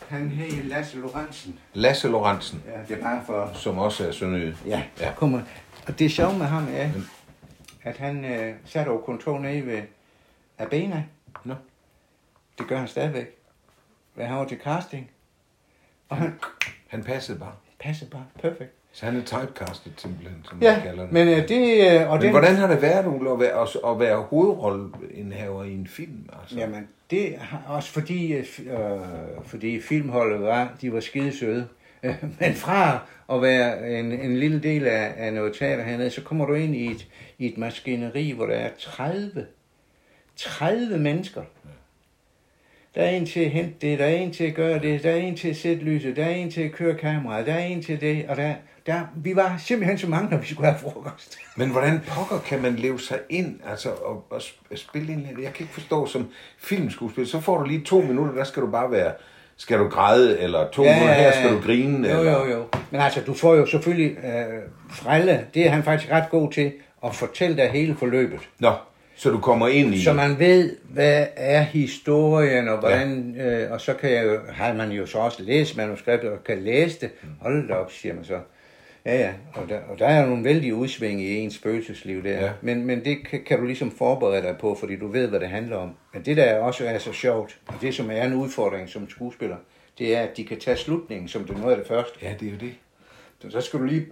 Han 0.08 0.28
hed 0.28 0.62
Lasse 0.62 0.98
Lorentzen. 0.98 1.58
Lasse 1.74 2.08
Lorentzen, 2.08 2.62
Ja, 2.66 2.80
det 2.88 2.98
er 2.98 3.02
bare 3.02 3.22
for... 3.26 3.50
som 3.54 3.78
også 3.78 4.08
er 4.08 4.12
sønderjyde. 4.12 4.56
Ja, 4.66 4.82
Ja. 5.00 5.06
ja. 5.06 5.12
Kommer. 5.16 5.40
Og 5.86 5.98
det 5.98 6.10
sjove 6.12 6.38
med 6.38 6.46
ham 6.46 6.66
er, 6.72 6.90
at 7.82 7.96
han 7.96 8.24
øh, 8.24 8.54
satte 8.64 8.88
over 8.90 9.00
kontor 9.00 9.38
nede 9.38 9.66
ved 9.66 9.82
Abena. 10.58 11.04
Nå. 11.44 11.54
Det 12.58 12.66
gør 12.68 12.78
han 12.78 12.88
stadigvæk. 12.88 13.26
Hvad 14.14 14.26
han 14.26 14.36
var 14.36 14.44
til 14.44 14.58
casting. 14.64 15.10
Og 16.08 16.16
han 16.16 16.32
Han 16.88 17.02
passede 17.04 17.38
bare. 17.38 17.52
passer 17.80 18.06
bare 18.06 18.24
perfekt. 18.42 18.72
Så 18.92 19.06
han 19.06 19.16
er 19.16 19.22
typecastet 19.24 19.92
simpelthen, 19.96 20.44
som 20.48 20.56
man 20.58 20.62
Ja, 20.62 20.80
kalder 20.82 21.02
det. 21.02 21.12
men 21.12 21.28
øh, 21.28 21.48
det... 21.48 21.90
Øh, 22.00 22.10
og 22.10 22.14
Men 22.16 22.22
den, 22.22 22.30
hvordan 22.30 22.54
har 22.56 22.66
det 22.66 22.82
været, 22.82 23.06
Ole, 23.06 23.30
at 23.30 23.40
være, 23.40 23.62
at- 23.92 23.98
være 24.00 24.22
hovedrolleindhaver 24.22 25.64
i 25.64 25.72
en 25.72 25.86
film? 25.86 26.28
Altså? 26.40 26.56
Jamen, 26.58 26.88
det 27.10 27.34
har 27.38 27.62
også 27.74 27.90
fordi, 27.92 28.32
øh, 28.32 28.46
øh, 28.66 28.78
fordi 29.44 29.80
filmholdet 29.80 30.40
var, 30.40 30.72
de 30.80 30.92
var 30.92 31.00
skide 31.00 31.38
søde. 31.38 31.68
Men 32.40 32.54
fra 32.54 32.98
at 33.32 33.42
være 33.42 33.98
en, 33.98 34.12
en 34.12 34.36
lille 34.36 34.58
del 34.60 34.86
af, 34.86 35.14
af 35.16 35.32
noget 35.32 35.54
teater 35.56 35.84
hernede, 35.84 36.10
så 36.10 36.22
kommer 36.22 36.46
du 36.46 36.54
ind 36.54 36.74
i 36.76 36.90
et, 36.90 37.06
i 37.38 37.46
et 37.52 37.58
maskineri, 37.58 38.30
hvor 38.30 38.46
der 38.46 38.54
er 38.54 38.70
30, 38.78 39.46
30 40.36 40.98
mennesker. 40.98 41.42
Der 42.96 43.02
er 43.02 43.10
en 43.10 43.26
til 43.26 43.40
at 43.40 43.50
hente 43.50 43.74
det, 43.80 43.98
der 43.98 44.04
er 44.04 44.14
en 44.14 44.32
til 44.32 44.44
at 44.44 44.54
gøre 44.54 44.78
det, 44.78 45.02
der 45.02 45.10
er 45.10 45.16
en 45.16 45.36
til 45.36 45.48
at 45.48 45.56
sætte 45.56 45.82
lyset, 45.82 46.16
der 46.16 46.24
er 46.24 46.30
en 46.30 46.50
til 46.50 46.60
at 46.60 46.72
køre 46.72 46.94
kameraet, 46.94 47.46
der 47.46 47.54
er 47.54 47.58
en 47.64 47.82
til 47.82 48.00
det, 48.00 48.24
og 48.28 48.36
der, 48.36 48.54
der, 48.86 49.00
vi 49.16 49.36
var 49.36 49.56
simpelthen 49.58 49.98
så 49.98 50.06
mange, 50.06 50.30
når 50.30 50.38
vi 50.38 50.46
skulle 50.46 50.70
have 50.70 50.78
frokost. 50.80 51.38
Men 51.56 51.70
hvordan 51.70 52.00
pokker 52.08 52.38
kan 52.38 52.62
man 52.62 52.76
leve 52.76 53.00
sig 53.00 53.18
ind, 53.30 53.60
altså 53.70 53.90
og, 53.90 54.24
og 54.30 54.36
sp- 54.36 54.76
spille 54.76 55.12
en, 55.12 55.28
jeg 55.42 55.52
kan 55.52 55.62
ikke 55.64 55.74
forstå, 55.74 56.06
som 56.06 56.28
filmskuespiller, 56.58 57.28
så 57.28 57.40
får 57.40 57.58
du 57.58 57.64
lige 57.64 57.80
to 57.80 58.00
minutter, 58.00 58.34
der 58.34 58.44
skal 58.44 58.62
du 58.62 58.70
bare 58.70 58.90
være, 58.90 59.12
skal 59.56 59.78
du 59.78 59.88
græde, 59.88 60.40
eller 60.40 60.70
to 60.70 60.84
ja, 60.84 60.94
minutter 60.94 61.14
her 61.14 61.32
skal 61.32 61.50
du 61.52 61.60
grine, 61.60 62.08
Jo, 62.12 62.18
eller... 62.18 62.32
jo, 62.32 62.50
jo. 62.50 62.64
Men 62.90 63.00
altså, 63.00 63.20
du 63.20 63.34
får 63.34 63.54
jo 63.54 63.66
selvfølgelig 63.66 64.16
øh, 64.18 64.62
Frelle, 64.90 65.46
det 65.54 65.66
er 65.66 65.70
han 65.70 65.82
faktisk 65.82 66.12
ret 66.12 66.30
god 66.30 66.52
til, 66.52 66.72
at 67.04 67.14
fortælle 67.14 67.56
dig 67.56 67.70
hele 67.70 67.96
forløbet. 67.96 68.40
Nå, 68.58 68.72
så 69.16 69.30
du 69.30 69.40
kommer 69.40 69.68
ind 69.68 69.94
i... 69.94 70.02
Så 70.04 70.12
man 70.12 70.38
ved, 70.38 70.76
hvad 70.82 71.26
er 71.36 71.62
historien, 71.62 72.68
og 72.68 72.78
hvordan, 72.78 73.34
ja. 73.36 73.64
øh, 73.64 73.72
og 73.72 73.80
så 73.80 73.94
kan 73.94 74.10
jeg 74.10 74.24
jo, 74.24 74.40
har 74.48 74.72
man 74.72 74.90
jo 74.90 75.06
så 75.06 75.18
også 75.18 75.42
læst 75.42 75.76
manuskriptet, 75.76 76.30
og 76.30 76.44
kan 76.44 76.58
læse 76.62 77.00
det. 77.00 77.10
Hold 77.40 77.68
da 77.68 77.74
op, 77.74 77.92
siger 77.92 78.14
man 78.14 78.24
så. 78.24 78.38
Ja, 79.04 79.18
ja, 79.18 79.32
og 79.54 79.68
der, 79.68 79.80
og 79.80 79.98
der 79.98 80.06
er 80.06 80.20
jo 80.20 80.26
nogle 80.28 80.44
vældige 80.44 80.74
udsving 80.74 81.22
i 81.22 81.36
ens 81.36 81.54
spøgelsesliv 81.54 82.24
der. 82.24 82.44
Ja. 82.44 82.50
Men, 82.62 82.84
men 82.84 83.04
det 83.04 83.26
kan, 83.26 83.44
kan 83.44 83.58
du 83.58 83.64
ligesom 83.64 83.90
forberede 83.90 84.42
dig 84.42 84.56
på, 84.60 84.74
fordi 84.74 84.96
du 84.96 85.08
ved, 85.08 85.26
hvad 85.28 85.40
det 85.40 85.48
handler 85.48 85.76
om. 85.76 85.90
Men 86.12 86.22
det, 86.22 86.36
der 86.36 86.58
også 86.58 86.86
er 86.86 86.98
så 86.98 87.12
sjovt, 87.12 87.58
og 87.66 87.74
det, 87.80 87.94
som 87.94 88.10
er 88.10 88.24
en 88.24 88.34
udfordring 88.34 88.88
som 88.88 89.10
skuespiller, 89.10 89.56
det 89.98 90.16
er, 90.16 90.20
at 90.20 90.36
de 90.36 90.44
kan 90.44 90.60
tage 90.60 90.76
slutningen, 90.76 91.28
som 91.28 91.44
det 91.44 91.54
er 91.54 91.58
noget 91.58 91.72
af 91.72 91.78
det 91.78 91.86
første. 91.86 92.18
Ja, 92.22 92.34
det 92.40 92.48
er 92.48 92.52
jo 92.52 92.58
det. 92.60 92.74
Så, 93.38 93.50
så 93.50 93.60
skal 93.60 93.80
du 93.80 93.84
lige 93.84 94.06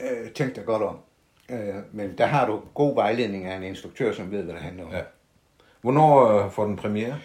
øh, 0.00 0.30
tænke 0.30 0.54
dig 0.54 0.64
godt 0.64 0.82
om. 0.82 0.96
Øh, 1.52 1.74
men 1.92 2.18
der 2.18 2.26
har 2.26 2.46
du 2.46 2.60
god 2.74 2.94
vejledning 2.94 3.44
af 3.44 3.56
en 3.56 3.62
instruktør, 3.62 4.12
som 4.12 4.30
ved, 4.30 4.42
hvad 4.42 4.54
det 4.54 4.62
handler 4.62 4.84
om. 4.84 4.92
Ja. 4.92 5.00
Hvornår 5.80 6.44
øh, 6.44 6.50
får 6.50 6.64
den 6.64 6.76
premiere? 6.76 7.16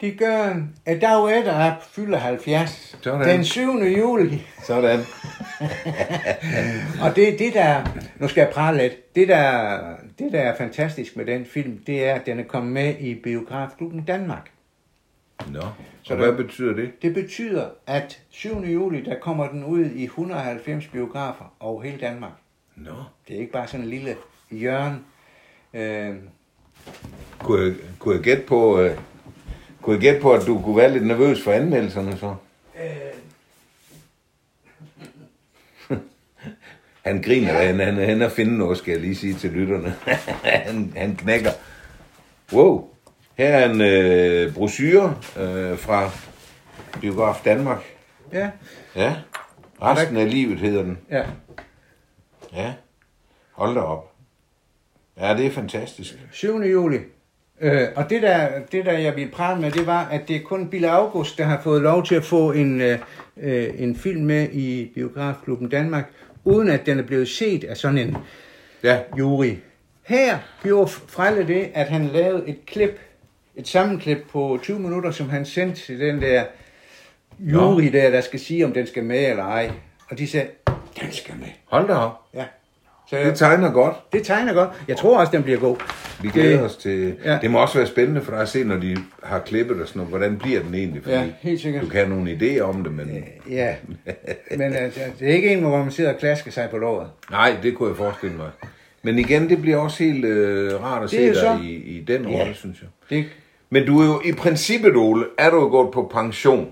De 0.00 0.12
gør 0.12 0.44
en 0.86 1.00
dag 1.00 1.38
efter 1.38 1.52
at 1.52 1.72
fylder 1.82 2.18
70. 2.18 2.96
Sådan. 3.02 3.28
Den 3.28 3.44
7. 3.44 3.62
juli. 3.82 4.46
Sådan. 4.62 5.00
Og 7.04 7.16
det, 7.16 7.38
det 7.38 7.54
der, 7.54 7.84
nu 8.16 8.28
skal 8.28 8.40
jeg 8.40 8.50
prale 8.52 8.78
lidt, 8.78 9.14
det 9.14 9.28
der, 9.28 9.78
det 10.18 10.32
der 10.32 10.40
er 10.40 10.56
fantastisk 10.56 11.16
med 11.16 11.26
den 11.26 11.46
film, 11.46 11.78
det 11.86 12.04
er, 12.08 12.14
at 12.14 12.26
den 12.26 12.40
er 12.40 12.44
kommet 12.44 12.72
med 12.72 12.98
i 12.98 13.14
Biografklubben 13.14 14.04
Danmark. 14.04 14.50
Nå, 15.52 15.60
Så 15.60 15.68
så 16.02 16.14
hvad 16.14 16.32
betyder 16.32 16.74
det? 16.74 17.02
Det 17.02 17.14
betyder, 17.14 17.68
at 17.86 18.22
7. 18.30 18.60
juli, 18.60 19.00
der 19.00 19.18
kommer 19.18 19.48
den 19.48 19.64
ud 19.64 19.84
i 19.84 20.04
190 20.04 20.86
biografer 20.86 21.54
over 21.60 21.82
hele 21.82 21.98
Danmark. 22.00 22.32
Nå. 22.76 22.94
Det 23.28 23.36
er 23.36 23.40
ikke 23.40 23.52
bare 23.52 23.66
sådan 23.66 23.84
en 23.84 23.90
lille 23.90 24.16
hjørne. 24.50 24.98
Øh, 25.74 26.14
Kunne 27.38 27.62
jeg, 27.64 27.74
kunne 27.98 28.14
jeg 28.14 28.22
gætte 28.24 28.42
på... 28.42 28.80
Øh, 28.80 28.98
kunne 29.82 29.94
jeg 29.94 30.00
gætte 30.00 30.20
på, 30.20 30.32
at 30.32 30.46
du 30.46 30.62
kunne 30.62 30.76
være 30.76 30.92
lidt 30.92 31.06
nervøs 31.06 31.42
for 31.44 31.52
anmeldelserne 31.52 32.16
så? 32.18 32.34
Han 37.02 37.22
griner, 37.22 37.52
ja. 37.52 37.66
han, 37.66 37.80
han, 37.80 37.96
han 37.96 38.22
er 38.22 38.28
finde 38.28 38.58
noget, 38.58 38.78
skal 38.78 38.92
jeg 38.92 39.00
lige 39.00 39.14
sige 39.16 39.34
til 39.34 39.50
lytterne. 39.50 39.94
han, 40.66 40.92
han 40.96 41.16
knækker. 41.16 41.50
Wow. 42.52 42.88
Her 43.34 43.48
er 43.48 43.70
en 43.70 43.80
øh, 43.80 44.54
brochure 44.54 45.16
øh, 45.38 45.78
fra 45.78 46.10
Biograf 47.00 47.40
Danmark. 47.44 47.82
Ja, 48.32 48.50
Ja. 48.96 49.14
Resten 49.82 50.16
af 50.16 50.30
livet 50.30 50.58
hedder 50.58 50.82
den. 50.82 50.98
ja. 51.10 51.24
Ja. 52.52 52.72
Hold 53.52 53.74
da 53.74 53.80
op. 53.80 54.12
Ja, 55.20 55.36
det 55.36 55.46
er 55.46 55.50
fantastisk. 55.50 56.18
7. 56.32 56.60
juli. 56.62 56.98
Øh, 57.60 57.88
og 57.96 58.10
det 58.10 58.22
der, 58.22 58.48
det 58.72 58.84
der, 58.86 58.92
jeg 58.98 59.16
ville 59.16 59.30
prale 59.30 59.60
med, 59.60 59.70
det 59.70 59.86
var, 59.86 60.04
at 60.04 60.28
det 60.28 60.36
er 60.36 60.40
kun 60.40 60.68
Bille 60.70 60.90
August, 60.90 61.38
der 61.38 61.44
har 61.44 61.60
fået 61.62 61.82
lov 61.82 62.04
til 62.04 62.14
at 62.14 62.24
få 62.24 62.52
en, 62.52 62.80
øh, 62.80 62.98
øh, 63.36 63.68
en 63.78 63.96
film 63.96 64.24
med 64.24 64.48
i 64.52 64.90
Biografklubben 64.94 65.68
Danmark, 65.68 66.04
uden 66.44 66.68
at 66.70 66.86
den 66.86 66.98
er 66.98 67.02
blevet 67.02 67.28
set 67.28 67.64
af 67.64 67.76
sådan 67.76 67.98
en 67.98 68.16
Ja. 68.82 69.00
jury. 69.18 69.54
Her 70.02 70.38
gjorde 70.62 70.88
Frelle 70.90 71.46
det, 71.46 71.70
at 71.74 71.86
han 71.88 72.06
lavede 72.06 72.48
et 72.48 72.66
klip, 72.66 73.00
et 73.56 73.68
sammenklip 73.68 74.18
på 74.30 74.58
20 74.62 74.78
minutter, 74.78 75.10
som 75.10 75.28
han 75.28 75.44
sendte 75.46 75.80
til 75.80 76.00
den 76.00 76.22
der 76.22 76.44
jury 77.38 77.82
der, 77.92 78.10
der 78.10 78.20
skal 78.20 78.40
sige, 78.40 78.64
om 78.64 78.72
den 78.72 78.86
skal 78.86 79.04
med 79.04 79.30
eller 79.30 79.44
ej. 79.44 79.70
Og 80.10 80.18
de 80.18 80.26
sagde, 80.28 80.46
den 81.00 81.12
skal 81.12 81.34
med. 81.38 81.48
Hold 81.64 81.88
da 81.88 81.94
op. 81.94 82.12
Ja. 82.34 82.44
Så 83.10 83.16
Det 83.16 83.38
tegner 83.38 83.72
godt. 83.72 83.94
det 84.12 84.22
tegner 84.22 84.52
godt. 84.54 84.70
Jeg 84.88 84.96
tror 84.96 85.18
også, 85.18 85.32
den 85.32 85.42
bliver 85.42 85.58
god. 85.58 85.76
Vi 86.22 86.28
glæder 86.28 86.62
os 86.62 86.76
til... 86.76 87.16
Ja. 87.24 87.38
Det 87.42 87.50
må 87.50 87.58
også 87.62 87.78
være 87.78 87.86
spændende 87.86 88.20
for 88.22 88.32
dig 88.32 88.40
at 88.40 88.48
se, 88.48 88.64
når 88.64 88.76
de 88.76 88.96
har 89.22 89.38
klippet 89.38 89.80
og 89.82 89.88
sådan 89.88 89.98
noget. 90.00 90.10
Hvordan 90.10 90.38
bliver 90.38 90.62
den 90.62 90.74
egentlig? 90.74 91.02
Fordi 91.02 91.16
Ja, 91.16 91.24
helt 91.40 91.60
sikkert. 91.60 91.82
Du 91.82 91.88
kan 91.88 91.96
have 92.06 92.08
nogle 92.08 92.30
idéer 92.32 92.60
om 92.60 92.84
det, 92.84 92.92
men... 92.92 93.24
Ja, 93.50 93.74
men 94.56 94.72
uh, 94.72 94.76
det 95.18 95.30
er 95.30 95.34
ikke 95.34 95.48
en, 95.52 95.60
hvor 95.60 95.78
man 95.78 95.90
sidder 95.90 96.12
og 96.12 96.18
klasker 96.18 96.50
sig 96.50 96.68
på 96.70 96.78
låret. 96.78 97.08
Nej, 97.30 97.56
det 97.62 97.74
kunne 97.76 97.88
jeg 97.88 97.96
forestille 97.96 98.36
mig. 98.36 98.50
Men 99.02 99.18
igen, 99.18 99.48
det 99.48 99.60
bliver 99.62 99.76
også 99.76 100.04
helt 100.04 100.24
øh, 100.24 100.82
rart 100.82 101.02
at 101.04 101.10
se 101.10 101.26
dig 101.26 101.36
så- 101.36 101.58
i, 101.62 101.66
i 101.74 102.04
den 102.08 102.28
Ja. 102.28 102.38
rolle, 102.40 102.54
synes 102.54 102.78
jeg. 102.80 102.88
Det, 103.10 103.24
Men 103.70 103.86
du 103.86 104.00
er 104.00 104.06
jo 104.06 104.22
i 104.24 104.32
princippet, 104.32 104.96
Ole, 104.96 105.24
er 105.38 105.50
du 105.50 105.56
jo 105.56 105.68
gået 105.68 105.90
på 105.92 106.10
pension. 106.14 106.68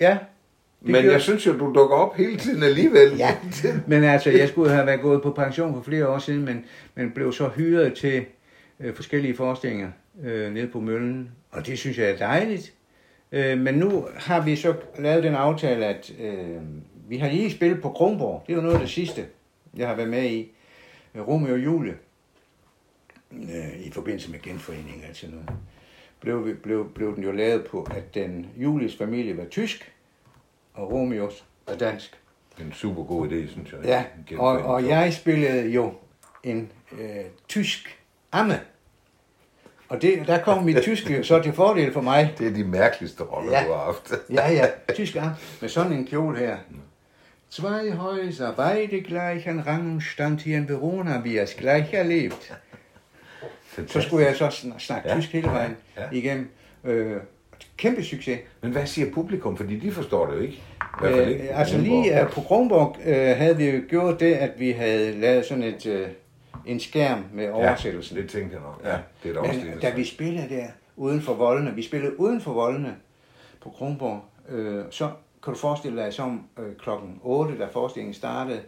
ja, 0.00 0.16
Men 0.84 1.04
jeg 1.04 1.20
synes 1.20 1.46
jo, 1.46 1.52
du 1.52 1.72
dukker 1.74 1.96
op 1.96 2.16
hele 2.16 2.36
tiden 2.36 2.62
alligevel. 2.62 3.16
ja. 3.18 3.36
Men 3.86 4.04
altså, 4.04 4.30
jeg 4.30 4.48
skulle 4.48 4.70
have 4.70 4.86
været 4.86 5.00
gået 5.00 5.22
på 5.22 5.30
pension 5.30 5.74
for 5.74 5.82
flere 5.82 6.08
år 6.08 6.18
siden, 6.18 6.44
men, 6.44 6.64
men 6.94 7.10
blev 7.10 7.32
så 7.32 7.48
hyret 7.48 7.94
til 7.94 8.24
øh, 8.80 8.94
forskellige 8.94 9.36
forestillinger 9.36 9.90
øh, 10.24 10.52
nede 10.52 10.66
på 10.68 10.80
Møllen. 10.80 11.30
Og 11.50 11.66
det 11.66 11.78
synes 11.78 11.98
jeg 11.98 12.10
er 12.10 12.16
dejligt. 12.16 12.72
Øh, 13.32 13.58
men 13.58 13.74
nu 13.74 14.06
har 14.16 14.44
vi 14.44 14.56
så 14.56 14.74
lavet 14.98 15.22
den 15.24 15.34
aftale, 15.34 15.86
at 15.86 16.12
øh, 16.20 16.56
vi 17.08 17.16
har 17.18 17.28
lige 17.30 17.50
spillet 17.50 17.82
på 17.82 17.88
Kronborg. 17.90 18.44
Det 18.46 18.56
var 18.56 18.62
noget 18.62 18.74
af 18.74 18.80
det 18.80 18.90
sidste, 18.90 19.24
jeg 19.76 19.88
har 19.88 19.94
været 19.94 20.08
med 20.10 20.24
i. 20.24 20.52
Øh, 21.14 21.28
Romeo 21.28 21.52
og 21.52 21.64
Julie. 21.64 21.94
Øh, 23.32 23.86
I 23.86 23.90
forbindelse 23.92 24.30
med 24.30 24.38
genforening 24.42 25.04
og 25.10 25.16
sådan 25.16 25.34
noget. 25.34 25.50
Blev, 26.20 26.46
vi- 26.46 26.54
blev, 26.54 26.90
blev 26.94 27.16
den 27.16 27.24
jo 27.24 27.32
lavet 27.32 27.64
på, 27.64 27.88
at 27.96 28.14
den 28.14 28.46
Julies 28.56 28.96
familie 28.96 29.36
var 29.36 29.44
tysk, 29.44 29.92
og 30.74 30.92
Romeos 30.92 31.44
var 31.68 31.74
dansk. 31.74 32.18
Er 32.58 32.62
en 32.64 32.72
super 32.72 33.02
god 33.04 33.28
idé, 33.28 33.50
synes 33.52 33.72
jeg. 33.72 33.80
Ja, 33.84 34.04
og, 34.38 34.58
og 34.58 34.86
jeg 34.88 35.12
spillede 35.14 35.68
jo 35.68 35.94
en 36.44 36.72
øh, 36.92 37.08
tysk 37.48 37.98
amme. 38.32 38.60
Og 39.88 40.02
det, 40.02 40.26
der 40.26 40.42
kom 40.42 40.62
mit 40.64 40.82
tyske 40.88 41.24
så 41.24 41.42
til 41.42 41.52
fordel 41.52 41.92
for 41.92 42.00
mig. 42.00 42.34
Det 42.38 42.46
er 42.46 42.50
de 42.54 42.64
mærkeligste 42.64 43.22
roller, 43.22 43.52
Ja. 43.52 43.66
du 43.66 43.72
har 43.72 43.84
haft. 43.84 44.12
Ja, 44.36 44.52
ja, 44.52 44.66
tysk 44.94 45.16
amme. 45.16 45.36
Med 45.60 45.68
sådan 45.68 45.92
en 45.92 46.06
kjole 46.06 46.38
her. 46.38 46.56
Zwei 47.50 47.90
Häuser, 47.90 48.52
beide 48.56 49.00
gleich 49.00 49.48
an 49.48 49.66
Rang 49.66 49.92
und 49.92 50.00
stand 50.02 50.38
hier 50.38 50.56
in 50.56 50.68
Verona, 50.68 51.20
wie 51.24 51.38
es 51.42 51.54
gleich 51.54 51.94
erlebt. 51.94 52.52
Så 53.86 54.00
skulle 54.00 54.26
jeg 54.26 54.36
så 54.36 54.48
sn- 54.48 54.78
snakke 54.78 55.08
Ja. 55.08 55.14
tysk 55.14 55.32
hele 55.32 55.48
vejen 55.48 55.76
Ja. 55.96 56.02
igennem. 56.12 56.50
Øh, 56.84 57.16
kæmpe 57.76 58.04
succes. 58.04 58.38
Men 58.60 58.72
hvad 58.72 58.86
siger 58.86 59.10
publikum? 59.14 59.56
Fordi 59.56 59.78
de 59.78 59.92
forstår 59.92 60.26
det 60.26 60.36
jo 60.36 60.40
ikke. 60.40 60.62
Fald 61.00 61.28
ikke. 61.28 61.42
Øh, 61.42 61.60
altså 61.60 61.78
lige 61.78 62.22
uh, 62.22 62.30
på 62.30 62.40
Kronborg 62.40 62.96
øh, 63.06 63.36
havde 63.36 63.56
vi 63.56 63.70
jo 63.70 63.80
gjort 63.88 64.20
det, 64.20 64.34
at 64.34 64.50
vi 64.58 64.70
havde 64.70 65.20
lavet 65.20 65.44
sådan 65.44 65.64
et, 65.64 65.86
øh, 65.86 66.08
en 66.66 66.80
skærm 66.80 67.24
med 67.32 67.50
oversættelsen. 67.50 68.16
Ja, 68.16 68.22
det 68.22 68.30
tænkte 68.30 68.54
jeg 68.56 68.62
nok. 68.62 68.80
Ja, 68.84 68.96
det 69.22 69.30
er 69.30 69.42
da 69.42 69.48
også 69.48 69.60
Men 69.60 69.72
det. 69.72 69.82
da 69.82 69.90
vi 69.90 70.04
spillede 70.04 70.48
der 70.48 70.66
uden 70.96 71.20
for 71.22 71.34
voldene, 71.34 71.74
vi 71.74 71.82
spillede 71.82 72.20
uden 72.20 72.40
for 72.40 72.52
voldene 72.52 72.96
på 73.62 73.70
Kronborg, 73.70 74.20
øh, 74.48 74.84
så 74.90 75.08
kan 75.44 75.52
du 75.52 75.58
forestille 75.58 76.02
dig, 76.02 76.12
som 76.12 76.42
øh, 76.58 76.76
klokken 76.76 77.20
8, 77.22 77.58
da 77.58 77.66
forestillingen 77.72 78.14
startede, 78.14 78.60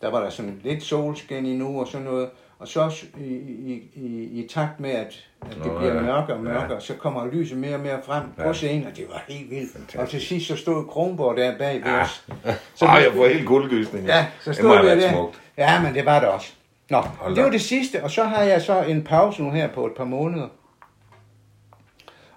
der 0.00 0.10
var 0.10 0.22
der 0.22 0.30
sådan 0.30 0.60
lidt 0.64 0.82
solskin 0.82 1.46
i 1.46 1.56
nu 1.56 1.80
og 1.80 1.86
sådan 1.88 2.06
noget, 2.06 2.28
og 2.58 2.68
så 2.68 3.04
i, 3.20 3.24
i, 3.24 3.82
i, 3.94 4.22
i 4.44 4.48
takt 4.48 4.80
med, 4.80 4.90
at, 4.90 5.26
at 5.42 5.56
det 5.56 5.66
Nå, 5.66 5.78
bliver 5.78 5.94
ja. 5.94 6.00
mørkere 6.00 6.36
og 6.36 6.42
mørkere, 6.42 6.72
Ja. 6.74 6.80
så 6.80 6.94
kommer 6.94 7.26
lyset 7.26 7.58
mere 7.58 7.74
og 7.74 7.80
mere 7.80 7.98
frem 8.06 8.22
Ja. 8.38 8.42
på 8.42 8.52
scenen, 8.52 8.86
og 8.86 8.96
det 8.96 9.04
var 9.12 9.24
helt 9.28 9.50
vildt. 9.50 9.96
Og 9.96 10.08
til 10.08 10.20
sidst 10.20 10.46
så 10.46 10.56
stod 10.56 10.84
Kronborg 10.84 11.36
der 11.36 11.58
bag 11.58 11.74
ved 11.74 11.82
Ja. 11.90 12.02
os. 12.02 12.26
Så 12.74 12.84
Ej, 12.84 12.92
jeg 12.94 13.12
får 13.14 13.26
helt 13.28 13.46
guldgysning. 13.46 14.06
Ja, 14.06 14.26
så 14.40 14.50
det 14.50 14.56
stod 14.58 14.76
have 14.76 14.96
vi 14.96 15.02
der. 15.02 15.12
smukt. 15.12 15.40
Ja, 15.58 15.82
men 15.82 15.94
det 15.94 16.06
var 16.06 16.20
det 16.20 16.28
også. 16.28 16.52
Nå, 16.90 17.00
Hold 17.00 17.34
det 17.36 17.44
var 17.44 17.50
det 17.50 17.60
sidste, 17.60 18.04
og 18.04 18.10
så 18.10 18.24
har 18.24 18.42
jeg 18.42 18.62
så 18.62 18.82
en 18.82 19.04
pause 19.04 19.42
nu 19.42 19.50
her 19.50 19.68
på 19.68 19.86
et 19.86 19.92
par 19.96 20.04
måneder. 20.04 20.48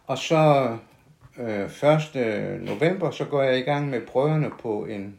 Og 0.07 0.17
så 0.17 0.69
øh, 1.39 1.89
1. 2.15 2.61
november, 2.61 3.11
så 3.11 3.26
går 3.26 3.41
jeg 3.43 3.57
i 3.57 3.61
gang 3.61 3.89
med 3.89 4.01
prøverne 4.01 4.49
på 4.61 4.86
en, 4.89 5.15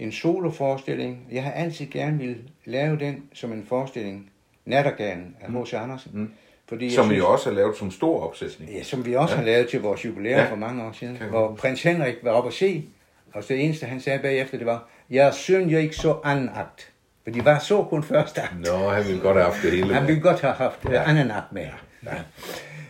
en 0.00 0.12
soloforestilling. 0.12 1.26
Jeg 1.32 1.44
har 1.44 1.52
altid 1.52 1.86
gerne 1.90 2.18
vil 2.18 2.36
lave 2.64 2.98
den 2.98 3.22
som 3.32 3.52
en 3.52 3.64
forestilling, 3.68 4.30
Nattergalen 4.66 5.36
af 5.40 5.52
H.C. 5.62 5.74
Andersen. 5.74 6.10
Mm. 6.14 6.30
Fordi 6.68 6.90
Som 6.90 7.04
vi 7.04 7.14
synes- 7.14 7.18
jo 7.18 7.32
også 7.32 7.48
har 7.48 7.56
lavet 7.56 7.76
som 7.76 7.90
stor 7.90 8.20
opsætning. 8.20 8.70
Ja, 8.72 8.82
som 8.82 9.06
vi 9.06 9.14
også 9.14 9.34
ja. 9.34 9.38
har 9.38 9.46
lavet 9.46 9.68
til 9.68 9.80
vores 9.80 10.04
jubilæum 10.04 10.36
Ja. 10.38 10.42
ja. 10.44 10.50
for 10.50 10.56
mange 10.56 10.84
år 10.84 10.92
siden, 10.92 11.16
hvor 11.30 11.48
huske. 11.48 11.60
prins 11.60 11.82
Henrik 11.82 12.14
var 12.22 12.30
oppe 12.30 12.48
at 12.48 12.54
se, 12.54 12.84
og 13.32 13.48
det 13.48 13.64
eneste, 13.64 13.86
han 13.86 14.00
sagde 14.00 14.18
bagefter, 14.18 14.58
det 14.58 14.66
var, 14.66 14.88
jeg 15.10 15.34
synes 15.34 15.72
jeg 15.72 15.80
ikke 15.82 15.96
så 15.96 16.16
anden 16.24 16.50
akt. 16.54 16.92
For 17.24 17.30
de 17.30 17.44
var 17.44 17.58
så 17.58 17.82
kun 17.82 18.02
første 18.02 18.40
akt. 18.42 18.54
Nå, 18.60 18.88
han 18.88 19.04
ville 19.06 19.20
godt 19.20 19.36
have 19.36 19.44
haft 19.52 19.62
det 19.62 19.70
hele. 19.72 19.94
Han 19.94 20.06
ville 20.06 20.20
godt 20.22 20.40
have 20.40 20.52
haft 20.54 20.84
Ja. 20.84 20.92
ja. 20.92 21.08
anden 21.10 21.30
akt 21.30 21.52
med. 21.52 21.66
Ja. 22.06 22.10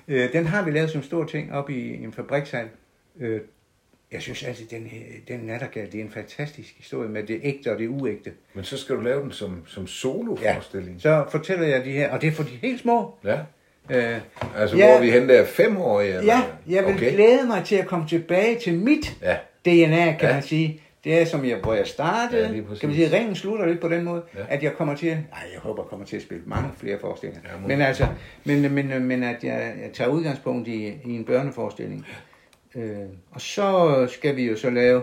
Øh, 0.09 0.33
den 0.33 0.47
har 0.47 0.63
vi 0.65 0.71
lavet 0.71 0.91
som 0.91 1.03
stor 1.03 1.25
ting 1.25 1.53
op 1.53 1.71
i 1.71 2.05
en 2.05 2.13
fabrikshal. 2.13 2.69
Øh, 3.21 3.41
jeg 4.13 4.23
synes 4.23 4.43
altid, 4.43 4.67
den, 4.67 4.91
den 5.29 5.41
nattergal, 5.41 5.93
det 5.93 6.01
er 6.01 6.05
en 6.05 6.11
fantastisk 6.11 6.75
historie 6.77 7.09
med 7.09 7.23
det 7.23 7.41
ægte 7.43 7.73
og 7.73 7.79
det 7.79 7.89
uægte. 7.89 8.33
Men 8.55 8.65
så 8.65 8.77
skal 8.79 8.97
du 8.97 9.01
lave 9.01 9.23
den 9.23 9.33
som, 9.33 9.63
som 9.67 9.87
soloforestilling. 9.87 11.01
Så 11.03 11.25
fortæller 11.31 11.67
jeg 11.67 11.85
de 11.85 11.91
her, 11.93 12.11
og 12.11 12.21
det 12.21 12.27
er 12.29 12.33
for 12.33 12.43
de 12.43 12.51
helt 12.63 12.81
små. 12.81 13.15
Ja. 13.25 13.39
Øh, 13.91 14.19
Altså, 14.57 14.77
Ja. 14.77 14.87
hvor 14.87 14.97
er 14.97 15.01
vi 15.01 15.11
hen 15.11 15.29
der 15.29 15.45
fem 15.45 15.77
år? 15.77 16.01
Eller? 16.01 16.23
ja, 16.23 16.43
jeg 16.69 16.85
vil 16.87 16.95
okay. 16.95 17.13
glæde 17.15 17.47
mig 17.47 17.65
til 17.65 17.77
at 17.77 17.87
komme 17.87 18.09
tilbage 18.09 18.59
til 18.59 18.75
mit 18.79 19.17
Ja. 19.23 19.37
DNA, 19.65 19.71
kan 20.13 20.17
Ja. 20.21 20.27
ja. 20.29 20.33
man 20.35 20.43
sige. 20.43 20.81
Det 21.05 21.21
er 21.21 21.25
som 21.25 21.45
jeg, 21.45 21.57
hvor 21.57 21.75
jeg 21.75 21.87
startede. 21.87 22.41
Ja, 22.43 22.49
Ja, 22.49 22.63
kan 22.81 22.89
man 22.89 22.95
sige, 22.97 23.13
ringen 23.17 23.35
slutter 23.35 23.67
lidt 23.67 23.81
på 23.81 23.89
den 23.89 24.05
måde, 24.05 24.23
Ja. 24.35 24.41
ja. 24.41 24.47
at 24.49 24.63
jeg 24.63 24.73
kommer 24.73 24.95
til, 24.97 25.09
nej, 25.09 25.19
jeg 25.53 25.61
håber, 25.61 25.83
jeg 25.83 25.89
kommer 25.89 26.07
til 26.07 26.17
at 26.17 26.23
spille 26.23 26.43
mange 26.47 26.69
flere 26.79 26.99
forestillinger. 27.01 27.51
Ja, 27.63 27.69
men 27.69 27.81
altså, 27.81 28.07
men, 28.45 28.75
men, 28.75 29.03
men 29.05 29.23
at 29.23 29.45
jeg, 29.45 29.73
jeg 29.83 29.91
tager 29.95 30.11
udgangspunkt 30.11 30.69
i, 30.69 30.87
i 31.05 31.11
en 31.17 31.25
børneforestilling. 31.25 32.07
Øh, 32.75 32.83
og 33.31 33.41
så 33.41 34.07
skal 34.13 34.37
vi 34.37 34.45
jo 34.51 34.57
så 34.57 34.71
lave 34.71 35.03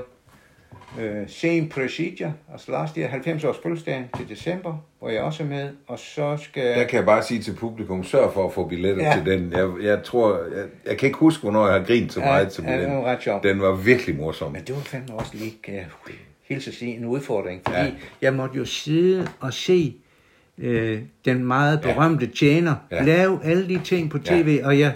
øh, 0.99 1.23
Sen 1.27 1.69
Presidia, 1.69 2.33
altså 2.51 2.71
last 2.71 2.95
year, 2.95 3.09
90 3.09 3.43
års 3.43 3.57
fødselsdag 3.63 4.09
til 4.17 4.29
december, 4.29 4.77
hvor 4.99 5.09
jeg 5.09 5.21
også 5.21 5.43
er 5.43 5.47
med, 5.47 5.69
og 5.87 5.99
så 5.99 6.37
skal... 6.41 6.63
Der 6.79 6.83
kan 6.83 6.97
jeg 6.97 7.05
bare 7.05 7.23
sige 7.23 7.41
til 7.41 7.53
publikum, 7.53 8.03
sørg 8.03 8.33
for 8.33 8.45
at 8.47 8.53
få 8.53 8.67
billetter 8.67 9.03
ja. 9.03 9.09
Ja. 9.09 9.15
til 9.23 9.31
den. 9.31 9.51
Jeg, 9.51 9.69
jeg 9.81 10.03
tror, 10.03 10.37
jeg, 10.57 10.65
jeg 10.85 10.97
kan 10.97 11.07
ikke 11.07 11.19
huske, 11.19 11.41
hvornår 11.41 11.65
jeg 11.67 11.73
har 11.79 11.85
grint 11.85 12.13
så 12.13 12.19
Ja, 12.19 12.25
meget 12.25 12.49
til 12.49 12.63
ja, 12.63 12.81
den. 12.81 12.91
var 12.91 13.03
ret 13.03 13.23
sjovt. 13.23 13.43
Den 13.43 13.61
var 13.61 13.71
virkelig 13.75 14.15
morsom. 14.15 14.51
Men 14.51 14.61
det 14.61 14.75
var 14.75 14.81
fandme 14.81 15.15
også 15.15 15.31
lige, 15.33 15.53
kan 15.63 15.73
jeg 15.75 15.85
hilse 16.43 16.69
at 16.69 16.75
sige, 16.75 16.95
en 16.97 17.05
udfordring. 17.05 17.61
Fordi 17.65 17.77
Ja. 17.77 17.83
ja. 17.85 17.91
jeg 18.21 18.33
måtte 18.33 18.57
jo 18.57 18.65
sidde 18.65 19.27
og 19.39 19.53
se 19.53 19.95
øh, 20.57 21.01
den 21.25 21.45
meget 21.45 21.81
berømte 21.81 22.27
tjener 22.27 22.75
Ja. 22.91 22.95
ja. 22.95 23.03
lave 23.03 23.39
alle 23.43 23.69
de 23.69 23.79
ting 23.83 24.09
på 24.09 24.19
tv, 24.19 24.57
ja. 24.61 24.67
og 24.67 24.79
jeg... 24.79 24.93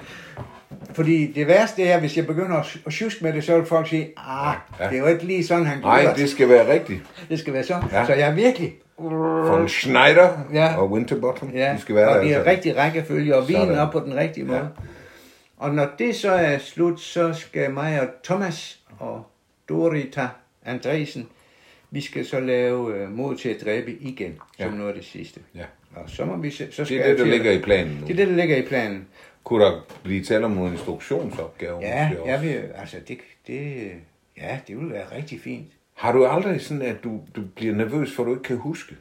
Fordi 0.93 1.31
det 1.31 1.47
værste 1.47 1.83
er, 1.83 1.99
hvis 1.99 2.17
jeg 2.17 2.27
begynder 2.27 2.57
at, 2.57 2.77
at 2.85 2.93
sjuske 2.93 3.23
med 3.23 3.33
det, 3.33 3.43
så 3.43 3.57
vil 3.57 3.65
folk 3.65 3.87
sige, 3.89 4.09
ah, 4.17 4.55
Ja. 4.79 4.87
det 4.89 4.93
er 4.95 4.99
jo 4.99 5.07
ikke 5.07 5.23
lige 5.25 5.45
sådan, 5.45 5.65
han 5.65 5.79
Nej, 5.79 6.01
gjorde 6.01 6.21
det 6.21 6.29
skal 6.29 6.49
være 6.49 6.73
rigtigt. 6.73 7.01
det 7.29 7.39
skal 7.39 7.53
være 7.53 7.63
sådan. 7.63 7.83
Ja. 7.91 8.05
Så 8.05 8.13
jeg 8.13 8.29
er 8.29 8.33
virkelig... 8.33 8.73
Von 8.97 9.69
Schneider 9.69 10.29
Ja. 10.53 10.75
og 10.77 10.91
Winterbottom, 10.91 11.49
Ja, 11.53 11.73
de 11.75 11.81
skal 11.81 11.95
være 11.95 12.09
og 12.09 12.15
der. 12.15 12.21
vi 12.23 12.29
har 12.29 12.35
altså. 12.39 12.51
rigtig 12.51 12.77
rækkefølge, 12.77 13.35
og 13.35 13.47
vinen 13.47 13.77
op 13.77 13.91
på 13.91 13.99
den 13.99 14.15
rigtige 14.15 14.43
måde. 14.45 14.57
Ja. 14.59 14.65
Og 15.57 15.75
når 15.75 15.87
det 15.99 16.15
så 16.15 16.31
er 16.31 16.57
slut, 16.57 16.99
så 17.01 17.33
skal 17.33 17.71
mig 17.73 18.01
og 18.01 18.07
Thomas 18.23 18.79
og 18.99 19.25
Dorita 19.69 20.27
Andresen, 20.65 21.27
vi 21.91 22.01
skal 22.01 22.25
så 22.25 22.39
lave 22.39 22.95
øh, 22.95 23.11
mod 23.11 23.35
til 23.35 23.49
at 23.49 23.55
dræbe 23.65 23.91
igen, 23.99 24.33
som 24.59 24.71
Ja. 24.71 24.77
noget 24.77 24.89
af 24.89 24.95
det 24.95 25.05
sidste. 25.05 25.39
Ja. 25.55 25.63
Og 25.95 26.03
så 26.09 26.25
må 26.25 26.37
vi 26.37 26.49
se, 26.51 26.67
så 26.71 26.85
skal 26.85 26.97
Det 26.97 27.05
er 27.05 27.09
det, 27.09 27.17
der 27.17 27.23
at- 27.23 27.29
ligger 27.29 27.51
i 27.51 27.59
planen 27.59 27.97
nu. 28.01 28.07
Det 28.07 28.13
er 28.13 28.17
det, 28.17 28.27
der 28.27 28.35
ligger 28.35 28.57
i 28.57 28.61
planen. 28.61 29.07
Kunne 29.43 29.65
der 29.65 29.85
blive 30.03 30.23
tale 30.23 30.45
om 30.45 30.51
nogle 30.51 30.71
instruktionsopgaver? 30.71 31.81
Ja, 31.81 32.07
måske 32.09 32.21
også? 32.21 32.31
jeg 32.31 32.41
vil, 32.41 32.69
altså 32.75 32.97
det, 33.07 33.17
det, 33.47 33.91
ja, 34.37 34.59
det 34.67 34.77
vil 34.77 34.89
være 34.91 35.15
rigtig 35.15 35.41
fint. 35.41 35.67
Har 35.93 36.11
du 36.11 36.25
aldrig 36.25 36.61
sådan, 36.61 36.81
at 36.81 37.03
du, 37.03 37.21
du 37.35 37.41
bliver 37.55 37.75
nervøs, 37.75 38.15
for 38.15 38.23
du 38.23 38.31
ikke 38.31 38.43
kan 38.43 38.57
huske? 38.57 38.95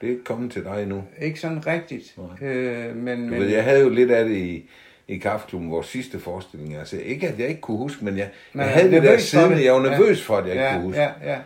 Det 0.00 0.06
er 0.06 0.10
ikke 0.10 0.24
kommet 0.24 0.52
til 0.52 0.64
dig 0.64 0.82
endnu. 0.82 1.04
Ikke 1.20 1.40
sådan 1.40 1.66
rigtigt. 1.66 2.16
Øh, 2.42 2.96
men, 2.96 3.18
Du 3.24 3.30
men, 3.30 3.40
ved, 3.40 3.48
jeg 3.48 3.64
havde 3.64 3.80
jo 3.80 3.88
lidt 3.88 4.10
af 4.10 4.24
det 4.24 4.36
i, 4.36 4.68
i 5.08 5.18
Kaffeklubben, 5.18 5.70
vores 5.70 5.86
sidste 5.86 6.20
forestilling. 6.20 6.76
Altså, 6.76 6.96
ikke 6.96 7.28
at 7.28 7.38
jeg 7.38 7.48
ikke 7.48 7.60
kunne 7.60 7.76
huske, 7.78 8.04
men 8.04 8.18
jeg, 8.18 8.28
Man 8.52 8.66
jeg 8.66 8.74
havde 8.74 8.90
det 8.90 9.02
der 9.02 9.18
siden, 9.18 9.52
det. 9.52 9.64
jeg 9.64 9.72
var 9.72 9.84
Ja. 9.84 9.90
nervøs 9.90 10.22
for, 10.22 10.36
at 10.36 10.44
jeg 10.44 10.52
ikke 10.52 10.64
ja, 10.64 10.72
kunne 10.74 10.82
huske. 10.84 11.00
Ja, 11.02 11.10
ja. 11.24 11.38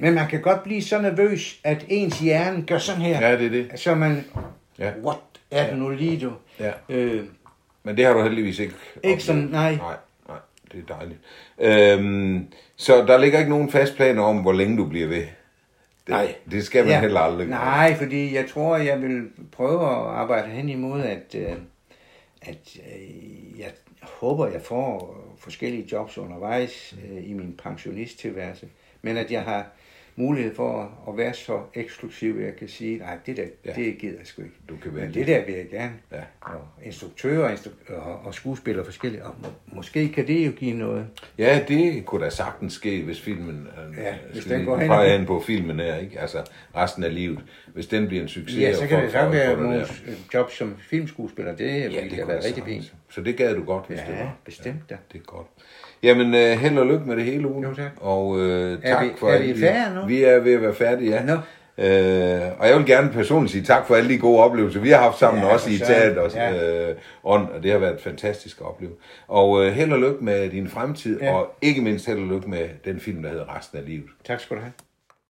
Men 0.00 0.14
man 0.14 0.28
kan 0.28 0.40
godt 0.42 0.62
blive 0.62 0.82
så 0.82 1.00
nervøs, 1.00 1.60
at 1.64 1.84
ens 1.88 2.18
hjerne 2.20 2.64
gør 2.66 2.78
sådan 2.78 3.00
her. 3.02 3.28
Ja, 3.28 3.36
det 3.38 3.46
er 3.46 3.50
det. 3.50 3.70
Så 3.80 3.94
man, 3.94 4.24
Ja. 4.78 4.92
what 5.04 5.18
er 5.50 5.70
det 5.70 5.78
nu 5.78 5.90
lige, 5.90 6.20
du? 6.20 6.32
Ja. 6.60 6.72
Øh, 6.88 7.24
Men 7.82 7.96
det 7.96 8.04
har 8.04 8.12
du 8.12 8.22
heldigvis 8.22 8.58
ikke 8.58 8.74
Ikke 9.02 9.22
sådan, 9.22 9.42
nej. 9.42 9.74
Nej, 9.76 9.96
nej, 10.28 10.38
det 10.72 10.84
er 10.88 10.94
dejligt. 10.94 11.20
Øhm, 11.58 12.46
så 12.76 13.04
der 13.06 13.18
ligger 13.18 13.38
ikke 13.38 13.50
nogen 13.50 13.70
fast 13.70 13.96
planer 13.96 14.22
om, 14.22 14.38
hvor 14.38 14.52
længe 14.52 14.76
du 14.76 14.86
bliver 14.88 15.08
ved. 15.08 15.26
Det, 16.06 16.08
Nej. 16.08 16.34
Det 16.50 16.64
skal 16.64 16.84
man 16.84 16.92
ja. 16.92 17.00
heller 17.00 17.20
aldrig. 17.20 17.46
Nej, 17.48 17.94
fordi 17.96 18.34
jeg 18.34 18.48
tror, 18.50 18.76
jeg 18.76 19.02
vil 19.02 19.28
prøve 19.52 19.80
at 19.80 20.16
arbejde 20.16 20.48
hen 20.48 20.68
imod, 20.68 21.02
at, 21.02 21.34
øh, 21.34 21.52
at 22.42 22.76
øh, 22.76 23.60
jeg 23.60 23.70
håber, 24.02 24.46
jeg 24.46 24.62
får 24.62 25.16
forskellige 25.38 25.88
jobs 25.92 26.18
undervejs 26.18 26.94
øh, 27.04 27.30
i 27.30 27.32
min 27.32 27.54
pensionisttilværelse, 27.62 28.68
men 29.02 29.16
at 29.16 29.30
jeg 29.30 29.42
har 29.42 29.66
mulighed 30.16 30.54
for 30.54 30.98
at 31.08 31.16
være 31.16 31.34
så 31.34 31.60
eksklusiv, 31.74 32.36
at 32.38 32.44
jeg 32.46 32.56
kan 32.56 32.68
sige, 32.68 32.98
nej, 32.98 33.18
det 33.26 33.36
der, 33.36 33.42
Ja. 33.64 33.70
ja. 33.70 33.84
det 33.84 33.98
gider 33.98 34.18
jeg 34.18 34.26
sgu 34.26 34.42
ikke. 34.42 34.54
Du 34.68 34.76
kan 34.76 34.92
Men 34.92 35.00
vælge. 35.00 35.14
det 35.14 35.26
der 35.26 35.44
vil 35.46 35.54
jeg 35.54 35.68
gerne. 35.70 35.92
Ja. 36.12 36.20
Og 36.40 36.60
instruktører 36.84 37.44
og, 37.44 37.52
instru- 37.52 37.94
og, 37.94 38.20
og 38.26 38.34
skuespillere 38.34 38.84
forskellige. 38.84 39.24
Og 39.24 39.34
må, 39.42 39.48
måske 39.76 40.08
kan 40.08 40.26
det 40.26 40.46
jo 40.46 40.50
give 40.50 40.72
noget. 40.76 41.06
Ja, 41.38 41.60
det 41.68 42.04
kunne 42.06 42.24
da 42.24 42.30
sagtens 42.30 42.72
ske, 42.72 43.02
hvis 43.02 43.20
filmen... 43.20 43.68
øh, 43.88 43.98
Ja, 43.98 44.14
hvis 44.32 44.44
den 44.44 44.64
går 44.64 45.02
hen 45.04 45.26
på 45.26 45.40
filmen 45.40 45.80
her, 45.80 45.96
ikke? 45.96 46.20
Altså 46.20 46.38
resten 46.76 47.04
af 47.04 47.14
livet. 47.14 47.40
Hvis 47.74 47.86
den 47.86 48.06
bliver 48.08 48.22
en 48.22 48.28
succes, 48.28 48.60
Ja, 48.60 48.74
så 48.74 48.86
kan 48.86 49.02
det 49.02 49.12
så 49.12 49.28
være 49.28 49.56
nogle 49.56 49.86
jobs 50.34 50.56
som 50.56 50.76
filmskuespiller. 50.90 51.56
Det 51.56 51.66
ja, 51.66 51.72
ville 51.88 52.10
da 52.10 52.16
kunne 52.16 52.28
være 52.28 52.44
rigtig 52.44 52.64
fint. 52.64 52.94
Så 53.10 53.20
det 53.20 53.36
gad 53.36 53.54
du 53.54 53.64
godt, 53.64 53.86
hvis 53.88 53.98
det 54.00 54.12
Ja, 54.12 54.22
var. 54.22 54.36
bestemt 54.44 54.90
da. 54.90 54.96
Det 55.12 55.18
er 55.18 55.22
godt. 55.24 55.46
Jamen, 56.02 56.34
øh, 56.34 56.50
held 56.58 56.78
og 56.78 56.86
lykke 56.86 57.04
med 57.06 57.16
det 57.16 57.24
hele, 57.24 57.48
Uno. 57.48 57.68
Jo, 57.68 57.74
tak. 57.74 57.90
Og 57.96 58.40
øh, 58.40 58.78
Er 58.82 58.94
tak 58.94 59.04
vi- 59.04 59.10
for 59.18 59.28
er 59.28 59.32
alle 59.34 59.52
vi 59.54 59.60
færdige 59.60 59.94
nu? 60.00 60.06
Vi 60.06 60.22
er 60.24 60.38
ved 60.38 60.52
at 60.54 60.62
være 60.62 60.74
færdige, 60.74 61.10
ja. 61.10 61.22
Nå. 61.24 61.32
Øh, 61.78 62.40
og 62.58 62.68
jeg 62.68 62.76
vil 62.78 62.86
gerne 62.86 63.10
personligt 63.12 63.52
sige 63.52 63.64
tak 63.64 63.86
for 63.86 63.94
alle 63.94 64.08
de 64.08 64.18
gode 64.18 64.38
oplevelser, 64.42 64.80
vi 64.80 64.90
har 64.90 64.98
haft 65.02 65.18
sammen, 65.18 65.42
Ja, 65.42 65.48
også 65.52 65.70
i 65.70 65.78
teater 65.78 66.20
og, 66.20 66.30
Ja. 66.34 66.88
øh, 66.90 66.96
ånd, 67.24 67.48
og 67.48 67.62
det 67.62 67.70
har 67.72 67.78
været 67.78 68.00
fantastisk 68.00 68.60
at 68.60 68.66
opleve. 68.66 68.92
Og 69.28 69.64
øh, 69.66 69.72
held 69.72 69.92
og 69.92 69.98
lykke 69.98 70.24
med 70.24 70.50
din 70.50 70.68
fremtid, 70.68 71.20
Ja. 71.20 71.34
og 71.34 71.54
ikke 71.62 71.80
mindst 71.80 72.06
held 72.06 72.18
og 72.18 72.26
lykke 72.26 72.50
med 72.50 72.68
den 72.84 73.00
film, 73.00 73.22
der 73.22 73.30
hedder 73.30 73.56
Resten 73.58 73.78
af 73.78 73.84
livet. 73.86 74.04
Tak 74.24 74.40
skal 74.40 74.56
du 74.56 74.62
have. 74.62 74.72